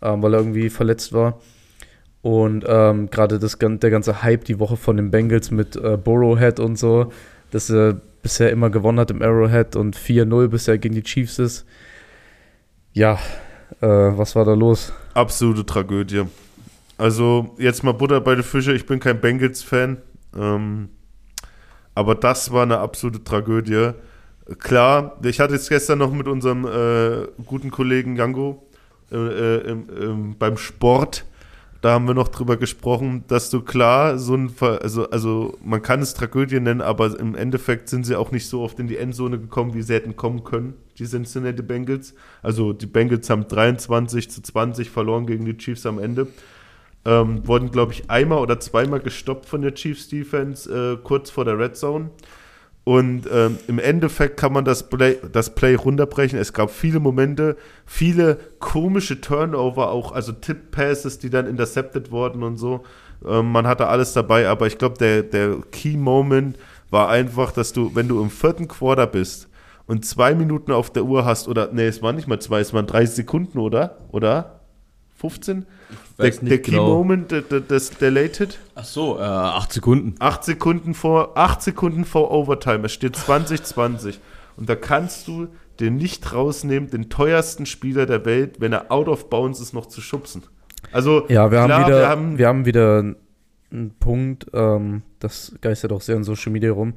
ähm, 0.01 0.21
weil 0.21 0.33
er 0.33 0.39
irgendwie 0.39 0.69
verletzt 0.69 1.13
war. 1.13 1.39
Und 2.21 2.65
ähm, 2.67 3.09
gerade 3.09 3.39
der 3.39 3.89
ganze 3.89 4.23
Hype 4.23 4.43
die 4.43 4.59
Woche 4.59 4.75
von 4.75 4.97
den 4.97 5.11
Bengals 5.11 5.51
mit 5.51 5.75
äh, 5.77 5.95
Burrowhead 5.95 6.59
und 6.59 6.77
so, 6.77 7.11
dass 7.51 7.69
er 7.69 8.01
bisher 8.21 8.51
immer 8.51 8.69
gewonnen 8.69 8.99
hat 8.99 9.11
im 9.11 9.21
Arrowhead 9.21 9.77
und 9.77 9.95
4-0 9.95 10.49
bisher 10.49 10.77
gegen 10.77 10.95
die 10.95 11.03
Chiefs 11.03 11.39
ist. 11.39 11.65
Ja, 12.91 13.19
äh, 13.79 13.87
was 13.87 14.35
war 14.35 14.43
da 14.43 14.53
los? 14.53 14.91
Absolute 15.13 15.65
Tragödie. 15.65 16.25
Also 16.97 17.55
jetzt 17.59 17.83
mal 17.83 17.93
Butter 17.93 18.21
bei 18.21 18.35
den 18.35 18.43
Fische. 18.43 18.73
Ich 18.73 18.85
bin 18.85 18.99
kein 18.99 19.21
Bengals-Fan, 19.21 19.97
ähm, 20.35 20.89
aber 21.93 22.15
das 22.15 22.51
war 22.51 22.63
eine 22.63 22.79
absolute 22.79 23.23
Tragödie. 23.23 23.91
Klar, 24.59 25.19
ich 25.23 25.39
hatte 25.39 25.55
es 25.55 25.69
gestern 25.69 25.99
noch 25.99 26.11
mit 26.11 26.27
unserem 26.27 26.65
äh, 26.65 27.27
guten 27.45 27.69
Kollegen 27.69 28.15
Jango 28.15 28.65
äh, 29.11 29.17
äh, 29.17 29.75
beim 30.39 30.57
Sport. 30.57 31.25
Da 31.81 31.91
haben 31.91 32.07
wir 32.07 32.15
noch 32.15 32.29
drüber 32.29 32.57
gesprochen, 32.57 33.23
dass 33.27 33.51
du 33.51 33.61
klar 33.61 34.17
so 34.17 34.33
ein, 34.33 34.49
Ver 34.49 34.81
also, 34.81 35.09
also 35.11 35.57
man 35.63 35.81
kann 35.83 36.01
es 36.01 36.15
Tragödie 36.15 36.59
nennen, 36.59 36.81
aber 36.81 37.19
im 37.19 37.35
Endeffekt 37.35 37.89
sind 37.89 38.05
sie 38.05 38.15
auch 38.15 38.31
nicht 38.31 38.47
so 38.47 38.61
oft 38.61 38.79
in 38.79 38.87
die 38.87 38.97
Endzone 38.97 39.37
gekommen, 39.37 39.75
wie 39.75 39.83
sie 39.83 39.93
hätten 39.93 40.15
kommen 40.15 40.43
können, 40.43 40.73
die 40.97 41.05
Cincinnati 41.05 41.61
Bengals. 41.61 42.15
Also 42.41 42.73
die 42.73 42.87
Bengals 42.87 43.29
haben 43.29 43.47
23 43.47 44.31
zu 44.31 44.41
20 44.41 44.89
verloren 44.89 45.27
gegen 45.27 45.45
die 45.45 45.55
Chiefs 45.55 45.85
am 45.85 45.99
Ende. 45.99 46.27
Ähm, 47.07 47.47
wurden, 47.47 47.71
glaube 47.71 47.93
ich, 47.93 48.09
einmal 48.09 48.39
oder 48.39 48.59
zweimal 48.59 48.99
gestoppt 48.99 49.45
von 49.45 49.61
der 49.61 49.73
Chiefs 49.73 50.09
Defense 50.09 50.69
äh, 50.69 50.97
kurz 51.01 51.29
vor 51.29 51.45
der 51.45 51.57
Red 51.57 51.77
Zone. 51.77 52.09
Und 52.83 53.23
ähm, 53.31 53.57
im 53.67 53.79
Endeffekt 53.79 54.37
kann 54.37 54.51
man 54.51 54.65
das 54.65 54.89
Play, 54.89 55.17
das 55.31 55.55
Play 55.55 55.75
runterbrechen. 55.75 56.37
Es 56.37 56.51
gab 56.51 56.69
viele 56.69 56.99
Momente, 56.99 57.55
viele 57.85 58.37
komische 58.59 59.21
Turnover, 59.21 59.89
auch 59.89 60.11
also 60.11 60.33
Tip-Passes, 60.33 61.17
die 61.19 61.29
dann 61.29 61.47
intercepted 61.47 62.11
wurden 62.11 62.43
und 62.43 62.57
so. 62.57 62.83
Ähm, 63.25 63.51
man 63.51 63.67
hatte 63.67 63.87
alles 63.87 64.11
dabei, 64.11 64.49
aber 64.49 64.67
ich 64.67 64.77
glaube, 64.77 64.97
der, 64.97 65.23
der 65.23 65.57
Key-Moment 65.71 66.57
war 66.89 67.09
einfach, 67.09 67.51
dass 67.53 67.73
du, 67.73 67.95
wenn 67.95 68.07
du 68.07 68.21
im 68.21 68.29
vierten 68.29 68.67
Quarter 68.67 69.07
bist 69.07 69.49
und 69.85 70.05
zwei 70.05 70.35
Minuten 70.35 70.71
auf 70.71 70.89
der 70.89 71.03
Uhr 71.03 71.25
hast, 71.25 71.47
oder 71.47 71.69
nee, 71.71 71.87
es 71.87 72.01
waren 72.01 72.15
nicht 72.15 72.27
mal 72.27 72.39
zwei, 72.39 72.59
es 72.59 72.73
waren 72.73 72.87
30 72.87 73.15
Sekunden, 73.15 73.59
oder? 73.59 73.97
Oder? 74.11 74.56
15? 75.17 75.65
Der, 76.19 76.29
der 76.29 76.61
Key 76.61 76.71
genau. 76.71 76.97
Moment, 76.97 77.31
der, 77.31 77.41
der, 77.41 77.61
das 77.61 77.89
Delated? 77.89 78.59
Ach 78.75 78.85
so, 78.85 79.17
äh, 79.17 79.21
8 79.21 79.73
Sekunden. 79.73 80.15
8 80.19 80.43
Sekunden 80.43 80.93
vor, 80.93 81.37
8 81.37 81.61
Sekunden 81.61 82.05
vor 82.05 82.31
Overtime. 82.31 82.85
Es 82.85 82.93
steht 82.93 83.15
2020. 83.15 84.19
Und 84.55 84.69
da 84.69 84.75
kannst 84.75 85.27
du 85.27 85.47
den 85.79 85.97
nicht 85.97 86.33
rausnehmen, 86.33 86.89
den 86.89 87.09
teuersten 87.09 87.65
Spieler 87.65 88.05
der 88.05 88.25
Welt, 88.25 88.59
wenn 88.59 88.73
er 88.73 88.91
out 88.91 89.07
of 89.07 89.29
bounds 89.29 89.59
ist, 89.59 89.73
noch 89.73 89.85
zu 89.87 90.01
schubsen. 90.01 90.43
Also, 90.91 91.25
ja, 91.29 91.51
wir, 91.51 91.65
klar, 91.65 91.69
haben, 91.69 91.85
wieder, 91.85 91.99
wir, 91.99 92.07
haben, 92.07 92.37
wir 92.37 92.47
haben 92.47 92.65
wieder 92.65 93.15
einen 93.71 93.91
Punkt, 93.99 94.47
ähm, 94.53 95.03
das 95.19 95.53
geistert 95.61 95.91
auch 95.91 96.01
sehr 96.01 96.15
in 96.15 96.23
Social 96.23 96.51
Media 96.51 96.71
rum, 96.71 96.93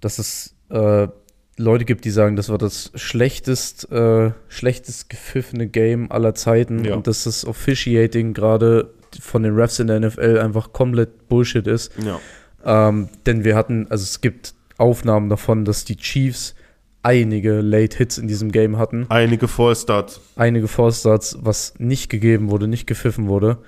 dass 0.00 0.18
es 0.18 0.56
äh, 0.70 1.08
Leute 1.56 1.84
gibt, 1.84 2.04
die 2.04 2.10
sagen, 2.10 2.36
das 2.36 2.48
war 2.48 2.58
das 2.58 2.90
schlechtest, 2.94 3.90
äh, 3.92 4.32
schlechtest 4.48 5.08
gepfiffene 5.08 5.68
Game 5.68 6.10
aller 6.10 6.34
Zeiten 6.34 6.84
ja. 6.84 6.94
und 6.94 7.06
dass 7.06 7.24
das 7.24 7.46
Officiating 7.46 8.34
gerade 8.34 8.90
von 9.20 9.42
den 9.44 9.54
Refs 9.54 9.78
in 9.78 9.86
der 9.86 10.00
NFL 10.00 10.38
einfach 10.38 10.72
komplett 10.72 11.28
Bullshit 11.28 11.66
ist. 11.66 11.92
Ja. 12.04 12.18
Ähm, 12.64 13.08
denn 13.26 13.44
wir 13.44 13.54
hatten, 13.54 13.86
also 13.90 14.02
es 14.02 14.20
gibt 14.20 14.54
Aufnahmen 14.78 15.28
davon, 15.28 15.64
dass 15.64 15.84
die 15.84 15.96
Chiefs 15.96 16.54
einige 17.02 17.60
Late 17.60 17.98
Hits 17.98 18.18
in 18.18 18.26
diesem 18.26 18.50
Game 18.50 18.78
hatten. 18.78 19.06
Einige 19.10 19.46
Fallstarts. 19.46 20.20
Einige 20.36 20.66
Fallstarts, 20.66 21.38
was 21.40 21.74
nicht 21.78 22.08
gegeben 22.10 22.50
wurde, 22.50 22.66
nicht 22.66 22.86
gepfiffen 22.86 23.28
wurde. 23.28 23.58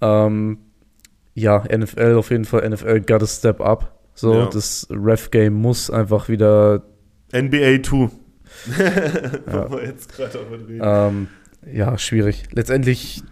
Ähm, 0.00 0.58
ja, 1.34 1.64
NFL 1.64 2.14
auf 2.14 2.30
jeden 2.30 2.44
Fall, 2.44 2.68
NFL 2.68 3.00
got 3.00 3.22
a 3.22 3.26
step 3.26 3.60
up. 3.60 3.98
So, 4.14 4.34
ja. 4.34 4.46
das 4.46 4.86
Ref-Game 4.90 5.54
muss 5.54 5.90
einfach 5.90 6.28
wieder 6.28 6.82
NBA 7.32 7.82
2. 7.82 7.96
ja. 9.46 9.70
wir 9.70 9.84
jetzt 9.84 10.16
gerade 10.16 10.38
ähm, 10.80 11.28
ja, 11.72 11.98
schwierig. 11.98 12.44
Letztendlich. 12.52 13.22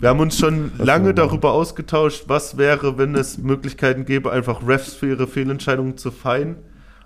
Wir 0.00 0.08
haben 0.08 0.20
uns 0.20 0.38
schon 0.38 0.72
lange 0.78 1.14
darüber 1.14 1.52
ausgetauscht, 1.52 2.24
was 2.26 2.58
wäre, 2.58 2.98
wenn 2.98 3.14
es 3.14 3.38
Möglichkeiten 3.38 4.04
gäbe, 4.04 4.32
einfach 4.32 4.66
Refs 4.66 4.94
für 4.94 5.08
ihre 5.08 5.26
Fehlentscheidungen 5.26 5.96
zu 5.96 6.10
feien. 6.10 6.56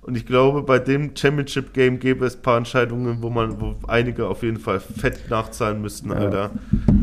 Und 0.06 0.16
ich 0.16 0.24
glaube, 0.24 0.62
bei 0.62 0.78
dem 0.78 1.16
Championship 1.16 1.74
Game 1.74 1.98
gäbe 1.98 2.24
es 2.24 2.36
ein 2.36 2.42
paar 2.42 2.58
Entscheidungen, 2.58 3.22
wo 3.22 3.28
man, 3.28 3.60
wo 3.60 3.74
einige 3.88 4.28
auf 4.28 4.44
jeden 4.44 4.60
Fall 4.60 4.78
fett 4.78 5.28
nachzahlen 5.28 5.82
müssten, 5.82 6.10
ja. 6.10 6.16
Alter. 6.16 6.50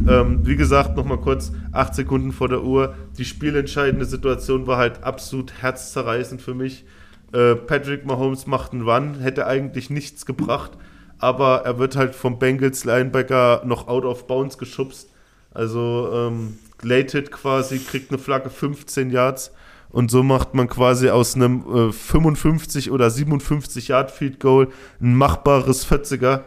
Ähm, 0.08 0.40
wie 0.48 0.56
gesagt, 0.56 0.96
nochmal 0.96 1.20
kurz, 1.20 1.52
acht 1.74 1.96
Sekunden 1.96 2.32
vor 2.32 2.48
der 2.48 2.64
Uhr. 2.64 2.96
Die 3.18 3.26
spielentscheidende 3.26 4.06
Situation 4.06 4.68
war 4.68 4.78
halt 4.78 5.04
absolut 5.04 5.62
herzzerreißend 5.62 6.42
für 6.42 6.54
mich. 6.54 6.86
Äh, 7.34 7.56
Patrick 7.56 8.06
Mahomes 8.06 8.48
macht 8.48 8.74
einen 8.74 8.88
Run, 8.88 9.19
hätte 9.19 9.48
eigentlich 9.48 9.89
nichts 9.89 10.26
gebracht, 10.26 10.72
aber 11.17 11.63
er 11.65 11.80
wird 11.80 11.96
halt 11.96 12.15
vom 12.15 12.38
Bengals 12.39 12.86
Linebacker 12.86 13.63
noch 13.65 13.88
out 13.88 14.06
of 14.06 14.28
bounds 14.28 14.58
geschubst. 14.58 15.10
Also 15.52 16.10
ähm, 16.13 16.60
Late 16.82 17.24
quasi, 17.24 17.80
kriegt 17.80 18.12
eine 18.12 18.19
Flagge 18.19 18.50
15 18.50 19.10
Yards 19.10 19.52
und 19.89 20.12
so 20.12 20.24
macht 20.24 20.54
man 20.54 20.67
quasi 20.67 21.10
aus 21.10 21.36
einem 21.36 21.89
äh, 21.89 21.91
55 21.91 22.91
oder 22.91 23.10
57 23.10 23.89
Yard 23.89 24.12
Field 24.12 24.39
Goal 24.39 24.69
ein 25.02 25.15
machbares 25.15 25.88
40er 25.89 26.41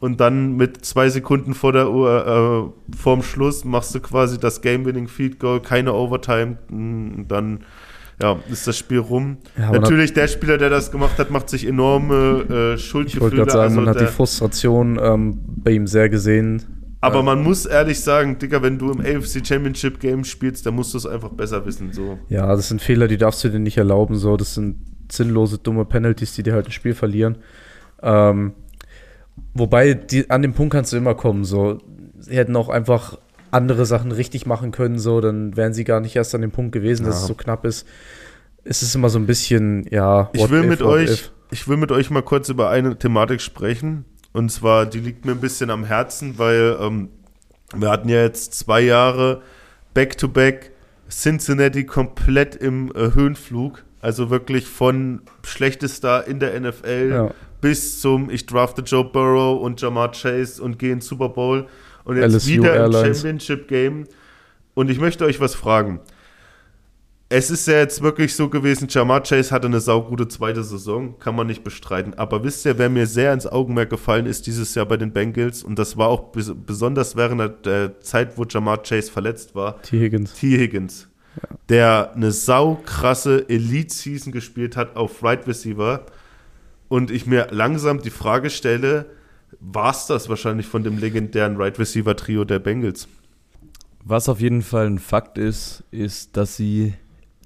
und 0.00 0.20
dann 0.20 0.56
mit 0.56 0.84
zwei 0.84 1.08
Sekunden 1.08 1.54
vor 1.54 1.72
der 1.72 1.90
Uhr, 1.90 2.72
äh, 2.92 2.96
vorm 2.96 3.22
Schluss 3.22 3.64
machst 3.64 3.94
du 3.94 4.00
quasi 4.00 4.38
das 4.38 4.60
Game-Winning 4.60 5.08
Field 5.08 5.38
Goal, 5.40 5.60
keine 5.60 5.94
Overtime, 5.94 6.58
dann 6.68 7.64
ja, 8.20 8.38
ist 8.50 8.66
das 8.66 8.78
Spiel 8.78 8.98
rum. 8.98 9.38
Ja, 9.58 9.72
Natürlich, 9.72 10.14
der 10.14 10.26
Spieler, 10.28 10.56
der 10.56 10.70
das 10.70 10.90
gemacht 10.90 11.18
hat, 11.18 11.30
macht 11.30 11.50
sich 11.50 11.66
enorme 11.66 12.74
äh, 12.74 12.78
Schuldgefühle. 12.78 13.06
Ich 13.06 13.20
wollte 13.20 13.36
gerade 13.36 13.50
sagen, 13.50 13.62
also 13.64 13.80
man 13.82 13.88
hat 13.90 14.00
die 14.00 14.06
Frustration 14.06 14.98
ähm, 15.02 15.40
bei 15.46 15.72
ihm 15.72 15.86
sehr 15.86 16.08
gesehen. 16.08 16.62
Aber 17.02 17.22
man 17.22 17.42
muss 17.42 17.66
ehrlich 17.66 18.00
sagen, 18.00 18.38
Digga, 18.38 18.62
wenn 18.62 18.78
du 18.78 18.90
im 18.90 19.00
AFC 19.00 19.46
Championship 19.46 20.00
Game 20.00 20.24
spielst, 20.24 20.66
dann 20.66 20.74
musst 20.74 20.94
du 20.94 20.98
es 20.98 21.06
einfach 21.06 21.28
besser 21.28 21.64
wissen. 21.66 21.92
So. 21.92 22.18
Ja, 22.28 22.48
das 22.56 22.68
sind 22.68 22.80
Fehler, 22.80 23.06
die 23.06 23.18
darfst 23.18 23.44
du 23.44 23.48
dir 23.48 23.58
nicht 23.58 23.76
erlauben. 23.76 24.16
So. 24.16 24.36
Das 24.36 24.54
sind 24.54 24.78
sinnlose, 25.12 25.58
dumme 25.58 25.84
Penalties, 25.84 26.34
die 26.34 26.42
dir 26.42 26.54
halt 26.54 26.66
ein 26.66 26.72
Spiel 26.72 26.94
verlieren. 26.94 27.36
Ähm, 28.02 28.54
wobei, 29.54 29.94
die, 29.94 30.28
an 30.30 30.42
dem 30.42 30.54
Punkt 30.54 30.72
kannst 30.72 30.92
du 30.92 30.96
immer 30.96 31.14
kommen. 31.14 31.44
So. 31.44 31.78
Sie 32.18 32.34
hätten 32.34 32.56
auch 32.56 32.70
einfach 32.70 33.18
andere 33.56 33.86
Sachen 33.86 34.12
richtig 34.12 34.46
machen 34.46 34.70
können, 34.70 34.98
so, 34.98 35.20
dann 35.20 35.56
wären 35.56 35.74
sie 35.74 35.84
gar 35.84 36.00
nicht 36.00 36.14
erst 36.14 36.34
an 36.34 36.42
dem 36.42 36.52
Punkt 36.52 36.72
gewesen, 36.72 37.04
ja. 37.04 37.10
dass 37.10 37.22
es 37.22 37.26
so 37.26 37.34
knapp 37.34 37.64
ist. 37.64 37.86
Es 38.64 38.82
ist 38.82 38.94
immer 38.94 39.08
so 39.08 39.18
ein 39.18 39.26
bisschen, 39.26 39.86
ja. 39.90 40.30
Ich 40.32 40.50
will 40.50 40.62
if, 40.62 40.68
mit 40.68 40.82
euch, 40.82 41.10
if. 41.10 41.32
ich 41.50 41.68
will 41.68 41.76
mit 41.76 41.90
euch 41.92 42.10
mal 42.10 42.22
kurz 42.22 42.48
über 42.48 42.70
eine 42.70 42.96
Thematik 42.98 43.40
sprechen. 43.40 44.04
Und 44.32 44.50
zwar, 44.50 44.86
die 44.86 45.00
liegt 45.00 45.24
mir 45.24 45.32
ein 45.32 45.40
bisschen 45.40 45.70
am 45.70 45.84
Herzen, 45.84 46.38
weil 46.38 46.76
ähm, 46.80 47.08
wir 47.74 47.90
hatten 47.90 48.08
ja 48.08 48.22
jetzt 48.22 48.54
zwei 48.54 48.80
Jahre 48.80 49.42
Back-to-Back 49.94 50.72
Cincinnati 51.08 51.84
komplett 51.84 52.54
im 52.54 52.92
äh, 52.94 53.14
Höhenflug. 53.14 53.84
Also 54.00 54.30
wirklich 54.30 54.66
von 54.66 55.22
schlechtester 55.42 56.26
in 56.28 56.38
der 56.38 56.60
NFL 56.60 57.10
ja. 57.10 57.30
bis 57.60 58.00
zum 58.00 58.30
ich 58.30 58.46
drafte 58.46 58.82
Joe 58.82 59.04
Burrow 59.04 59.60
und 59.60 59.80
Jamar 59.80 60.12
Chase 60.12 60.62
und 60.62 60.78
gehe 60.78 60.92
in 60.92 61.00
Super 61.00 61.30
Bowl. 61.30 61.66
Und 62.06 62.16
jetzt 62.16 62.34
LSU 62.34 62.50
wieder 62.50 62.74
Airlines. 62.74 63.04
im 63.08 63.14
Championship 63.14 63.68
Game. 63.68 64.04
Und 64.74 64.90
ich 64.90 65.00
möchte 65.00 65.24
euch 65.24 65.40
was 65.40 65.54
fragen. 65.54 66.00
Es 67.28 67.50
ist 67.50 67.66
ja 67.66 67.78
jetzt 67.78 68.02
wirklich 68.02 68.36
so 68.36 68.48
gewesen, 68.48 68.86
Jamar 68.88 69.24
Chase 69.24 69.50
hatte 69.50 69.66
eine 69.66 69.80
saugute 69.80 70.28
zweite 70.28 70.62
Saison, 70.62 71.18
kann 71.18 71.34
man 71.34 71.48
nicht 71.48 71.64
bestreiten. 71.64 72.14
Aber 72.14 72.44
wisst 72.44 72.64
ihr, 72.64 72.78
wer 72.78 72.88
mir 72.88 73.08
sehr 73.08 73.32
ins 73.32 73.48
Augenmerk 73.48 73.90
gefallen 73.90 74.26
ist 74.26 74.46
dieses 74.46 74.76
Jahr 74.76 74.86
bei 74.86 74.96
den 74.96 75.12
Bengals, 75.12 75.64
und 75.64 75.76
das 75.80 75.96
war 75.96 76.06
auch 76.06 76.30
bes 76.30 76.52
besonders 76.54 77.16
während 77.16 77.66
der 77.66 78.00
Zeit, 78.00 78.38
wo 78.38 78.44
Jamar 78.44 78.84
Chase 78.84 79.10
verletzt 79.10 79.56
war. 79.56 79.82
T. 79.82 79.98
Higgins. 79.98 80.34
T. 80.34 80.56
Higgins. 80.56 81.08
Ja. 81.34 81.56
Der 81.68 82.12
eine 82.14 82.30
saukrasse 82.30 83.48
Elite-Season 83.48 84.32
gespielt 84.32 84.76
hat 84.76 84.94
auf 84.94 85.24
Right 85.24 85.48
Receiver. 85.48 86.06
Und 86.86 87.10
ich 87.10 87.26
mir 87.26 87.48
langsam 87.50 88.00
die 88.00 88.10
Frage 88.10 88.50
stelle, 88.50 89.06
war 89.68 89.90
es 89.90 90.06
das 90.06 90.28
wahrscheinlich 90.28 90.66
von 90.66 90.84
dem 90.84 90.98
legendären 90.98 91.56
Right 91.56 91.76
Receiver 91.78 92.14
Trio 92.14 92.44
der 92.44 92.60
Bengals. 92.60 93.08
Was 94.04 94.28
auf 94.28 94.40
jeden 94.40 94.62
Fall 94.62 94.86
ein 94.86 95.00
Fakt 95.00 95.38
ist, 95.38 95.82
ist, 95.90 96.36
dass 96.36 96.56
sie 96.56 96.94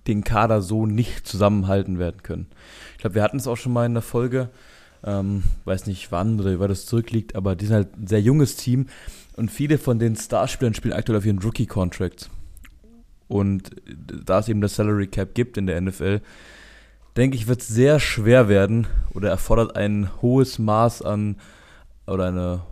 den 0.07 0.23
Kader 0.23 0.61
so 0.61 0.85
nicht 0.85 1.27
zusammenhalten 1.27 1.99
werden 1.99 2.23
können. 2.23 2.47
Ich 2.93 2.99
glaube, 2.99 3.15
wir 3.15 3.23
hatten 3.23 3.39
es 3.39 3.47
auch 3.47 3.57
schon 3.57 3.73
mal 3.73 3.87
in 3.87 3.95
der 3.95 4.03
Folge, 4.03 4.51
ähm, 5.03 5.45
weiß 5.65 5.87
nicht 5.87 6.13
wann 6.13 6.39
oder 6.39 6.61
wie 6.61 6.69
das 6.69 6.85
zurückliegt, 6.85 7.35
aber 7.37 7.57
die 7.57 7.65
sind 7.65 7.77
halt 7.77 7.97
ein 7.97 8.07
sehr 8.07 8.21
junges 8.21 8.57
Team 8.57 8.89
und 9.37 9.51
viele 9.51 9.79
von 9.79 9.99
den 9.99 10.15
Starspielern 10.15 10.75
spielen 10.75 10.93
aktuell 10.93 11.17
auf 11.17 11.25
ihren 11.25 11.39
Rookie-Contracts. 11.39 12.29
Und 13.29 13.71
da 14.27 14.41
es 14.41 14.49
eben 14.49 14.61
das 14.61 14.77
Salary 14.77 15.07
Cap 15.07 15.35
gibt 15.35 15.57
in 15.57 15.67
der 15.67 15.81
NFL, 15.81 16.21
denke 17.17 17.37
ich, 17.37 17.47
wird 17.47 17.63
es 17.63 17.69
sehr 17.69 17.99
schwer 17.99 18.51
werden 18.51 18.87
oder 19.15 19.31
erfordert 19.31 19.75
ein 19.77 20.11
hohes 20.21 20.59
Maß 20.59 21.01
an 21.01 21.37
oder 22.11 22.27
eine 22.27 22.63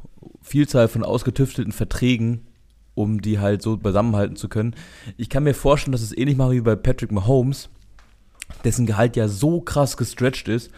Vielzahl 0.43 0.89
von 0.89 1.03
ausgetüftelten 1.05 1.73
Verträgen, 1.73 2.47
um 2.95 3.21
die 3.21 3.39
halt 3.39 3.63
so 3.63 3.77
beisammenhalten 3.77 4.37
zu 4.37 4.49
können. 4.49 4.75
Ich 5.17 5.29
kann 5.29 5.45
mir 5.45 5.55
vorstellen, 5.55 5.93
dass 5.93 6.03
es 6.03 6.17
ähnlich 6.17 6.37
macht 6.37 6.53
wie 6.53 6.61
bei 6.61 6.77
Patrick 6.77 7.13
Mahomes, 7.13 7.71
dessen 8.65 8.87
Gehalt 8.87 9.17
ja 9.17 9.29
so 9.29 9.61
krass 9.61 9.97
gestretched 9.97 10.49
ist 10.49 10.71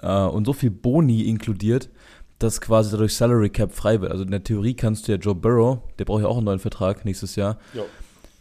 äh, 0.00 0.22
und 0.24 0.44
so 0.44 0.52
viel 0.52 0.70
Boni 0.70 1.22
inkludiert, 1.22 1.90
dass 2.38 2.60
quasi 2.60 2.90
dadurch 2.90 3.14
Salary 3.14 3.50
Cap 3.50 3.72
frei 3.72 4.00
wird. 4.00 4.12
Also 4.12 4.24
in 4.24 4.30
der 4.30 4.44
Theorie 4.44 4.74
kannst 4.74 5.08
du 5.08 5.12
ja 5.12 5.18
Joe 5.18 5.34
Burrow, 5.34 5.78
der 5.98 6.04
braucht 6.04 6.22
ja 6.22 6.28
auch 6.28 6.36
einen 6.36 6.46
neuen 6.46 6.58
Vertrag 6.60 7.04
nächstes 7.04 7.36
Jahr. 7.36 7.58
Ja. 7.74 7.82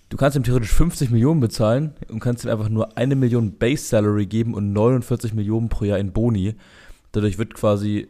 Du 0.09 0.15
kannst 0.15 0.37
ihm 0.37 0.43
theoretisch 0.43 0.71
50 0.71 1.09
Millionen 1.09 1.41
bezahlen 1.41 1.93
und 2.09 2.19
kannst 2.19 2.45
ihm 2.45 2.51
einfach 2.51 2.69
nur 2.69 2.97
eine 2.97 3.15
Million 3.15 3.57
Base 3.57 3.83
Salary 3.83 4.25
geben 4.25 4.53
und 4.53 4.71
49 4.71 5.33
Millionen 5.33 5.67
pro 5.67 5.83
Jahr 5.83 5.97
in 5.97 6.13
Boni. 6.13 6.55
Dadurch 7.11 7.37
wird 7.37 7.53
quasi, 7.55 8.07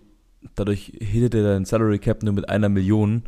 dadurch 0.55 0.93
hittet 0.99 1.35
er 1.35 1.43
deinen 1.43 1.65
Salary 1.65 1.99
Cap 1.99 2.23
nur 2.23 2.33
mit 2.33 2.49
einer 2.49 2.69
Million. 2.69 3.23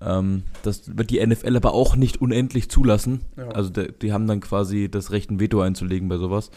Ähm, 0.00 0.42
das 0.62 0.96
wird 0.96 1.10
die 1.10 1.24
NFL 1.26 1.56
aber 1.56 1.72
auch 1.74 1.96
nicht 1.96 2.20
unendlich 2.20 2.68
zulassen. 2.70 3.20
Ja. 3.36 3.48
Also 3.48 3.70
de, 3.70 3.92
die 4.00 4.12
haben 4.12 4.26
dann 4.26 4.40
quasi 4.40 4.88
das 4.90 5.10
Recht, 5.10 5.30
ein 5.30 5.40
Veto 5.40 5.60
einzulegen 5.60 6.08
bei 6.08 6.18
sowas. 6.18 6.50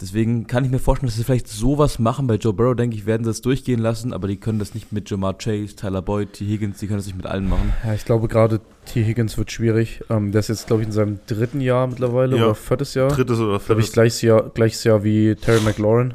Deswegen 0.00 0.48
kann 0.48 0.64
ich 0.64 0.70
mir 0.72 0.80
vorstellen, 0.80 1.06
dass 1.08 1.16
sie 1.16 1.22
vielleicht 1.22 1.46
sowas 1.46 2.00
machen. 2.00 2.26
Bei 2.26 2.34
Joe 2.34 2.52
Burrow, 2.52 2.74
denke 2.74 2.96
ich, 2.96 3.06
werden 3.06 3.22
sie 3.22 3.30
das 3.30 3.40
durchgehen 3.40 3.78
lassen, 3.78 4.12
aber 4.12 4.26
die 4.26 4.36
können 4.36 4.58
das 4.58 4.74
nicht 4.74 4.90
mit 4.90 5.08
Jamar 5.08 5.38
Chase, 5.38 5.76
Tyler 5.76 6.02
Boyd, 6.02 6.32
T. 6.32 6.44
Higgins, 6.44 6.78
die 6.80 6.88
können 6.88 6.98
das 6.98 7.06
nicht 7.06 7.16
mit 7.16 7.26
allen 7.26 7.48
machen. 7.48 7.72
Ja, 7.84 7.94
ich 7.94 8.04
glaube 8.04 8.26
gerade 8.26 8.60
T. 8.84 9.04
Higgins 9.04 9.38
wird 9.38 9.52
schwierig. 9.52 10.02
Ähm, 10.10 10.32
der 10.32 10.40
ist 10.40 10.48
jetzt, 10.48 10.66
glaube 10.66 10.82
ich, 10.82 10.88
in 10.88 10.92
seinem 10.92 11.20
dritten 11.28 11.60
Jahr 11.60 11.86
mittlerweile 11.86 12.36
Ja. 12.36 12.46
oder 12.46 12.54
viertes 12.56 12.94
Jahr. 12.94 13.08
Drittes 13.08 13.38
oder 13.38 13.60
glaube 13.60 13.80
ich, 13.80 13.86
viertes. 13.86 13.92
gleiches 13.92 14.22
Jahr, 14.22 14.50
gleiches 14.50 14.82
Jahr 14.82 15.04
wie 15.04 15.36
Terry 15.36 15.60
McLaurin 15.60 16.14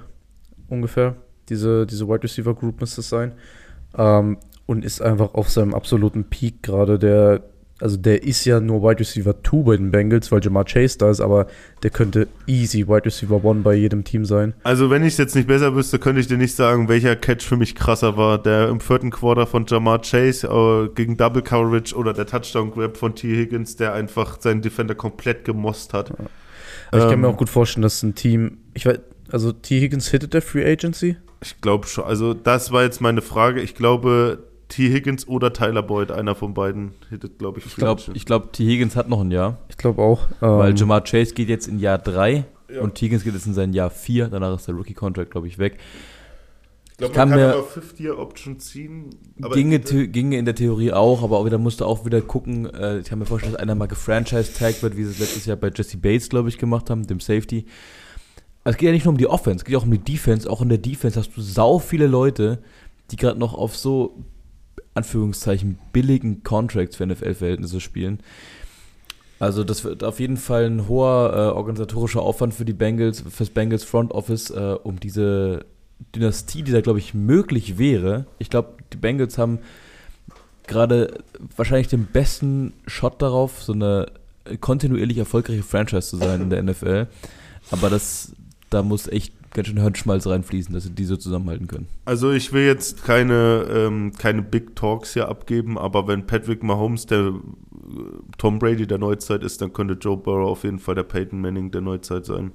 ungefähr. 0.68 1.16
Diese, 1.50 1.86
diese 1.86 2.08
Wide 2.08 2.24
Receiver 2.24 2.54
Group 2.54 2.82
müsste 2.82 3.02
es 3.02 3.10
sein. 3.10 3.34
Ähm, 3.98 4.38
und 4.66 4.84
ist 4.84 5.02
einfach 5.02 5.34
auf 5.34 5.50
seinem 5.50 5.74
absoluten 5.74 6.26
Peak 6.26 6.62
gerade. 6.62 7.00
Der, 7.00 7.41
also 7.80 7.95
der 7.95 8.24
ist 8.24 8.43
ja 8.43 8.60
nur 8.60 8.84
Wide 8.84 9.00
Receiver 9.00 9.34
2 9.41 9.58
bei 9.64 9.78
den 9.78 9.91
Bengals, 9.91 10.30
weil 10.30 10.43
Jamar 10.43 10.66
Chase 10.66 10.98
da 10.98 11.10
ist, 11.10 11.22
aber 11.22 11.48
der 11.84 11.89
könnte 11.89 12.28
easy 12.48 12.86
Wide 12.86 13.06
Receiver 13.06 13.41
1 13.50 13.64
bei 13.64 13.76
jedem 13.76 14.04
Team 14.04 14.26
sein. 14.26 14.54
Also 14.64 14.89
wenn 14.89 15.04
ich 15.04 15.14
es 15.14 15.18
jetzt 15.20 15.36
nicht 15.36 15.48
besser 15.48 15.74
wüsste, 15.74 16.00
könnte 16.00 16.20
ich 16.20 16.28
dir 16.28 16.38
nicht 16.38 16.54
sagen, 16.54 16.89
welcher 16.89 17.16
Catch 17.16 17.43
für 17.43 17.56
mich 17.56 17.76
krasser 17.76 18.18
war. 18.18 18.41
Der 18.43 18.68
im 18.68 18.82
vierten 18.82 19.10
Quarter 19.10 19.48
von 19.48 19.66
Jamar 19.66 20.02
Chase 20.02 20.48
äh, 20.48 20.93
gegen 20.93 21.16
Double 21.16 21.41
Coverage 21.41 21.95
oder 21.95 22.12
der 22.12 22.26
Touchdown 22.26 22.72
Grab 22.72 22.98
von 22.98 23.16
T. 23.16 23.30
Higgins, 23.30 23.78
der 23.78 23.93
einfach 23.93 24.41
seinen 24.41 24.62
Defender 24.62 24.95
komplett 24.95 25.45
gemost 25.45 25.93
hat. 25.93 26.12
Aber 26.12 26.28
ich 26.91 27.04
kann 27.04 27.14
Ähm, 27.14 27.22
mir 27.22 27.30
auch 27.30 27.38
gut 27.38 27.50
vorstellen, 27.50 27.84
dass 27.84 28.04
ein 28.04 28.16
Team, 28.16 28.58
ich 28.74 28.86
weiß, 28.86 29.00
also 29.32 29.54
T. 29.54 29.80
Higgins 29.80 30.10
hittet 30.10 30.34
der 30.34 30.41
Free 30.41 30.70
Agency. 30.70 31.16
Ich 31.42 31.62
glaube 31.62 31.88
schon. 31.88 32.04
Also 32.06 32.34
das 32.34 32.72
war 32.72 32.84
jetzt 32.84 33.00
meine 33.02 33.22
Frage. 33.22 33.62
Ich 33.62 33.76
glaube 33.76 34.44
T. 34.70 34.92
Higgins 34.92 35.28
oder 35.28 35.54
Tyler 35.54 35.84
Boyd, 35.84 36.12
einer 36.12 36.36
von 36.36 36.54
beiden 36.54 36.92
hittet, 37.10 37.40
glaube 37.40 37.60
ich. 37.60 37.66
Ich 37.68 37.76
glaube, 37.76 38.02
ich 38.14 38.26
glaub, 38.26 38.52
T. 38.54 38.66
Higgins 38.66 38.96
hat 38.96 39.08
noch 39.08 39.22
ein 39.22 39.32
Jahr, 39.32 39.60
Ich 39.70 39.78
glaube 39.78 40.02
auch. 40.02 40.28
weil 40.40 40.72
ähm, 40.72 40.76
Jamar 40.76 41.02
Chase 41.04 41.34
geht 41.34 41.48
jetzt 41.50 41.68
in 41.68 41.80
Jahr 41.80 41.98
3 42.00 42.44
Ja. 42.74 42.82
und 42.82 42.96
T. 42.96 43.06
Higgins 43.06 43.24
geht 43.24 43.34
jetzt 43.34 43.46
in 43.48 43.54
sein 43.54 43.72
Jahr 43.74 43.90
4. 43.90 44.28
Danach 44.28 44.56
ist 44.56 44.68
der 44.68 44.76
Rookie-Contract, 44.76 45.32
glaube 45.32 45.48
ich, 45.48 45.58
weg. 45.58 45.78
ich 46.92 46.98
glaube, 46.98 47.14
kann 47.14 47.30
man 47.30 47.38
kann 47.40 47.48
mir- 47.48 47.54
aber 47.54 47.64
Fifth-Year-Option 47.64 48.60
ziehen. 48.60 49.12
Aber 49.42 49.54
ginge, 49.56 49.80
ginge 49.80 50.38
in 50.38 50.44
der 50.46 50.56
Theorie 50.56 50.92
auch, 50.92 51.24
aber 51.24 51.38
auch 51.38 51.46
wieder 51.46 51.60
musste 51.60 51.86
auch 51.86 52.04
wieder 52.06 52.20
gucken. 52.22 52.66
Äh, 52.74 53.00
ich 53.00 53.06
kann 53.08 53.20
mir 53.20 53.26
vorstellen, 53.26 53.54
dass 53.54 53.62
einer 53.62 53.76
mal 53.76 53.88
gefranchise-tagged 53.88 54.84
wird, 54.84 54.98
wie 54.98 55.04
sie 55.06 55.12
es 55.12 55.20
letztes 55.20 55.46
Jahr 55.46 55.56
bei 55.56 55.70
Jesse 55.74 55.96
Bates, 55.98 56.28
glaube 56.28 56.50
ich, 56.50 56.58
gemacht 56.58 56.90
haben, 56.90 57.08
dem 57.08 57.20
Safety. 57.22 57.66
Also 58.68 58.76
es 58.76 58.80
geht 58.80 58.88
ja 58.88 58.91
nicht 58.91 59.05
nur 59.05 59.13
um 59.13 59.18
die 59.18 59.28
Offense, 59.28 59.59
es 59.59 59.63
geht 59.63 59.78
auch 59.78 59.86
um 59.86 59.91
die 59.91 59.97
Defense. 59.97 60.49
Auch 60.49 60.61
in 60.61 60.68
der 60.68 60.78
Defense 60.78 61.18
hast 61.18 61.38
du 61.38 61.41
sau 61.41 61.80
viele 61.80 62.05
Leute, 62.05 62.59
die 63.11 63.15
gerade 63.15 63.39
noch 63.39 63.53
auf 63.53 63.78
so, 63.78 64.26
Anführungszeichen, 64.93 65.80
billigen 65.93 66.43
Contracts 66.43 66.97
für 66.97 67.05
NFL-Verhältnisse 67.05 67.80
spielen. 67.80 68.20
Also 69.39 69.63
das 69.63 69.86
wird 69.86 70.03
auf 70.03 70.20
jeden 70.20 70.36
Fall 70.36 70.65
ein 70.65 70.89
hoher 70.89 71.32
äh, 71.34 71.55
organisatorischer 71.55 72.22
Aufwand 72.22 72.53
für 72.53 72.65
die 72.65 72.74
Bengals, 72.74 73.24
fürs 73.30 73.51
Bengals 73.51 73.86
Front 73.86 74.11
Office, 74.11 74.49
äh, 74.49 74.76
um 74.84 74.99
diese 74.99 75.65
Dynastie, 76.13 76.63
die 76.63 76.74
da, 76.74 76.82
glaube 76.82 76.99
ich, 76.99 77.13
möglich 77.13 77.78
wäre. 77.78 78.26
Ich 78.38 78.49
glaube, 78.49 78.74
die 78.91 78.97
Bengals 78.97 79.38
haben 79.38 79.59
gerade 80.68 81.24
wahrscheinlich 81.55 81.88
den 81.88 82.05
besten 82.05 82.74
Shot 82.86 83.22
darauf, 83.22 83.63
so 83.63 83.72
eine 83.72 84.07
kontinuierlich 84.59 85.20
erfolgreiche 85.20 85.63
Franchise 85.63 86.09
zu 86.09 86.18
sein 86.18 86.41
in 86.41 86.49
der 86.49 86.61
NFL. 86.63 87.07
Aber 87.72 87.89
das, 87.89 88.34
da 88.70 88.84
muss 88.84 89.07
echt 89.07 89.34
ganz 89.53 89.68
schön 89.68 89.80
Hirnschmalz 89.80 90.28
reinfließen, 90.28 90.74
dass 90.74 90.84
sie 90.84 90.91
die 90.91 91.05
so 91.05 91.15
zusammenhalten 91.15 91.68
können. 91.68 91.88
Also 92.05 92.32
ich 92.32 92.53
will 92.53 92.65
jetzt 92.65 93.03
keine, 93.03 93.65
ähm, 93.70 94.11
keine 94.18 94.41
Big 94.41 94.76
Talks 94.76 95.13
hier 95.13 95.30
abgeben, 95.30 95.78
aber 95.78 96.07
wenn 96.07 96.26
Patrick 96.26 96.63
Mahomes 96.63 97.05
der 97.05 97.20
äh, 97.20 97.34
Tom 98.38 98.59
Brady 98.59 98.86
der 98.86 98.97
Neuzeit 98.97 99.43
ist, 99.43 99.61
dann 99.61 99.74
könnte 99.74 99.95
Joe 99.95 100.18
Burrow 100.18 100.49
auf 100.49 100.63
jeden 100.63 100.80
Fall 100.80 100.95
der 100.95 101.03
Peyton 101.03 101.41
Manning 101.41 101.72
der 101.72 101.82
Neuzeit 101.82 102.26
sein. 102.26 102.51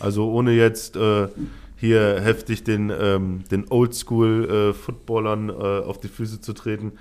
Also 0.00 0.30
ohne 0.30 0.52
jetzt 0.52 0.96
äh, 0.96 1.28
hier 1.76 2.20
heftig 2.20 2.64
den, 2.64 2.92
ähm, 2.96 3.44
den 3.50 3.66
Oldschool-Footballern 3.70 5.48
äh, 5.48 5.52
auf 5.52 6.00
die 6.00 6.08
Füße 6.08 6.40
zu 6.40 6.52
treten. 6.52 6.92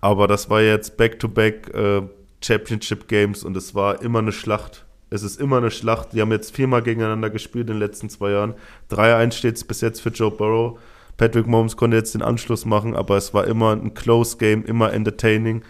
Aber 0.00 0.28
das 0.28 0.50
war 0.50 0.62
jetzt 0.62 0.96
Back-to-Back 0.96 1.74
äh, 1.74 2.02
Championship 2.42 3.08
Games 3.08 3.44
und 3.44 3.56
es 3.56 3.74
war 3.74 4.02
immer 4.02 4.20
eine 4.20 4.32
Schlacht. 4.32 4.85
Es 5.10 5.22
ist 5.22 5.40
immer 5.40 5.58
eine 5.58 5.70
Schlacht. 5.70 6.12
Die 6.12 6.20
haben 6.20 6.32
jetzt 6.32 6.54
viermal 6.54 6.82
gegeneinander 6.82 7.30
gespielt 7.30 7.68
in 7.68 7.74
den 7.74 7.80
letzten 7.80 8.08
zwei 8.08 8.32
Jahren. 8.32 8.54
3-1 8.90 9.32
steht 9.32 9.56
es 9.56 9.64
bis 9.64 9.80
jetzt 9.80 10.00
für 10.00 10.08
Joe 10.10 10.30
Burrow. 10.30 10.78
Patrick 11.16 11.46
Mahomes 11.46 11.76
konnte 11.76 11.96
jetzt 11.96 12.14
den 12.14 12.22
Anschluss 12.22 12.66
machen, 12.66 12.94
aber 12.94 13.16
es 13.16 13.32
war 13.32 13.46
immer 13.46 13.72
ein 13.72 13.94
Close 13.94 14.36
Game, 14.36 14.64
immer 14.64 14.92
entertaining. 14.92 15.62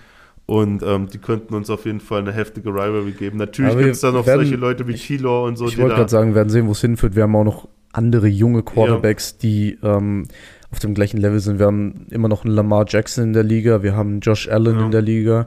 Und 0.46 0.82
ähm, 0.82 1.08
die 1.08 1.18
könnten 1.18 1.54
uns 1.54 1.70
auf 1.70 1.84
jeden 1.86 2.00
Fall 2.00 2.20
eine 2.20 2.32
heftige 2.32 2.70
Rivalry 2.70 3.12
geben. 3.12 3.36
Natürlich 3.38 3.76
gibt 3.76 3.90
es 3.90 4.00
da 4.00 4.12
noch 4.12 4.26
werden- 4.26 4.42
solche 4.42 4.56
Leute 4.56 4.86
wie 4.88 4.94
T-Law 4.94 5.46
und 5.46 5.56
so, 5.56 5.66
ich 5.66 5.76
wollte 5.78 5.96
gerade 5.96 6.08
sagen, 6.10 6.30
wir 6.30 6.36
werden 6.36 6.48
sehen, 6.50 6.66
wo 6.68 6.72
es 6.72 6.80
hinführt. 6.80 7.14
Wir 7.16 7.24
haben 7.24 7.34
auch 7.36 7.44
noch 7.44 7.68
andere 7.92 8.28
junge 8.28 8.62
Quarterbacks, 8.62 9.38
die 9.38 9.78
ähm, 9.82 10.28
auf 10.70 10.78
dem 10.78 10.94
gleichen 10.94 11.18
Level 11.18 11.40
sind. 11.40 11.58
Wir 11.58 11.66
haben 11.66 12.06
immer 12.10 12.28
noch 12.28 12.44
einen 12.44 12.54
Lamar 12.54 12.84
Jackson 12.88 13.24
in 13.24 13.32
der 13.32 13.42
Liga, 13.42 13.82
wir 13.82 13.96
haben 13.96 14.20
Josh 14.20 14.48
Allen 14.48 14.78
Ja. 14.78 14.84
in 14.86 14.90
der 14.92 15.02
Liga. 15.02 15.46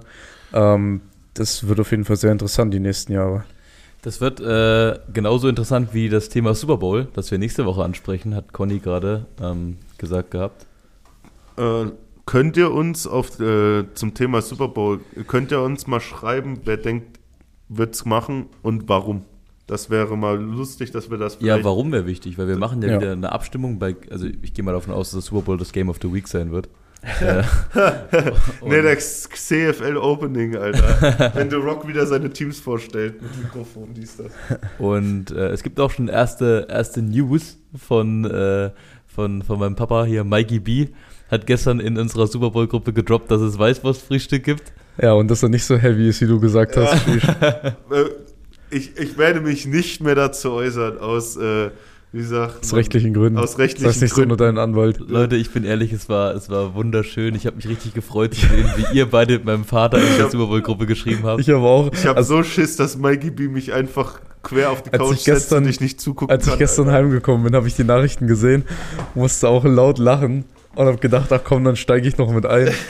Ähm, 0.53 1.01
das 1.33 1.67
wird 1.67 1.79
auf 1.79 1.91
jeden 1.91 2.03
Fall 2.05 2.15
sehr 2.17 2.31
interessant 2.31 2.73
die 2.73 2.79
nächsten 2.79 3.13
Jahre. 3.13 3.43
Das 4.01 4.21
wird 4.21 4.39
äh, 4.39 4.97
genauso 5.13 5.49
interessant 5.49 5.93
wie 5.93 6.07
das 6.07 6.29
Thema 6.29 6.53
Super 6.53 6.77
Bowl, 6.77 7.07
das 7.13 7.31
wir 7.31 7.37
nächste 7.37 7.65
Woche 7.65 7.83
ansprechen, 7.83 8.33
hat 8.33 8.53
Conny 8.53 8.79
gerade 8.79 9.25
ähm, 9.41 9.77
gesagt 9.97 10.31
gehabt. 10.31 10.65
Äh, 11.57 11.87
könnt 12.25 12.55
ihr 12.55 12.71
uns 12.71 13.07
auf, 13.07 13.39
äh, 13.41 13.93
zum 13.93 14.13
Thema 14.13 14.41
Super 14.41 14.69
Bowl, 14.69 15.01
könnt 15.27 15.51
ihr 15.51 15.61
uns 15.61 15.85
mal 15.87 15.99
schreiben, 15.99 16.61
wer 16.63 16.77
denkt, 16.77 17.19
wird's 17.67 18.05
machen 18.05 18.45
und 18.61 18.87
warum? 18.87 19.25
Das 19.67 19.89
wäre 19.89 20.17
mal 20.17 20.39
lustig, 20.39 20.91
dass 20.91 21.11
wir 21.11 21.17
das 21.17 21.37
Ja, 21.41 21.63
warum 21.63 21.91
wäre 21.91 22.07
wichtig? 22.07 22.37
Weil 22.37 22.47
wir 22.47 22.57
machen 22.57 22.81
ja, 22.81 22.89
Ja. 22.89 22.99
wieder 23.01 23.11
eine 23.11 23.31
Abstimmung 23.31 23.79
bei, 23.79 23.95
also 24.09 24.25
ich 24.41 24.53
gehe 24.53 24.63
mal 24.63 24.71
davon 24.71 24.93
aus, 24.93 25.11
dass 25.11 25.19
das 25.19 25.25
Super 25.25 25.41
Bowl 25.43 25.57
das 25.57 25.73
Game 25.73 25.89
of 25.89 25.97
the 26.01 26.11
Week 26.11 26.27
sein 26.27 26.51
wird. 26.51 26.69
Äh, 27.01 27.43
Nee, 28.65 28.81
das 28.81 29.29
CFL 29.29 29.97
Opening, 29.97 30.55
Alter. 30.55 31.31
Wenn 31.35 31.49
The 31.49 31.55
Rock 31.55 31.87
wieder 31.87 32.05
seine 32.05 32.29
Teams 32.29 32.59
vorstellt 32.59 33.21
mit 33.21 33.43
Mikrofon, 33.43 33.93
dies, 33.93 34.17
das. 34.17 34.31
Und 34.77 35.31
äh, 35.31 35.49
es 35.49 35.63
gibt 35.63 35.79
auch 35.79 35.91
schon 35.91 36.07
erste, 36.07 36.67
erste 36.69 37.01
News 37.01 37.57
von, 37.77 38.25
äh, 38.25 38.71
von, 39.07 39.41
von 39.41 39.59
meinem 39.59 39.75
Papa 39.75 40.05
hier, 40.05 40.23
Mikey 40.23 40.59
B. 40.59 40.87
Hat 41.29 41.45
gestern 41.45 41.79
in 41.79 41.97
unserer 41.97 42.27
Super 42.27 42.49
Bowl-Gruppe 42.49 42.91
gedroppt, 42.91 43.29
dass 43.29 43.41
es 43.41 43.57
Weißwurstfrühstück 43.57 44.43
gibt. 44.43 44.73
Ja, 45.01 45.13
und 45.13 45.29
dass 45.29 45.43
er 45.43 45.49
nicht 45.49 45.63
so 45.63 45.77
heavy 45.77 46.09
ist, 46.09 46.21
wie 46.21 46.27
du 46.27 46.39
gesagt 46.39 46.75
hast. 46.75 47.07
Äh, 47.07 48.05
ich, 48.71 48.97
ich 48.97 49.17
werde 49.17 49.41
mich 49.41 49.65
nicht 49.65 50.01
mehr 50.01 50.15
dazu 50.15 50.51
äußern, 50.51 50.97
aus, 50.99 51.37
äh, 51.37 51.71
wie 52.11 52.23
sagt 52.23 52.61
Aus 52.63 52.71
man? 52.71 52.79
rechtlichen 52.79 53.13
Gründen. 53.13 53.37
Aus 53.37 53.57
rechtlichen 53.59 53.85
Das 53.85 53.93
heißt 53.95 54.01
nicht 54.01 54.15
so 54.15 54.21
nur 54.21 54.35
Gründen. 54.37 54.55
deinen 54.55 54.57
Anwalt. 54.57 54.99
Leute, 54.99 55.35
ich 55.35 55.51
bin 55.51 55.63
ehrlich, 55.63 55.93
es 55.93 56.09
war, 56.09 56.33
es 56.33 56.49
war 56.49 56.73
wunderschön. 56.73 57.35
Ich 57.35 57.45
habe 57.45 57.55
mich 57.57 57.67
richtig 57.67 57.93
gefreut 57.93 58.33
zu 58.33 58.41
sehen, 58.47 58.69
wie 58.77 58.97
ihr 58.97 59.05
beide 59.09 59.33
mit 59.33 59.45
meinem 59.45 59.63
Vater 59.65 59.97
in 59.99 60.17
der 60.17 60.29
Super 60.29 60.47
Bowl-Gruppe 60.47 60.85
geschrieben 60.87 61.23
habt. 61.23 61.39
Ich 61.41 61.51
aber 61.51 61.67
auch. 61.67 61.91
Ich 61.93 62.05
habe 62.05 62.17
also, 62.17 62.37
so 62.37 62.43
Schiss, 62.43 62.75
dass 62.77 62.97
Mikey 62.97 63.29
B 63.31 63.47
mich 63.47 63.73
einfach 63.73 64.21
quer 64.41 64.71
auf 64.71 64.81
die 64.83 64.91
Als 64.93 65.01
Couch 65.01 65.13
ich 65.17 65.23
setzt 65.23 65.35
gestern- 65.49 65.63
und 65.65 65.69
ich 65.69 65.81
nicht 65.81 66.01
zugucken 66.01 66.33
als 66.35 66.45
ich 66.45 66.49
kann, 66.51 66.59
gestern 66.59 66.87
Alter. 66.87 66.97
heimgekommen 66.97 67.43
bin, 67.43 67.55
habe 67.55 67.67
ich 67.67 67.75
die 67.75 67.83
Nachrichten 67.83 68.25
gesehen, 68.25 68.63
musste 69.13 69.47
auch 69.49 69.65
laut 69.65 69.99
lachen. 69.99 70.45
und 70.75 70.85
habe 70.87 70.97
gedacht, 70.97 71.31
ach 71.31 71.41
komm, 71.43 71.63
dann 71.65 71.75
steige 71.75 72.07
ich 72.07 72.17
noch 72.17 72.31
mit 72.31 72.45
ein. 72.45 72.69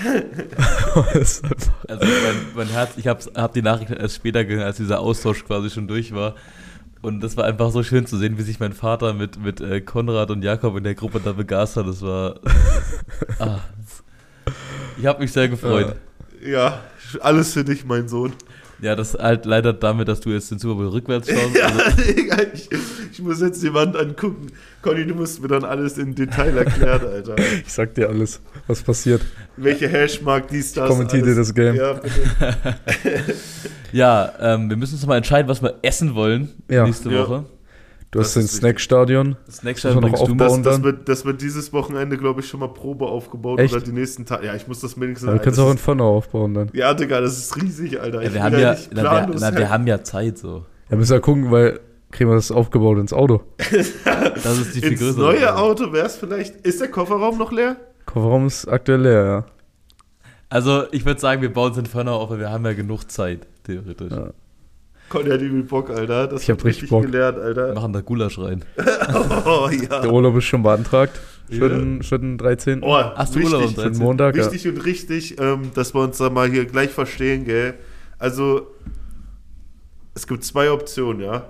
Also 0.95 1.41
mein, 2.05 2.35
mein 2.55 2.67
Herz, 2.67 2.91
ich 2.97 3.07
habe 3.07 3.19
hab 3.35 3.53
die 3.53 3.61
Nachricht 3.61 3.91
erst 3.91 4.15
später 4.15 4.43
gehört, 4.45 4.65
als 4.65 4.77
dieser 4.77 4.99
Austausch 4.99 5.43
quasi 5.45 5.69
schon 5.69 5.87
durch 5.87 6.13
war. 6.13 6.35
Und 7.01 7.21
das 7.21 7.37
war 7.37 7.45
einfach 7.45 7.71
so 7.71 7.81
schön 7.81 8.05
zu 8.05 8.17
sehen, 8.17 8.37
wie 8.37 8.41
sich 8.41 8.59
mein 8.59 8.73
Vater 8.73 9.13
mit, 9.13 9.41
mit 9.41 9.61
äh, 9.61 9.79
Konrad 9.79 10.31
und 10.31 10.43
Jakob 10.43 10.75
in 10.77 10.83
der 10.83 10.95
Gruppe 10.95 11.21
da 11.23 11.31
begeistert. 11.31 11.87
Das 11.87 12.01
war. 12.01 12.39
ah, 13.39 13.59
ich 14.97 15.05
habe 15.05 15.21
mich 15.21 15.31
sehr 15.31 15.47
gefreut. 15.47 15.95
Ja, 16.43 16.81
alles 17.21 17.53
für 17.53 17.63
dich, 17.63 17.85
mein 17.85 18.07
Sohn. 18.09 18.33
Ja, 18.81 18.95
das 18.95 19.13
halt 19.13 19.45
leider 19.45 19.73
damit, 19.73 20.07
dass 20.07 20.21
du 20.21 20.29
jetzt 20.29 20.51
den 20.51 20.59
Super 20.59 20.75
Bowl 20.75 20.87
rückwärts 20.87 21.29
schaust. 21.29 21.55
Ja, 21.55 21.65
Also, 21.67 22.01
ich, 22.53 22.69
ich 23.11 23.19
muss 23.21 23.41
jetzt 23.41 23.61
die 23.61 23.73
Wand 23.73 23.97
angucken. 23.97 24.47
Conny, 24.81 25.05
du 25.05 25.13
musst 25.15 25.41
mir 25.41 25.49
dann 25.49 25.65
alles 25.65 25.97
im 25.97 26.15
Detail 26.15 26.57
erklären, 26.57 27.01
Alter. 27.05 27.35
Ich 27.65 27.73
sag 27.73 27.93
dir 27.95 28.07
alles, 28.07 28.39
was 28.67 28.81
passiert. 28.81 29.21
Welche 29.57 29.89
Hashmark, 29.89 30.47
dies, 30.47 30.71
das. 30.73 30.87
kommentiere 30.87 31.25
dir 31.25 31.35
das 31.35 31.53
Game. 31.53 31.75
Ja, 31.75 31.93
bitte. 31.93 32.15
ja, 33.91 34.31
ähm, 34.39 34.69
wir 34.69 34.77
müssen 34.77 34.93
uns 34.95 35.05
mal 35.05 35.17
entscheiden, 35.17 35.49
was 35.49 35.61
wir 35.61 35.75
essen 35.81 36.15
wollen 36.15 36.49
Ja. 36.69 36.85
nächste 36.85 37.09
Ja. 37.09 37.43
Du 38.11 38.19
hast 38.19 38.29
Das 38.29 38.33
den 38.33 38.39
ist 38.41 38.47
wichtig. 38.53 38.59
Snackstadion. 38.59 39.35
Das 39.45 39.63
wir 39.63 39.93
noch 39.93 40.01
bringst 40.01 40.21
du 40.21 40.31
aufbauen. 40.31 40.63
Das, 40.63 40.75
das, 40.75 40.83
wird, 40.83 41.09
das 41.09 41.25
wird 41.25 41.41
dieses 41.41 41.71
Wochenende, 41.73 42.17
glaube 42.17 42.41
ich, 42.41 42.47
schon 42.47 42.59
mal 42.59 42.69
Probe 42.69 43.05
aufgebaut. 43.05 43.59
Echt? 43.59 43.73
Oder 43.73 43.83
die 43.83 43.91
nächsten 43.91 44.25
Tage. 44.25 44.47
Ja, 44.47 44.55
ich 44.55 44.67
muss 44.67 44.79
das 44.79 44.99
wenigstens. 44.99 45.27
Ja, 45.27 45.33
du 45.33 45.39
kannst 45.43 45.59
auch 45.59 45.69
in 45.69 45.77
Pfanne 45.77 46.03
aufbauen 46.03 46.55
dann. 46.55 46.69
Ja, 46.73 46.93
Digga, 46.95 47.21
das 47.21 47.37
ist 47.37 47.55
riesig, 47.61 48.01
Alter. 48.01 48.23
Ja, 48.23 48.33
wir, 48.33 48.43
haben 48.43 48.57
ja, 48.57 48.75
na, 48.91 49.27
wir, 49.27 49.35
na, 49.39 49.55
wir 49.55 49.69
haben 49.69 49.85
ja 49.85 50.03
Zeit 50.03 50.39
so. 50.39 50.65
Ja, 50.89 50.97
müssen 50.97 51.11
wir 51.11 51.19
gucken, 51.19 51.51
weil 51.51 51.79
kriegen 52.09 52.31
wir 52.31 52.35
das 52.35 52.51
aufgebaut 52.51 52.97
ins 52.97 53.13
Auto. 53.13 53.43
Das 54.43 54.57
ist 54.57 54.75
die 54.75 54.79
viel 54.81 54.93
Ins 54.93 55.01
größere. 55.01 55.21
neue. 55.21 55.55
Auto 55.55 55.91
wäre 55.91 56.07
es 56.07 56.15
vielleicht. 56.15 56.55
Ist 56.65 56.81
der 56.81 56.87
Kofferraum 56.87 57.37
noch 57.37 57.51
leer? 57.51 57.75
Kofferraum 58.05 58.47
ist 58.47 58.67
aktuell 58.67 59.01
leer, 59.01 59.25
ja. 59.25 59.45
Also 60.49 60.83
ich 60.91 61.05
würde 61.05 61.19
sagen, 61.19 61.41
wir 61.41 61.53
bauen 61.53 61.73
es 61.73 61.77
in 61.77 61.85
Fernau 61.85 62.15
auf, 62.15 62.31
weil 62.31 62.39
wir 62.39 62.49
haben 62.49 62.65
ja 62.65 62.73
genug 62.73 63.11
Zeit, 63.11 63.45
theoretisch. 63.63 64.11
Ja. 64.11 64.31
Conny 65.09 65.29
hat 65.29 65.41
übel 65.41 65.63
Bock, 65.63 65.89
Alter. 65.89 66.27
Das 66.27 66.43
Ich 66.43 66.49
hab 66.49 66.63
richtig 66.63 66.89
Bock. 66.89 67.03
gelernt, 67.03 67.37
Wir 67.37 67.43
Alter. 67.43 67.73
machen 67.73 67.93
da 67.93 68.01
Gulasch 68.01 68.37
rein. 68.39 68.63
Oh, 69.45 69.67
ja. 69.69 70.01
Der 70.01 70.11
Urlaub 70.13 70.37
ist 70.37 70.45
schon 70.45 70.63
beantragt. 70.63 71.19
Für, 71.49 71.67
den, 71.67 72.03
für 72.03 72.19
den 72.19 72.37
13. 72.37 72.83
Oh, 72.83 72.93
Hast 72.95 73.35
du 73.35 73.39
Urlaub 73.39 73.63
am 73.63 73.69
für 73.69 73.81
den 73.81 73.93
13.? 73.93 74.03
Montag, 74.03 74.35
ja. 74.37 74.45
Wichtig 74.45 74.67
und 74.67 74.85
richtig, 74.85 75.39
ähm, 75.41 75.71
dass 75.73 75.95
wir 75.95 76.01
uns 76.01 76.19
da 76.19 76.29
mal 76.29 76.47
hier 76.47 76.65
gleich 76.65 76.91
verstehen, 76.91 77.43
gell? 77.43 77.73
Also, 78.19 78.67
es 80.13 80.27
gibt 80.27 80.43
zwei 80.43 80.69
Optionen, 80.71 81.21
ja. 81.21 81.47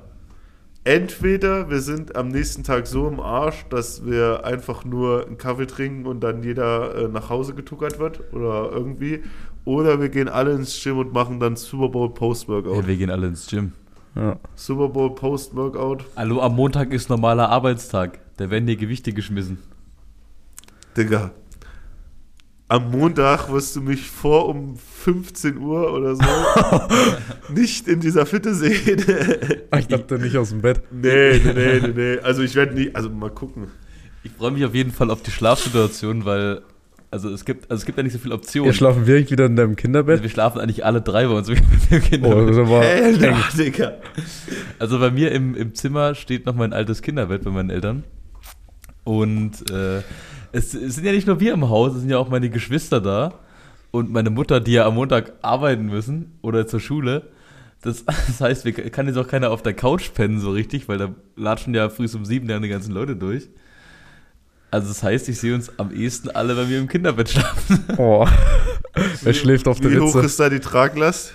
Entweder 0.86 1.70
wir 1.70 1.82
sind 1.82 2.16
am 2.16 2.30
nächsten 2.30 2.64
Tag 2.64 2.88
so 2.88 3.08
im 3.10 3.20
Arsch, 3.20 3.66
dass 3.70 4.06
wir 4.06 4.46
einfach 4.46 4.86
nur 4.86 5.26
einen 5.28 5.38
Kaffee 5.38 5.68
trinken 5.68 6.06
und 6.06 6.22
dann 6.22 6.42
jeder 6.44 6.96
äh, 6.96 7.08
nach 7.10 7.30
Hause 7.30 7.54
getuckert 7.54 8.00
wird 8.00 8.22
oder 8.34 8.70
irgendwie. 8.72 9.22
Oder 9.70 10.02
wir 10.02 10.10
gehen 10.10 10.28
alle 10.28 10.54
ins 10.54 10.82
Gym 10.82 10.98
und 10.98 11.14
machen 11.14 11.40
dann 11.40 11.56
Super 11.56 11.90
Bowl 11.90 12.12
Post-Workout. 12.12 12.76
Ja, 12.76 12.88
wir 12.88 12.98
gehen 12.98 13.12
alle 13.12 13.28
ins 13.28 13.46
Gym. 13.46 13.74
Ja. 14.16 14.40
Super 14.56 14.90
Bowl 14.90 15.14
Post-Workout. 15.14 16.06
Hallo, 16.16 16.42
am 16.42 16.56
Montag 16.56 16.92
ist 16.92 17.08
normaler 17.08 17.50
Arbeitstag. 17.50 18.18
Da 18.38 18.50
werden 18.50 18.66
hier 18.66 18.78
Gewichte 18.78 19.14
geschmissen. 19.14 19.60
Digga. 20.98 21.30
Am 22.68 22.90
Montag 22.90 23.52
wirst 23.52 23.76
du 23.76 23.82
mich 23.82 24.10
vor 24.10 24.50
um 24.50 24.76
15 24.76 25.60
Uhr 25.60 25.94
oder 25.94 26.16
so 26.16 26.24
nicht 27.54 27.88
in 27.88 28.00
dieser 28.00 28.26
Fitte 28.26 28.56
sehen. 28.56 29.06
Ich 29.78 29.86
dachte 29.86 30.18
nicht 30.18 30.36
aus 30.36 30.50
dem 30.50 30.62
Bett. 30.62 30.82
nee, 30.92 31.40
nee, 31.46 31.54
nee, 31.54 31.80
nee, 31.80 31.94
nee. 31.96 32.20
Also 32.22 32.42
ich 32.42 32.56
werde 32.56 32.74
nie, 32.74 32.90
also 32.96 33.12
mal 33.12 33.30
gucken. 33.30 33.68
Ich 34.24 34.32
freue 34.32 34.50
mich 34.50 34.66
auf 34.66 34.74
jeden 34.74 34.92
Fall 34.92 35.12
auf 35.12 35.22
die 35.22 35.30
Schlafsituation, 35.30 36.26
weil 36.26 36.64
also 37.12 37.30
es 37.30 37.44
gibt, 37.44 37.70
also 37.72 37.82
es 37.82 37.86
gibt 37.86 37.98
ja 37.98 38.04
nicht 38.04 38.14
so 38.14 38.20
viele 38.20 38.36
Optionen. 38.36 38.70
Ihr 38.70 38.74
schlafen 38.74 39.08
wirklich 39.08 39.32
wieder 39.32 39.46
in 39.46 39.56
deinem 39.56 39.70
also 39.70 39.82
Kinderbett? 39.82 40.22
wir 40.22 40.30
schlafen 40.30 40.60
eigentlich 40.60 40.86
alle 40.86 41.02
drei 41.02 41.26
bei 41.26 41.34
uns 41.34 41.50
im 41.50 41.58
Kinder. 42.02 42.36
Oh, 42.36 42.46
das 42.46 42.58
war 42.58 42.82
Alter, 42.82 43.30
eng. 43.30 43.36
Digga. 43.58 43.94
Also 44.78 45.00
bei 45.00 45.10
mir 45.10 45.32
im, 45.32 45.56
im 45.56 45.74
Zimmer 45.74 46.14
steht 46.14 46.46
noch 46.46 46.56
mein 46.56 46.72
altes 46.72 47.02
Kinderbett 47.02 47.44
bei 47.44 47.52
meinen 47.52 47.72
Eltern. 47.72 48.04
Und 49.04 49.70
äh, 49.72 50.02
es, 50.52 50.74
es 50.74 50.96
sind 50.96 51.06
ja 51.06 51.12
nicht 51.12 51.26
nur 51.26 51.40
wir 51.40 51.54
im 51.54 51.70
Haus, 51.70 51.94
es 51.94 52.02
sind 52.02 52.10
ja 52.10 52.18
auch 52.20 52.30
meine 52.30 52.50
Geschwister 52.50 53.02
da. 53.02 53.40
Und 53.92 54.12
meine 54.12 54.30
Mutter, 54.30 54.60
die 54.60 54.74
ja 54.74 54.86
am 54.86 54.94
Montag 54.94 55.34
arbeiten 55.42 55.88
müssen 55.88 56.38
oder 56.44 56.68
zur 56.68 56.80
Schule. 56.80 57.24
Das, 57.82 58.06
das 58.06 58.40
heißt, 58.40 58.66
wir 58.66 58.74
kann 58.74 59.08
jetzt 59.08 59.18
auch 59.18 59.28
keiner 59.28 59.50
auf 59.50 59.64
der 59.64 59.74
Couch 59.74 60.14
pennen 60.14 60.40
so 60.40 60.52
richtig, 60.52 60.88
weil 60.88 61.00
da 61.00 61.16
latschen 61.36 61.74
ja 61.74 61.90
früh 61.90 62.08
um 62.14 62.24
sieben 62.24 62.48
dann 62.48 62.62
die 62.62 62.70
ganzen 62.70 62.92
Leute 62.92 63.16
durch. 63.16 63.50
Also 64.72 64.88
das 64.88 65.02
heißt, 65.02 65.30
ich 65.30 65.40
sehe 65.40 65.56
uns 65.56 65.72
am 65.78 65.92
ehesten 65.92 66.30
alle 66.30 66.56
bei 66.56 66.66
mir 66.66 66.78
im 66.80 66.88
Kinderbett 66.88 67.30
schlafen. 67.30 67.84
Oh. 67.98 68.28
Wer 69.22 69.34
schläft 69.36 69.68
auf 69.68 69.80
der 69.80 69.92
Wie 69.92 70.00
hoch 70.00 70.16
Ritze? 70.16 70.26
ist 70.26 70.40
da 70.40 70.50
die 70.50 70.60
Traglast? 70.60 71.34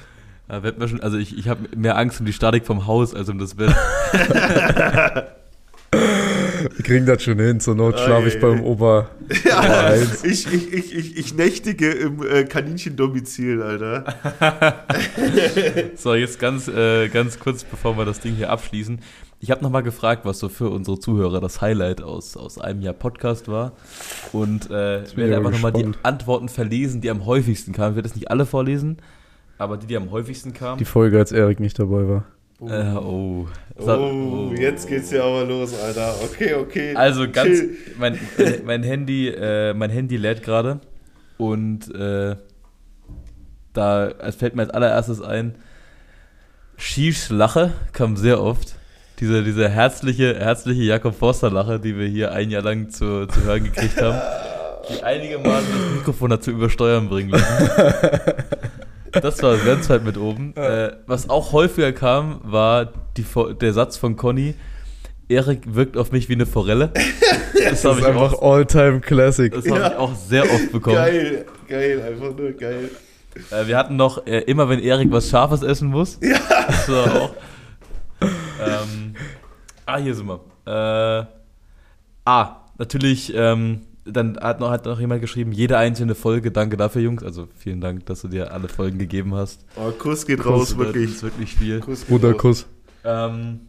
Da 0.49 0.63
wird 0.63 0.79
mir 0.79 0.87
schon, 0.89 1.01
also 1.01 1.17
ich, 1.17 1.37
ich 1.37 1.49
habe 1.49 1.69
mehr 1.77 1.97
Angst 1.97 2.21
um 2.21 2.27
die 2.27 2.33
Statik 2.33 2.67
vom 2.67 2.87
Haus 2.87 3.15
als 3.15 3.29
um 3.29 3.39
das 3.39 3.55
Bett. 3.55 3.75
Wir 6.61 6.83
kriegen 6.83 7.07
das 7.07 7.23
schon 7.23 7.39
hin. 7.39 7.61
Zur 7.61 7.75
Not 7.75 7.99
schlafe 8.01 8.29
ich 8.29 8.41
beim. 8.41 8.63
Ober. 8.63 9.11
Ja, 9.45 9.61
eins. 9.61 10.23
ich, 10.25 10.53
ich, 10.53 10.73
ich, 10.73 10.95
ich, 10.95 11.17
ich 11.17 11.35
nächtige 11.35 11.91
im 11.91 12.23
äh, 12.27 12.45
Kaninchendomizil, 12.45 13.63
Alter. 13.63 14.05
So, 15.97 16.15
jetzt 16.15 16.39
ganz, 16.39 16.69
äh, 16.69 17.09
ganz 17.09 17.39
kurz, 17.39 17.65
bevor 17.65 17.97
wir 17.97 18.05
das 18.05 18.21
Ding 18.21 18.35
hier 18.35 18.51
abschließen. 18.51 18.99
Ich 19.41 19.51
habe 19.51 19.63
nochmal 19.63 19.83
gefragt, 19.83 20.25
was 20.25 20.39
so 20.39 20.49
für 20.49 20.71
unsere 20.71 20.99
Zuhörer 20.99 21.41
das 21.41 21.61
Highlight 21.61 22.03
aus, 22.03 22.37
aus 22.37 22.59
einem 22.59 22.81
Jahr 22.81 22.95
Podcast 22.95 23.49
war. 23.49 23.73
Und 24.33 24.71
äh, 24.71 25.05
werde 25.17 25.37
einfach 25.37 25.51
nochmal 25.51 25.73
die. 25.73 25.91
Antworten 26.03 26.49
verlesen, 26.49 27.01
die 27.03 27.11
am 27.11 27.27
häufigsten 27.27 27.73
kamen. 27.73 27.91
Ich 27.93 27.97
werde 27.97 28.09
das 28.09 28.17
nicht 28.17 28.31
alle 28.31 28.47
vorlesen, 28.47 28.99
aber 29.59 29.77
die, 29.77 29.87
die 29.87 29.97
am 29.97 30.11
häufigsten 30.11 30.55
kamen. 30.55 30.79
Die 30.79 30.85
Folge, 30.87 31.19
als 31.19 31.31
Erik 31.33 31.61
nicht 31.61 31.79
dabei 31.79 32.09
war. 32.09 32.25
äh, 32.63 32.95
oh. 32.97 33.47
Hat- 33.87 33.99
Oh, 33.99 34.53
jetzt 34.57 34.89
geht's 34.89 35.11
ja 35.11 35.25
aber 35.25 35.45
los, 35.45 35.79
Alter. 35.79 36.15
Okay, 36.25 36.55
okay. 36.55 36.95
Also 36.95 37.29
ganz, 37.31 37.59
Chill. 37.59 37.77
mein, 37.99 38.19
mein 38.65 38.83
Handy, 38.83 39.29
äh, 39.29 39.75
mein 39.75 39.91
Handy 39.91 40.17
lädt 40.17 40.43
gerade 40.43 40.81
und 41.37 41.93
äh, 41.95 42.37
da 43.73 44.09
es 44.09 44.37
fällt 44.37 44.55
mir 44.55 44.63
als 44.63 44.71
allererstes 44.71 45.21
ein, 45.21 45.57
Shish 46.77 47.29
Lache 47.31 47.73
kam 47.93 48.17
sehr 48.17 48.41
oft. 48.41 48.77
Diese, 49.21 49.45
diese 49.45 49.69
herzliche, 49.69 50.35
herzliche 50.39 50.83
Jakob 50.83 51.15
Forster 51.17 51.51
Lache, 51.51 51.79
die 51.79 51.97
wir 51.97 52.07
hier 52.07 52.33
ein 52.33 52.51
Jahr 52.51 52.63
lang 52.63 52.91
zu, 52.91 53.27
zu 53.27 53.43
hören 53.45 53.65
gekriegt 53.65 54.01
haben, 54.03 54.21
die 54.91 55.03
einige 55.05 55.39
Mal 55.39 55.63
das 55.63 55.95
Mikrofon 55.99 56.31
dazu 56.31 56.51
übersteuern 56.51 57.09
bringen 57.09 57.31
lassen. 57.31 57.71
Das 59.13 59.41
war 59.43 59.57
ganz 59.59 59.89
weit 59.89 60.05
mit 60.05 60.17
oben. 60.19 60.55
Äh, 60.57 60.93
was 61.07 61.31
auch 61.31 61.53
häufiger 61.53 61.93
kam, 61.93 62.41
war 62.43 62.93
die, 63.17 63.25
der 63.61 63.73
Satz 63.73 63.97
von 63.97 64.17
Conny, 64.17 64.55
Erik 65.29 65.61
wirkt 65.75 65.97
auf 65.97 66.11
mich 66.11 66.29
wie 66.29 66.35
eine 66.35 66.47
Forelle. 66.47 66.91
Das 67.55 67.83
Das 67.83 67.85
habe 67.85 67.95
ist 67.95 68.01
ich, 68.03 68.09
einfach 68.09 68.33
auch- 68.35 68.53
All-Time 68.57 69.01
Classic. 69.01 69.51
das 69.55 69.67
hab 69.71 69.79
Ja. 69.79 69.87
ich 69.93 69.97
auch 69.97 70.15
sehr 70.15 70.43
oft 70.43 70.71
bekommen. 70.73 70.97
Geil, 70.97 71.47
geil, 71.67 72.03
einfach 72.03 72.37
nur 72.37 72.51
geil. 72.53 72.91
Äh, 73.51 73.67
wir 73.69 73.79
hatten 73.79 73.97
noch, 73.97 74.27
äh, 74.27 74.41
immer 74.41 74.69
wenn 74.69 74.81
Erik 74.81 75.11
was 75.13 75.31
Scharfes 75.31 75.63
essen 75.63 75.89
muss. 75.89 76.19
Ja. 76.21 76.37
Das 76.67 76.89
war 76.91 77.23
auch. 77.23 77.35
Ähm, 78.67 79.15
ah, 79.87 79.99
hier 79.99 80.15
sind 80.15 80.27
wir. 80.27 80.41
Äh, 80.67 81.27
ah, 82.25 82.57
natürlich, 82.79 83.33
ähm, 83.35 83.81
dann 84.05 84.39
hat 84.39 84.61
noch, 84.61 84.71
hat 84.71 84.85
noch 84.85 85.01
jemand 85.01 85.21
geschrieben, 85.21 85.53
jede 85.53 85.79
einzelne 85.79 86.15
Folge, 86.15 86.51
danke 86.51 86.77
dafür, 86.77 87.03
Jungs. 87.03 87.23
Also 87.23 87.49
vielen 87.57 87.81
Dank, 87.81 88.07
dass 88.07 88.23
du 88.23 88.29
dir 88.29 88.53
alle 88.53 88.69
Folgen 88.69 88.99
gegeben 88.99 89.35
hast. 89.35 89.65
Oh, 89.77 89.91
Kuss 89.91 90.27
geht 90.27 90.41
Kuss, 90.41 90.47
raus, 90.53 90.69
Das 90.71 90.79
wirklich. 90.79 91.11
ist 91.11 91.23
wirklich 91.23 91.55
viel. 91.55 91.81
Kuss 91.81 92.05
raus. 92.11 92.37
Kuss. 92.39 92.67
Ähm, 93.05 93.61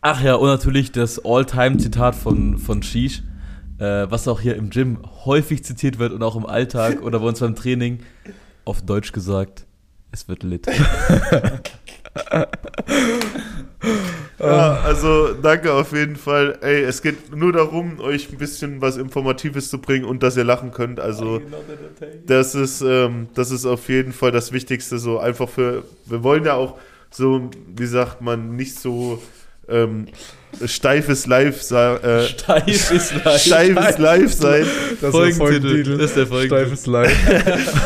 ach 0.00 0.22
ja, 0.22 0.34
und 0.34 0.48
natürlich 0.48 0.92
das 0.92 1.24
All-Time-Zitat 1.24 2.14
von, 2.14 2.58
von 2.58 2.82
Shish, 2.82 3.22
äh, 3.78 4.06
was 4.08 4.28
auch 4.28 4.40
hier 4.40 4.56
im 4.56 4.70
Gym 4.70 4.98
häufig 5.24 5.64
zitiert 5.64 5.98
wird 5.98 6.12
und 6.12 6.22
auch 6.22 6.36
im 6.36 6.46
Alltag 6.46 7.02
oder 7.02 7.20
bei 7.20 7.26
uns 7.26 7.40
beim 7.40 7.54
Training, 7.54 8.00
auf 8.64 8.82
Deutsch 8.82 9.12
gesagt, 9.12 9.66
es 10.12 10.28
wird 10.28 10.42
lit. 10.42 10.66
Ja, 14.38 14.80
also 14.84 15.32
danke 15.32 15.72
auf 15.72 15.92
jeden 15.92 16.16
Fall. 16.16 16.58
Ey, 16.60 16.82
es 16.82 17.00
geht 17.02 17.34
nur 17.34 17.52
darum, 17.52 18.00
euch 18.00 18.30
ein 18.30 18.38
bisschen 18.38 18.80
was 18.80 18.96
Informatives 18.96 19.70
zu 19.70 19.78
bringen 19.78 20.04
und 20.04 20.22
dass 20.22 20.36
ihr 20.36 20.44
lachen 20.44 20.72
könnt. 20.72 21.00
Also 21.00 21.40
das 22.26 22.54
ist, 22.54 22.82
ähm, 22.82 23.28
das 23.34 23.50
ist 23.50 23.64
auf 23.64 23.88
jeden 23.88 24.12
Fall 24.12 24.32
das 24.32 24.52
Wichtigste. 24.52 24.98
So 24.98 25.18
einfach 25.18 25.48
für, 25.48 25.84
wir 26.04 26.22
wollen 26.22 26.44
ja 26.44 26.54
auch 26.54 26.78
so, 27.10 27.50
wie 27.74 27.86
sagt 27.86 28.20
man, 28.20 28.56
nicht 28.56 28.78
so 28.78 29.22
ähm, 29.68 30.06
steifes 30.64 31.26
Live, 31.26 31.60
sa- 31.62 31.96
äh, 31.96 32.22
Steif 32.28 32.90
ist 32.90 33.14
live. 33.24 33.38
steifes 33.42 33.98
Live 33.98 34.32
sein. 34.32 34.66
Das 35.00 35.10
Folgentitel. 35.10 35.98
Das 35.98 36.10
ist 36.10 36.16
der 36.16 36.26
Folgentitel. 36.26 36.64
Steifes 36.76 36.86
Live. 36.86 37.16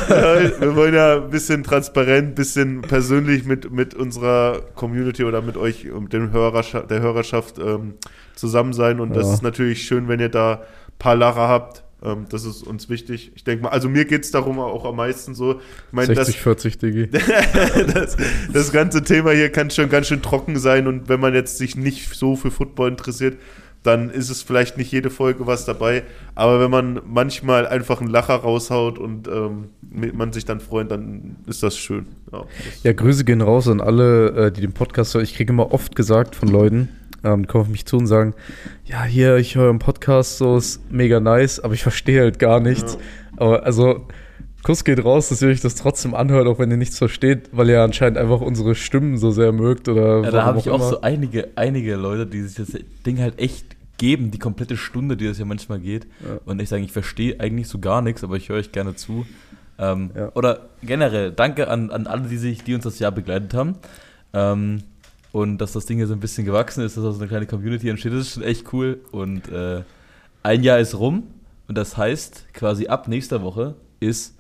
Wir 0.61 0.77
wollen 0.77 0.95
ja 0.95 1.17
ein 1.17 1.31
bisschen 1.31 1.63
transparent, 1.65 2.29
ein 2.29 2.35
bisschen 2.35 2.83
persönlich 2.83 3.45
mit, 3.45 3.71
mit 3.73 3.95
unserer 3.95 4.61
Community 4.75 5.25
oder 5.25 5.43
mit 5.43 5.57
euch 5.57 5.91
und 5.91 6.13
dem 6.13 6.33
Hörerschaft, 6.33 6.91
der 6.91 7.01
Hörerschaft 7.01 7.59
ähm, 7.59 7.95
zusammen 8.35 8.73
sein. 8.73 9.01
Und 9.01 9.17
das 9.17 9.27
Ja. 9.27 9.35
ist 9.35 9.43
natürlich 9.43 9.83
schön, 9.83 10.07
wenn 10.09 10.21
ihr 10.21 10.29
da 10.29 10.55
ein 10.55 10.99
paar 10.99 11.17
Lacher 11.17 11.49
habt. 11.49 11.83
Ähm, 12.03 12.27
das 12.31 12.45
ist 12.45 12.63
uns 12.63 12.89
wichtig. 12.89 13.33
Ich 13.35 13.45
denke 13.45 13.65
mal, 13.65 13.71
also 13.71 13.89
mir 13.89 14.05
geht 14.05 14.25
es 14.25 14.31
darum 14.31 14.59
auch 14.59 14.85
am 14.85 14.97
meisten 14.97 15.35
so. 15.35 15.55
Ich 15.55 15.93
meine, 15.93 16.15
das, 16.15 16.27
60, 16.27 16.43
40, 16.43 16.79
Digi. 16.79 17.11
das, 17.95 18.17
das 18.53 18.73
ganze 18.73 19.03
Thema 19.03 19.33
hier 19.33 19.51
kann 19.51 19.71
schon 19.71 19.89
ganz 19.89 20.09
schön 20.09 20.23
trocken 20.23 20.59
sein 20.59 20.87
und 20.87 21.09
wenn 21.09 21.21
man 21.21 21.35
jetzt 21.35 21.59
sich 21.59 21.77
nicht 21.77 22.15
so 22.15 22.37
für 22.37 22.51
Football 22.51 22.89
interessiert, 22.91 23.37
dann 23.83 24.11
ist 24.11 24.29
es 24.29 24.43
vielleicht 24.43 24.77
nicht 24.77 24.93
jede 24.93 25.09
Folge 25.09 25.47
was 25.47 25.65
dabei. 25.65 26.03
Aber 26.35 26.61
wenn 26.61 26.71
man 26.71 27.01
manchmal 27.07 27.67
einfach 27.67 28.01
einen 28.01 28.11
Lacher 28.11 28.35
raushaut 28.35 28.99
und 28.99 29.27
ähm, 29.29 29.69
man 30.13 30.33
sich 30.33 30.45
dann 30.45 30.61
freut, 30.61 30.91
dann 30.91 31.37
ist 31.47 31.63
das 31.63 31.79
schön. 31.79 32.07
Ja, 32.31 32.41
das 32.43 32.83
Ja, 32.83 32.93
Grüße 32.93 33.25
gehen 33.25 33.41
raus 33.41 33.69
an 33.69 33.81
alle, 33.81 34.47
äh, 34.47 34.53
die 34.53 34.61
den 34.61 34.73
Podcast 34.73 35.15
hören. 35.15 35.25
Ich 35.25 35.35
kriege 35.35 35.53
immer 35.53 35.73
oft 35.73 35.97
gesagt 35.97 36.37
von 36.37 36.49
Leuten, 36.49 36.91
ähm, 37.25 37.47
kommen 37.47 37.63
auf 37.63 37.69
mich 37.69 37.87
zu 37.87 37.97
und 37.99 38.07
sagen, 38.07 38.35
ja, 38.85 39.03
hier, 39.05 39.37
ich 39.37 39.55
höre 39.57 39.71
einen 39.71 39.79
Podcast, 39.79 40.39
so 40.39 40.57
ist 40.57 40.91
mega 40.91 41.21
nice, 41.21 41.61
aber 41.61 41.75
ich 41.75 41.83
verstehe 41.83 42.23
halt 42.23 42.39
gar 42.39 42.61
nichts. 42.61 42.99
Aber 43.37 43.65
also, 43.65 44.07
Kuss 44.63 44.85
geht 44.85 45.03
raus, 45.05 45.31
dass 45.31 45.41
ihr 45.41 45.49
euch 45.49 45.61
das 45.61 45.75
trotzdem 45.75 46.15
anhört, 46.15 46.47
auch 46.47 46.59
wenn 46.59 46.71
ihr 46.71 46.77
nichts 46.77 46.99
versteht, 46.99 47.49
weil 47.53 47.71
ihr 47.71 47.83
anscheinend 47.83 48.19
einfach 48.19 48.41
unsere 48.43 48.75
Stimmen 48.75 49.17
so 49.17 49.31
sehr 49.31 49.53
mögt 49.53 49.89
oder 49.89 50.23
Ja, 50.23 50.31
da 50.31 50.45
habe 50.45 50.59
ich 50.59 50.69
auch 50.69 50.75
immer. 50.77 50.89
so 50.89 51.01
einige, 51.01 51.49
einige 51.57 51.97
Leute, 51.97 52.27
die 52.27 52.43
sich 52.43 52.57
das 52.57 52.79
Ding 53.07 53.19
halt 53.21 53.39
echt 53.39 53.65
geben, 53.97 54.31
die 54.31 54.39
komplette 54.39 54.77
Stunde, 54.77 55.17
die 55.17 55.27
das 55.27 55.39
ja 55.39 55.45
manchmal 55.45 55.79
geht. 55.81 56.05
Ja. 56.21 56.39
Und 56.45 56.61
ich 56.61 56.69
sage, 56.69 56.83
ich 56.83 56.93
verstehe 56.93 57.39
eigentlich 57.41 57.69
so 57.69 57.79
gar 57.79 58.03
nichts, 58.03 58.23
aber 58.25 58.37
ich 58.37 58.49
höre 58.49 58.57
euch 58.57 58.73
gerne 58.73 58.95
zu. 58.95 59.27
Ähm, 59.79 60.11
Ja. 60.15 60.31
Oder 60.35 60.69
generell, 60.83 61.33
danke 61.33 61.69
an, 61.69 61.91
an 61.91 62.07
alle, 62.07 62.29
die, 62.29 62.37
sich, 62.37 62.63
die 62.63 62.75
uns 62.75 62.85
das 62.85 62.99
Jahr 62.99 63.13
begleitet 63.13 63.55
haben. 63.55 63.77
Ähm, 64.35 64.83
und 65.33 65.59
dass 65.59 65.73
das 65.73 65.87
Ding 65.87 65.99
hier 65.99 66.07
so 66.07 66.15
ein 66.15 66.21
bisschen 66.21 66.45
gewachsen 66.45 66.85
ist, 66.85 66.97
dass 66.97 67.05
da 67.05 67.13
so 67.13 67.19
eine 67.19 67.29
kleine 67.29 67.47
Community 67.47 67.89
entsteht, 67.89 68.13
das 68.13 68.21
ist 68.21 68.35
schon 68.35 68.43
echt 68.43 68.73
cool. 68.73 69.01
Und 69.13 69.49
äh, 69.49 69.83
ein 70.43 70.63
Jahr 70.63 70.79
ist 70.79 70.99
rum 70.99 71.25
und 71.69 71.79
das 71.79 71.97
heißt, 71.97 72.47
quasi 72.53 72.89
ab 72.89 73.09
nächster 73.09 73.43
Woche 73.43 73.75
ist 74.01 74.35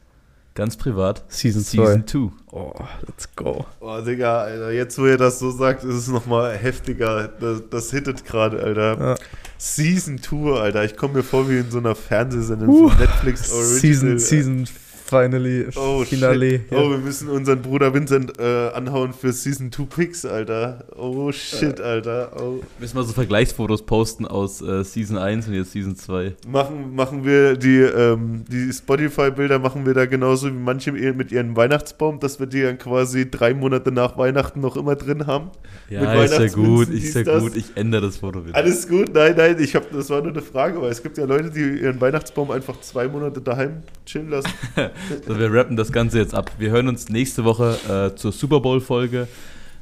ganz 0.54 0.76
privat 0.76 1.24
Season 1.28 1.62
Season 1.62 2.06
2. 2.06 2.30
Oh, 2.52 2.72
let's 3.06 3.28
go. 3.36 3.64
Oh, 3.80 4.00
Digga, 4.00 4.42
Alter, 4.42 4.72
jetzt 4.72 4.98
wo 4.98 5.06
ihr 5.06 5.16
das 5.16 5.38
so 5.38 5.50
sagt, 5.50 5.84
ist 5.84 5.94
es 5.94 6.08
nochmal 6.08 6.56
heftiger. 6.56 7.28
Das, 7.28 7.62
das 7.70 7.90
hittet 7.90 8.24
gerade, 8.24 8.62
Alter. 8.62 8.98
Ja. 8.98 9.14
Season 9.58 10.20
Tour, 10.20 10.60
Alter. 10.60 10.84
Ich 10.84 10.96
komme 10.96 11.14
mir 11.14 11.22
vor 11.22 11.48
wie 11.48 11.58
in 11.58 11.70
so 11.70 11.78
einer 11.78 11.94
Fernsehsendung, 11.94 12.90
so 12.90 12.94
Netflix 12.98 13.52
Original. 13.52 13.78
Season, 13.78 14.18
Season 14.18 14.66
Finally, 15.10 15.66
Oh, 15.74 16.04
Finale. 16.04 16.50
shit. 16.60 16.60
Oh, 16.70 16.88
wir 16.88 16.98
müssen 16.98 17.28
unseren 17.28 17.60
Bruder 17.60 17.92
Vincent 17.92 18.38
äh, 18.38 18.68
anhauen 18.68 19.12
für 19.12 19.32
Season 19.32 19.72
2 19.72 19.82
Picks, 19.86 20.24
Alter. 20.24 20.84
Oh, 20.96 21.32
shit, 21.32 21.80
Alter. 21.80 22.30
Oh. 22.40 22.60
Müssen 22.78 22.96
wir 22.96 23.02
so 23.02 23.12
Vergleichsfotos 23.12 23.82
posten 23.82 24.24
aus 24.24 24.62
äh, 24.62 24.84
Season 24.84 25.18
1 25.18 25.48
und 25.48 25.54
jetzt 25.54 25.72
Season 25.72 25.96
2. 25.96 26.36
Machen, 26.46 26.94
machen 26.94 27.24
wir 27.24 27.56
die, 27.56 27.78
ähm, 27.78 28.44
die 28.48 28.72
Spotify-Bilder, 28.72 29.58
machen 29.58 29.84
wir 29.84 29.94
da 29.94 30.06
genauso 30.06 30.46
wie 30.46 30.52
manche 30.52 30.92
mit 30.92 31.32
ihrem 31.32 31.56
Weihnachtsbaum, 31.56 32.20
dass 32.20 32.38
wir 32.38 32.46
die 32.46 32.62
dann 32.62 32.78
quasi 32.78 33.28
drei 33.28 33.52
Monate 33.52 33.90
nach 33.90 34.16
Weihnachten 34.16 34.60
noch 34.60 34.76
immer 34.76 34.94
drin 34.94 35.26
haben. 35.26 35.50
Mit 35.88 36.00
Ja, 36.02 36.22
ist 36.22 36.38
ja 36.38 36.46
gut, 36.46 36.88
ist 36.88 37.16
ja 37.16 37.38
gut. 37.40 37.56
Ich 37.56 37.76
ändere 37.76 38.02
das 38.06 38.18
Foto 38.18 38.46
wieder. 38.46 38.54
Alles 38.54 38.86
gut, 38.88 39.12
nein, 39.12 39.34
nein, 39.36 39.56
ich 39.58 39.74
hab, 39.74 39.90
das 39.90 40.08
war 40.08 40.22
nur 40.22 40.30
eine 40.30 40.42
Frage, 40.42 40.80
weil 40.80 40.92
es 40.92 41.02
gibt 41.02 41.18
ja 41.18 41.24
Leute, 41.24 41.50
die 41.50 41.80
ihren 41.82 42.00
Weihnachtsbaum 42.00 42.52
einfach 42.52 42.80
zwei 42.80 43.08
Monate 43.08 43.40
daheim 43.40 43.82
chillen 44.06 44.30
lassen. 44.30 44.48
So, 45.26 45.38
wir 45.38 45.52
rappen 45.52 45.76
das 45.76 45.92
Ganze 45.92 46.18
jetzt 46.18 46.34
ab. 46.34 46.52
Wir 46.58 46.70
hören 46.70 46.88
uns 46.88 47.08
nächste 47.08 47.44
Woche 47.44 47.78
äh, 47.88 48.16
zur 48.16 48.32
Super 48.32 48.60
Bowl-Folge. 48.60 49.28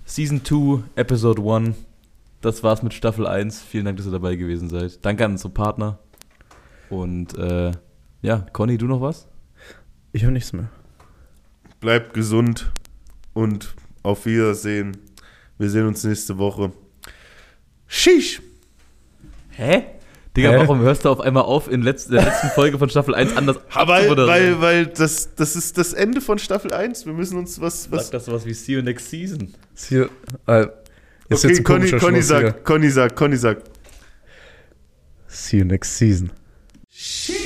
Season 0.04 0.44
2, 0.44 0.82
Episode 0.94 1.42
1. 1.42 1.76
Das 2.40 2.62
war's 2.62 2.82
mit 2.82 2.94
Staffel 2.94 3.26
1. 3.26 3.60
Vielen 3.62 3.84
Dank, 3.84 3.96
dass 3.96 4.06
ihr 4.06 4.12
dabei 4.12 4.36
gewesen 4.36 4.68
seid. 4.70 5.04
Danke 5.04 5.24
an 5.24 5.32
unsere 5.32 5.50
Partner. 5.50 5.98
Und 6.88 7.36
äh, 7.36 7.72
ja, 8.22 8.46
Conny, 8.52 8.78
du 8.78 8.86
noch 8.86 9.00
was? 9.00 9.28
Ich 10.12 10.22
habe 10.22 10.32
nichts 10.32 10.52
mehr. 10.52 10.70
Bleibt 11.80 12.14
gesund 12.14 12.72
und 13.34 13.74
auf 14.02 14.24
Wiedersehen. 14.24 14.96
Wir 15.58 15.68
sehen 15.68 15.86
uns 15.86 16.04
nächste 16.04 16.38
Woche. 16.38 16.72
Shish! 17.86 18.40
Hä? 19.50 19.84
Digga, 20.36 20.50
Hä? 20.50 20.56
warum 20.58 20.80
hörst 20.80 21.04
du 21.04 21.08
auf 21.08 21.20
einmal 21.20 21.44
auf, 21.44 21.70
in 21.70 21.82
letz 21.82 22.06
der 22.06 22.24
letzten 22.24 22.48
Folge 22.48 22.78
von 22.78 22.88
Staffel 22.88 23.14
1 23.14 23.36
anders 23.36 23.58
Weil, 23.72 24.16
weil, 24.16 24.60
weil 24.60 24.86
das, 24.86 25.34
das 25.34 25.56
ist 25.56 25.78
das 25.78 25.92
Ende 25.92 26.20
von 26.20 26.38
Staffel 26.38 26.72
1. 26.72 27.06
Wir 27.06 27.12
müssen 27.12 27.38
uns 27.38 27.60
was. 27.60 27.84
Sag 27.84 27.92
was 27.92 28.10
das 28.10 28.24
sowas 28.26 28.46
wie 28.46 28.54
See 28.54 28.72
you 28.72 28.82
next 28.82 29.10
season. 29.10 29.54
Ist 29.74 29.88
hier, 29.88 30.10
äh, 30.46 30.62
ist 31.28 31.44
okay, 31.44 31.48
jetzt 31.48 31.58
ein 31.58 31.64
Conny, 31.64 31.90
Conny 31.90 32.22
sagt, 32.22 32.64
Conny 32.64 32.90
sagt, 32.90 33.16
Conny 33.16 33.36
sagt. 33.36 33.70
See 35.26 35.58
you 35.58 35.64
next 35.64 35.96
season. 35.96 36.30
Sheesh. 36.90 37.37